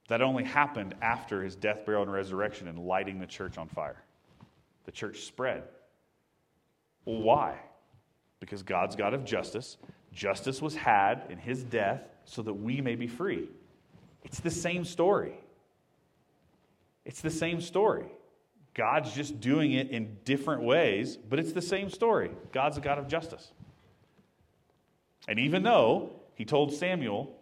That 0.09 0.21
only 0.21 0.43
happened 0.43 0.95
after 1.01 1.43
his 1.43 1.55
death, 1.55 1.85
burial, 1.85 2.03
and 2.03 2.11
resurrection 2.11 2.67
and 2.67 2.79
lighting 2.79 3.19
the 3.19 3.25
church 3.25 3.57
on 3.57 3.67
fire. 3.67 4.03
The 4.85 4.91
church 4.91 5.21
spread. 5.21 5.63
Well, 7.05 7.21
why? 7.21 7.55
Because 8.39 8.63
God's 8.63 8.95
God 8.95 9.13
of 9.13 9.23
justice. 9.23 9.77
Justice 10.11 10.61
was 10.61 10.75
had 10.75 11.23
in 11.29 11.37
his 11.37 11.63
death 11.63 12.01
so 12.25 12.41
that 12.41 12.53
we 12.53 12.81
may 12.81 12.95
be 12.95 13.07
free. 13.07 13.47
It's 14.23 14.39
the 14.39 14.51
same 14.51 14.85
story. 14.85 15.33
It's 17.05 17.21
the 17.21 17.31
same 17.31 17.61
story. 17.61 18.05
God's 18.73 19.13
just 19.13 19.39
doing 19.39 19.73
it 19.73 19.89
in 19.91 20.17
different 20.25 20.63
ways, 20.63 21.17
but 21.17 21.39
it's 21.39 21.53
the 21.53 21.61
same 21.61 21.89
story. 21.89 22.31
God's 22.51 22.77
a 22.77 22.81
God 22.81 22.97
of 22.97 23.07
justice. 23.07 23.51
And 25.27 25.39
even 25.39 25.63
though 25.63 26.11
he 26.35 26.45
told 26.45 26.73
Samuel 26.73 27.35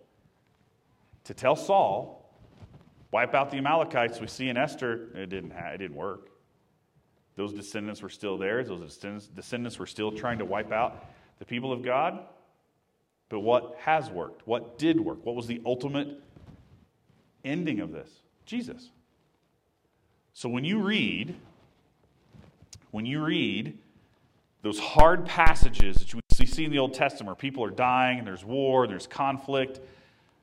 to 1.24 1.34
tell 1.34 1.56
Saul, 1.56 2.30
wipe 3.12 3.34
out 3.34 3.52
the 3.52 3.58
Amalekites, 3.58 4.20
we 4.20 4.28
see 4.28 4.50
in 4.50 4.58
Esther, 4.58 5.10
it 5.16 5.30
didn't, 5.30 5.52
it 5.52 5.78
didn't 5.78 5.96
work. 5.96 6.30
Those 7.36 7.54
descendants 7.54 8.02
were 8.02 8.10
still 8.10 8.38
there. 8.38 8.64
Those 8.64 8.98
descendants 9.36 9.80
were 9.80 9.86
still 9.86 10.12
trying 10.12 10.40
to 10.40 10.46
wipe 10.46 10.72
out 10.72 11.06
the 11.40 11.46
people 11.46 11.72
of 11.72 11.82
God. 11.82 12.20
But 13.30 13.40
what 13.40 13.76
has 13.80 14.10
worked? 14.10 14.46
What 14.46 14.78
did 14.78 15.00
work? 15.00 15.26
What 15.26 15.36
was 15.36 15.48
the 15.48 15.62
ultimate 15.66 16.22
ending 17.46 17.80
of 17.80 17.92
this? 17.92 18.10
Jesus. 18.46 18.90
So 20.34 20.50
when 20.50 20.66
you 20.66 20.80
read, 20.80 21.36
when 22.92 23.06
you 23.06 23.24
read 23.24 23.78
those 24.62 24.80
hard 24.80 25.26
passages 25.26 25.98
that 25.98 26.14
you 26.14 26.22
see 26.46 26.66
in 26.66 26.72
the 26.72 26.80
Old 26.80 26.94
Testament 26.94 27.28
where 27.28 27.36
people 27.36 27.64
are 27.64 27.72
dying 27.72 28.20
and 28.20 28.28
there's 28.28 28.46
war, 28.46 28.88
there's 28.88 29.08
conflict, 29.08 29.80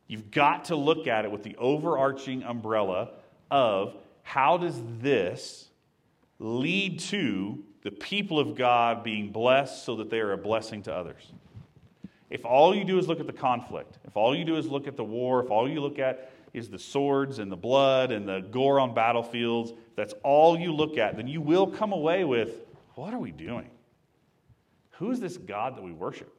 you've 0.07 0.31
got 0.31 0.66
to 0.66 0.77
look 0.77 1.07
at 1.07 1.25
it 1.25 1.31
with 1.31 1.43
the 1.43 1.57
overarching 1.57 2.43
umbrella 2.43 3.11
of 3.51 3.95
how 4.23 4.57
does 4.57 4.81
this 5.01 5.69
lead 6.39 6.99
to 6.99 7.62
the 7.83 7.91
people 7.91 8.39
of 8.39 8.55
God 8.55 9.05
being 9.05 9.31
blessed 9.31 9.85
so 9.85 9.97
that 9.97 10.11
they 10.11 10.21
are 10.21 10.33
a 10.33 10.39
blessing 10.39 10.83
to 10.83 10.95
others. 10.95 11.33
If 12.31 12.45
all 12.45 12.75
you 12.75 12.85
do 12.85 12.99
is 12.99 13.09
look 13.09 13.21
at 13.21 13.27
the 13.27 13.33
conflict, 13.33 13.99
if 14.05 14.16
all 14.16 14.37
you 14.37 14.45
do 14.45 14.57
is 14.57 14.66
look 14.66 14.87
at 14.87 14.97
the 14.97 15.05
war, 15.05 15.43
if 15.43 15.51
all 15.51 15.69
you 15.69 15.81
look 15.81 15.99
at 15.99 16.31
is 16.53 16.69
the 16.69 16.79
swords 16.79 17.39
and 17.39 17.51
the 17.51 17.57
blood 17.57 18.11
and 18.12 18.29
the 18.29 18.41
gore 18.41 18.81
on 18.81 18.95
battlefields, 18.95 19.73
that's 19.97 20.14
all 20.23 20.59
you 20.59 20.73
look 20.73 20.99
at, 20.99 21.16
then 21.16 21.27
you 21.27 21.41
will 21.41 21.66
come 21.66 21.93
away 21.93 22.25
with 22.25 22.66
what 22.95 23.14
are 23.14 23.19
we 23.19 23.31
doing? 23.31 23.71
Who 24.99 25.11
is 25.11 25.20
this 25.20 25.36
God 25.36 25.76
that 25.76 25.82
we 25.82 25.92
worship? 25.92 26.32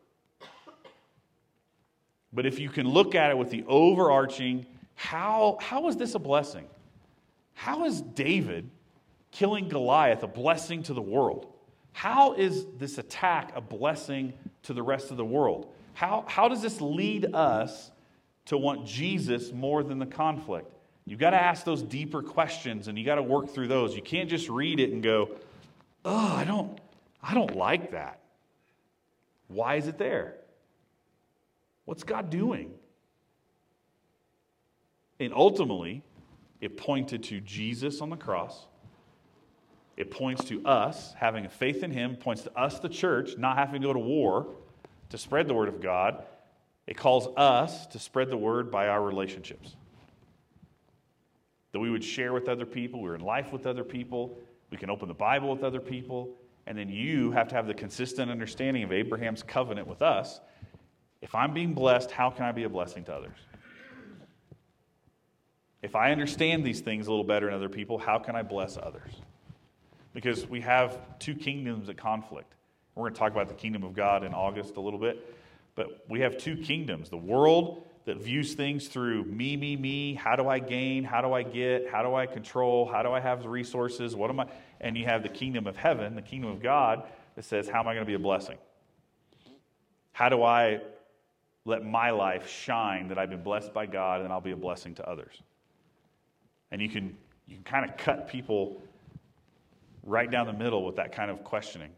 But 2.32 2.45
if 2.45 2.60
you 2.60 2.70
can 2.70 2.88
look 2.88 3.16
at 3.16 3.32
it 3.32 3.38
with 3.38 3.49
the 3.49 3.64
overarching, 3.68 4.66
how, 4.95 5.57
how 5.62 5.88
is 5.88 5.97
this 5.97 6.14
a 6.16 6.20
blessing? 6.20 6.68
How 7.53 7.86
is 7.86 8.01
David 8.01 8.70
killing 9.32 9.68
Goliath 9.68 10.24
a 10.24 10.28
blessing 10.28 10.84
to 10.84 10.93
the 10.93 11.01
world? 11.01 11.51
How 11.93 12.34
is 12.34 12.66
this 12.78 12.97
attack 12.97 13.51
a 13.55 13.62
blessing 13.62 14.34
to 14.64 14.74
the 14.74 14.84
rest 14.84 15.10
of 15.10 15.18
the 15.18 15.26
world? 15.26 15.74
How, 15.93 16.24
how 16.28 16.47
does 16.47 16.62
this 16.62 16.80
lead 16.82 17.34
us 17.34 17.91
to 18.45 18.57
want 18.57 18.86
Jesus 18.86 19.51
more 19.51 19.84
than 19.84 19.99
the 19.99 20.05
conflict? 20.05 20.72
You've 21.05 21.20
got 21.20 21.32
to 21.32 21.41
ask 21.41 21.66
those 21.66 21.82
deeper 21.82 22.22
questions 22.22 22.88
and 22.88 22.97
you 22.97 23.05
got 23.05 23.16
to 23.16 23.24
work 23.24 23.49
through 23.49 23.70
those. 23.70 23.95
You 23.95 24.01
can't 24.01 24.30
just 24.30 24.49
read 24.49 24.80
it 24.80 24.91
and 24.91 25.01
go, 25.01 25.32
oh, 26.05 26.36
I 26.36 26.43
don't, 26.43 26.80
I 27.24 27.34
don't 27.34 27.55
like 27.55 27.91
that. 27.91 28.20
Why 29.50 29.76
is 29.76 29.88
it 29.88 29.97
there? 29.97 30.36
What's 31.84 32.04
God 32.04 32.30
doing? 32.30 32.72
And 35.20 35.34
ultimately, 35.34 36.04
it 36.62 36.78
pointed 36.78 37.24
to 37.24 37.41
Jesus 37.41 38.00
on 38.00 38.10
the 38.10 38.16
cross 38.16 38.68
it 40.00 40.12
points 40.12 40.45
to 40.45 40.66
us 40.66 41.14
having 41.18 41.45
a 41.45 41.50
faith 41.50 41.84
in 41.84 41.91
Him, 41.91 42.16
points 42.16 42.43
to 42.43 42.58
us, 42.58 42.80
the 42.80 42.88
church, 42.88 43.32
not 43.38 43.58
having 43.58 43.82
to 43.82 43.88
go 43.88 43.91
to 43.91 44.00
war 44.00 44.47
to 45.10 45.18
spread 45.18 45.45
the 45.50 45.54
Word 45.54 45.68
of 45.68 45.82
God. 45.82 46.24
It 46.88 46.95
calls 46.95 47.28
us 47.36 47.86
to 47.88 48.00
spread 48.00 48.30
the 48.30 48.38
Word 48.38 48.72
by 48.72 48.88
our 48.88 49.04
relationships. 49.04 49.76
That 51.74 51.80
we 51.80 51.91
would 51.91 52.04
share 52.04 52.32
with 52.32 52.47
other 52.47 52.66
people, 52.66 53.02
we're 53.02 53.16
in 53.16 53.22
life 53.22 53.52
with 53.52 53.68
other 53.68 53.84
people, 53.84 54.38
we 54.72 54.78
can 54.78 54.89
open 54.89 55.10
the 55.10 55.14
Bible 55.14 55.52
with 55.52 55.66
other 55.66 55.82
people, 55.82 56.30
and 56.70 56.78
then 56.78 56.88
you 56.88 57.32
have 57.32 57.49
to 57.49 57.55
have 57.55 57.67
the 57.67 57.74
consistent 57.74 58.32
understanding 58.32 58.84
of 58.84 58.93
Abraham's 58.93 59.43
covenant 59.43 59.88
with 59.88 60.01
us. 60.01 60.39
If 61.22 61.36
I'm 61.36 61.53
being 61.53 61.74
blessed, 61.74 62.11
how 62.11 62.30
can 62.30 62.45
I 62.45 62.53
be 62.53 62.63
a 62.63 62.70
blessing 62.70 63.03
to 63.05 63.13
others? 63.13 63.38
If 65.82 65.95
I 65.95 66.13
understand 66.13 66.63
these 66.63 66.80
things 66.80 67.07
a 67.07 67.09
little 67.09 67.26
better 67.26 67.49
in 67.49 67.53
other 67.53 67.67
people, 67.67 67.97
how 67.97 68.20
can 68.20 68.38
I 68.38 68.43
bless 68.43 68.78
others? 68.78 69.11
because 70.13 70.47
we 70.47 70.61
have 70.61 70.97
two 71.20 71.36
kingdoms 71.36 71.89
at 71.89 71.97
conflict. 71.97 72.53
We're 72.95 73.03
going 73.03 73.13
to 73.13 73.20
talk 73.20 73.32
about 73.32 73.47
the 73.47 73.53
kingdom 73.53 73.84
of 73.84 73.93
God 73.93 74.24
in 74.24 74.34
August 74.34 74.76
a 74.78 74.82
little 74.82 74.99
bit. 74.99 75.36
But 75.76 76.05
we 76.09 76.22
have 76.22 76.38
two 76.38 76.57
kingdoms 76.57 77.09
the 77.09 77.17
world 77.17 77.86
that 78.05 78.17
views 78.17 78.53
things 78.53 78.88
through 78.88 79.24
me, 79.26 79.55
me, 79.55 79.76
me. 79.76 80.15
How 80.15 80.36
do 80.36 80.47
I 80.47 80.59
gain? 80.59 81.03
How 81.03 81.22
do 81.22 81.32
I 81.32 81.43
get? 81.43 81.89
How 81.89 82.01
do 82.01 82.15
I 82.15 82.26
control? 82.26 82.86
How 82.86 83.03
do 83.03 83.11
I 83.11 83.20
have 83.20 83.43
the 83.43 83.49
resources? 83.49 84.15
What 84.15 84.30
am 84.30 84.39
I? 84.41 84.47
And 84.82 84.98
you 84.98 85.06
have 85.06 85.24
the 85.24 85.30
kingdom 85.30 85.68
of 85.68 85.76
heaven, 85.76 86.16
the 86.16 86.22
kingdom 86.22 86.50
of 86.50 86.62
God, 86.62 87.04
that 87.36 87.46
says, 87.46 87.68
How 87.68 87.80
am 87.80 87.88
I 87.88 87.94
going 87.94 88.06
to 88.06 88.10
be 88.10 88.16
a 88.16 88.20
blessing? 88.20 88.58
How 90.12 90.30
do 90.30 90.44
I 90.44 90.82
let 91.66 91.86
my 91.86 92.12
life 92.12 92.50
shine 92.50 93.08
that 93.10 93.18
I've 93.18 93.30
been 93.30 93.44
blessed 93.44 93.74
by 93.74 93.86
God 93.86 94.22
and 94.22 94.32
I'll 94.32 94.42
be 94.42 94.52
a 94.52 94.58
blessing 94.58 94.96
to 94.96 95.10
others? 95.10 95.42
And 96.72 96.82
you 96.82 96.90
can, 96.90 97.16
you 97.48 97.56
can 97.56 97.64
kind 97.64 97.90
of 97.90 97.98
cut 97.98 98.28
people 98.28 98.82
right 100.04 100.30
down 100.30 100.48
the 100.48 100.54
middle 100.54 100.86
with 100.86 100.96
that 100.96 101.12
kind 101.12 101.30
of 101.30 101.44
questioning. 101.44 101.92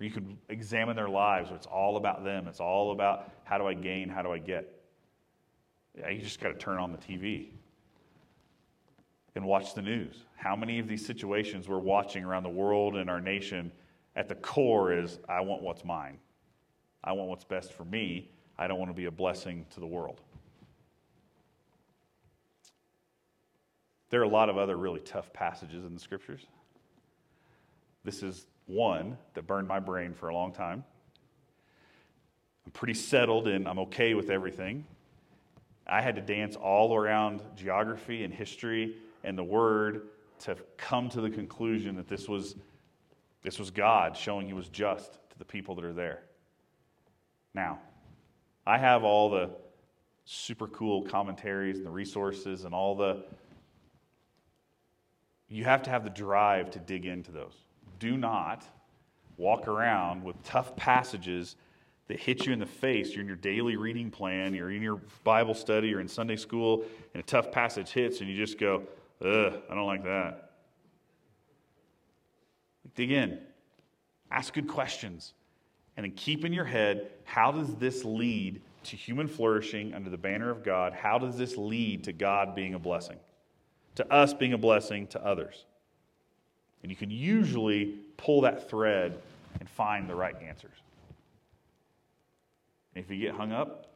Or 0.00 0.04
you 0.04 0.10
can 0.10 0.38
examine 0.48 0.96
their 0.96 1.08
lives 1.08 1.48
where 1.50 1.56
it's 1.56 1.66
all 1.66 1.96
about 1.96 2.24
them. 2.24 2.48
It's 2.48 2.60
all 2.60 2.92
about 2.92 3.30
how 3.44 3.58
do 3.58 3.66
I 3.66 3.74
gain? 3.74 4.08
How 4.08 4.22
do 4.22 4.32
I 4.32 4.38
get? 4.38 4.80
Yeah, 5.98 6.08
you 6.08 6.22
just 6.22 6.40
got 6.40 6.48
to 6.48 6.54
turn 6.54 6.78
on 6.78 6.92
the 6.92 6.98
TV 6.98 7.48
and 9.34 9.44
watch 9.44 9.74
the 9.74 9.82
news. 9.82 10.24
How 10.36 10.54
many 10.56 10.78
of 10.78 10.88
these 10.88 11.04
situations 11.04 11.68
we're 11.68 11.78
watching 11.78 12.24
around 12.24 12.42
the 12.42 12.50
world 12.50 12.96
and 12.96 13.08
our 13.08 13.20
nation 13.20 13.72
at 14.14 14.28
the 14.28 14.34
core 14.34 14.92
is 14.92 15.18
I 15.28 15.40
want 15.40 15.62
what's 15.62 15.84
mine. 15.84 16.18
I 17.02 17.12
want 17.12 17.28
what's 17.28 17.44
best 17.44 17.72
for 17.72 17.84
me. 17.84 18.30
I 18.58 18.66
don't 18.66 18.78
want 18.78 18.90
to 18.90 18.94
be 18.94 19.06
a 19.06 19.10
blessing 19.10 19.66
to 19.70 19.80
the 19.80 19.86
world. 19.86 20.20
There 24.10 24.20
are 24.20 24.24
a 24.24 24.28
lot 24.28 24.50
of 24.50 24.58
other 24.58 24.76
really 24.76 25.00
tough 25.00 25.32
passages 25.32 25.84
in 25.84 25.94
the 25.94 26.00
scriptures. 26.00 26.44
This 28.04 28.22
is 28.22 28.46
one 28.66 29.16
that 29.34 29.46
burned 29.46 29.66
my 29.66 29.80
brain 29.80 30.12
for 30.12 30.28
a 30.28 30.34
long 30.34 30.52
time. 30.52 30.84
I'm 32.66 32.72
pretty 32.72 32.94
settled 32.94 33.48
and 33.48 33.66
I'm 33.66 33.78
okay 33.80 34.14
with 34.14 34.28
everything. 34.28 34.84
I 35.86 36.02
had 36.02 36.14
to 36.16 36.22
dance 36.22 36.56
all 36.56 36.94
around 36.94 37.42
geography 37.56 38.22
and 38.22 38.32
history 38.32 38.96
and 39.24 39.36
the 39.36 39.44
word 39.44 40.08
to 40.40 40.56
come 40.76 41.08
to 41.10 41.20
the 41.20 41.30
conclusion 41.30 41.96
that 41.96 42.08
this 42.08 42.28
was, 42.28 42.56
this 43.42 43.58
was 43.58 43.70
God 43.70 44.16
showing 44.16 44.46
he 44.46 44.52
was 44.52 44.68
just 44.68 45.12
to 45.30 45.38
the 45.38 45.44
people 45.44 45.74
that 45.76 45.84
are 45.84 45.92
there. 45.92 46.22
Now, 47.54 47.78
I 48.66 48.78
have 48.78 49.04
all 49.04 49.30
the 49.30 49.50
super 50.24 50.68
cool 50.68 51.02
commentaries 51.02 51.78
and 51.78 51.86
the 51.86 51.90
resources 51.90 52.64
and 52.64 52.74
all 52.74 52.94
the. 52.94 53.24
You 55.48 55.64
have 55.64 55.82
to 55.82 55.90
have 55.90 56.04
the 56.04 56.10
drive 56.10 56.70
to 56.72 56.78
dig 56.78 57.04
into 57.04 57.30
those. 57.30 57.54
Do 57.98 58.16
not 58.16 58.64
walk 59.36 59.68
around 59.68 60.24
with 60.24 60.42
tough 60.44 60.74
passages 60.76 61.56
that 62.08 62.18
hit 62.18 62.46
you 62.46 62.52
in 62.52 62.58
the 62.58 62.66
face. 62.66 63.12
You're 63.12 63.22
in 63.22 63.26
your 63.26 63.36
daily 63.36 63.76
reading 63.76 64.10
plan, 64.10 64.54
you're 64.54 64.70
in 64.70 64.82
your 64.82 65.00
Bible 65.24 65.54
study, 65.54 65.88
you're 65.88 66.00
in 66.00 66.08
Sunday 66.08 66.36
school, 66.36 66.84
and 67.14 67.22
a 67.22 67.26
tough 67.26 67.50
passage 67.52 67.90
hits, 67.90 68.20
and 68.20 68.30
you 68.30 68.36
just 68.36 68.58
go, 68.58 68.82
ugh, 69.24 69.62
I 69.70 69.74
don't 69.74 69.86
like 69.86 70.04
that. 70.04 70.50
Dig 72.94 73.10
in, 73.10 73.38
ask 74.30 74.52
good 74.52 74.68
questions, 74.68 75.32
and 75.96 76.04
then 76.04 76.12
keep 76.12 76.44
in 76.44 76.52
your 76.52 76.64
head 76.64 77.10
how 77.24 77.52
does 77.52 77.74
this 77.76 78.04
lead 78.04 78.60
to 78.84 78.96
human 78.96 79.28
flourishing 79.28 79.94
under 79.94 80.10
the 80.10 80.18
banner 80.18 80.50
of 80.50 80.62
God? 80.62 80.92
How 80.92 81.18
does 81.18 81.36
this 81.36 81.56
lead 81.56 82.04
to 82.04 82.12
God 82.12 82.54
being 82.54 82.74
a 82.74 82.78
blessing? 82.78 83.18
To 83.96 84.12
us 84.12 84.34
being 84.34 84.52
a 84.52 84.58
blessing 84.58 85.06
to 85.08 85.24
others? 85.24 85.64
And 86.82 86.90
you 86.90 86.96
can 86.96 87.10
usually 87.10 87.98
pull 88.16 88.40
that 88.42 88.68
thread 88.68 89.18
and 89.60 89.68
find 89.68 90.08
the 90.08 90.14
right 90.14 90.34
answers. 90.42 90.76
And 92.94 93.04
if 93.04 93.10
you 93.10 93.18
get 93.18 93.34
hung 93.34 93.52
up, 93.52 93.94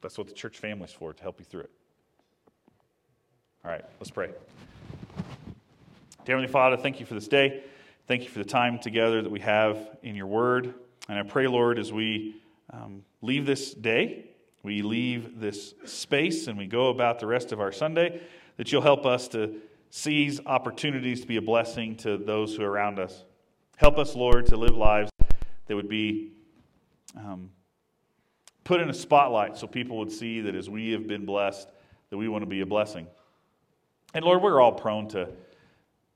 that's 0.00 0.16
what 0.16 0.28
the 0.28 0.34
church 0.34 0.58
family 0.58 0.84
is 0.84 0.92
for, 0.92 1.12
to 1.12 1.22
help 1.22 1.38
you 1.38 1.44
through 1.44 1.62
it. 1.62 1.70
All 3.64 3.70
right, 3.70 3.84
let's 4.00 4.10
pray. 4.10 4.26
Dear 6.24 6.34
Heavenly 6.34 6.48
Father, 6.48 6.76
thank 6.76 6.98
you 6.98 7.06
for 7.06 7.14
this 7.14 7.28
day. 7.28 7.62
Thank 8.08 8.24
you 8.24 8.28
for 8.28 8.40
the 8.40 8.44
time 8.44 8.80
together 8.80 9.22
that 9.22 9.30
we 9.30 9.38
have 9.38 9.78
in 10.02 10.16
your 10.16 10.26
word. 10.26 10.74
And 11.08 11.16
I 11.16 11.22
pray, 11.22 11.46
Lord, 11.46 11.78
as 11.78 11.92
we 11.92 12.34
um, 12.72 13.04
leave 13.20 13.46
this 13.46 13.72
day, 13.72 14.30
we 14.64 14.82
leave 14.82 15.38
this 15.38 15.74
space, 15.84 16.48
and 16.48 16.58
we 16.58 16.66
go 16.66 16.88
about 16.88 17.20
the 17.20 17.28
rest 17.28 17.52
of 17.52 17.60
our 17.60 17.70
Sunday, 17.70 18.20
that 18.56 18.72
you'll 18.72 18.82
help 18.82 19.06
us 19.06 19.28
to 19.28 19.60
seize 19.90 20.40
opportunities 20.44 21.20
to 21.20 21.28
be 21.28 21.36
a 21.36 21.42
blessing 21.42 21.94
to 21.98 22.16
those 22.16 22.56
who 22.56 22.64
are 22.64 22.70
around 22.70 22.98
us. 22.98 23.22
Help 23.76 23.96
us, 23.96 24.16
Lord, 24.16 24.46
to 24.46 24.56
live 24.56 24.76
lives 24.76 25.12
that 25.68 25.76
would 25.76 25.88
be 25.88 26.32
um, 27.16 27.48
put 28.64 28.80
in 28.80 28.90
a 28.90 28.94
spotlight 28.94 29.56
so 29.56 29.68
people 29.68 29.98
would 29.98 30.10
see 30.10 30.40
that 30.40 30.56
as 30.56 30.68
we 30.68 30.90
have 30.90 31.06
been 31.06 31.24
blessed, 31.24 31.68
that 32.10 32.16
we 32.16 32.26
want 32.26 32.42
to 32.42 32.50
be 32.50 32.62
a 32.62 32.66
blessing. 32.66 33.06
And 34.14 34.24
Lord, 34.24 34.42
we're 34.42 34.60
all 34.60 34.72
prone 34.72 35.08
to 35.08 35.28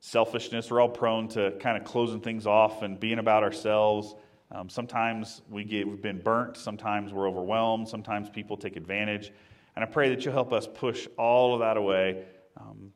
selfishness. 0.01 0.71
We're 0.71 0.81
all 0.81 0.89
prone 0.89 1.29
to 1.29 1.53
kind 1.61 1.79
of 1.79 1.85
closing 1.85 2.21
things 2.21 2.47
off 2.47 2.83
and 2.83 3.01
being 3.01 3.19
about 3.19 3.43
ourselves. 3.43 4.15
Um, 4.53 4.69
sometimes 4.69 5.41
we 5.49 5.65
get, 5.65 5.89
we've 5.89 6.03
been 6.03 6.21
burnt. 6.21 6.59
Sometimes 6.59 7.13
we're 7.13 7.27
overwhelmed. 7.27 7.89
Sometimes 7.89 8.29
people 8.29 8.57
take 8.57 8.77
advantage. 8.77 9.33
And 9.75 9.85
I 9.85 9.89
pray 9.89 10.11
that 10.11 10.25
you'll 10.25 10.35
help 10.35 10.53
us 10.53 10.69
push 10.73 11.09
all 11.17 11.55
of 11.55 11.61
that 11.61 11.79
away. 11.79 12.25
Um, 12.61 12.93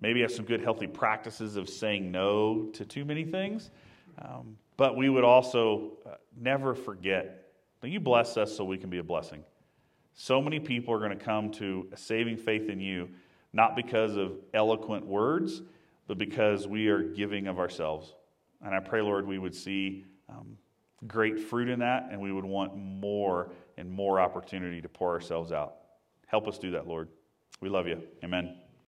maybe 0.00 0.20
have 0.20 0.30
some 0.30 0.44
good, 0.44 0.60
healthy 0.60 0.86
practices 0.86 1.56
of 1.56 1.68
saying 1.68 2.12
no 2.12 2.70
to 2.74 2.84
too 2.84 3.04
many 3.04 3.24
things. 3.24 3.70
Um, 4.22 4.56
but 4.76 4.96
we 4.96 5.08
would 5.08 5.24
also 5.24 5.98
uh, 6.06 6.14
never 6.38 6.74
forget 6.74 7.48
that 7.80 7.88
you 7.88 7.98
bless 7.98 8.36
us 8.36 8.56
so 8.56 8.64
we 8.64 8.78
can 8.78 8.90
be 8.90 8.98
a 8.98 9.04
blessing. 9.04 9.42
So 10.14 10.40
many 10.40 10.60
people 10.60 10.94
are 10.94 10.98
going 10.98 11.16
to 11.16 11.24
come 11.24 11.50
to 11.52 11.88
a 11.92 11.96
saving 11.96 12.36
faith 12.38 12.70
in 12.70 12.80
you, 12.80 13.08
not 13.56 13.74
because 13.74 14.16
of 14.16 14.32
eloquent 14.52 15.04
words, 15.06 15.62
but 16.06 16.18
because 16.18 16.68
we 16.68 16.88
are 16.88 17.02
giving 17.02 17.48
of 17.48 17.58
ourselves. 17.58 18.14
And 18.62 18.74
I 18.74 18.80
pray, 18.80 19.00
Lord, 19.00 19.26
we 19.26 19.38
would 19.38 19.54
see 19.54 20.04
um, 20.28 20.58
great 21.06 21.40
fruit 21.40 21.68
in 21.70 21.78
that, 21.80 22.08
and 22.12 22.20
we 22.20 22.32
would 22.32 22.44
want 22.44 22.76
more 22.76 23.50
and 23.78 23.90
more 23.90 24.20
opportunity 24.20 24.82
to 24.82 24.88
pour 24.88 25.10
ourselves 25.10 25.52
out. 25.52 25.76
Help 26.26 26.46
us 26.46 26.58
do 26.58 26.70
that, 26.72 26.86
Lord. 26.86 27.08
We 27.60 27.70
love 27.70 27.88
you. 27.88 28.02
Amen. 28.22 28.65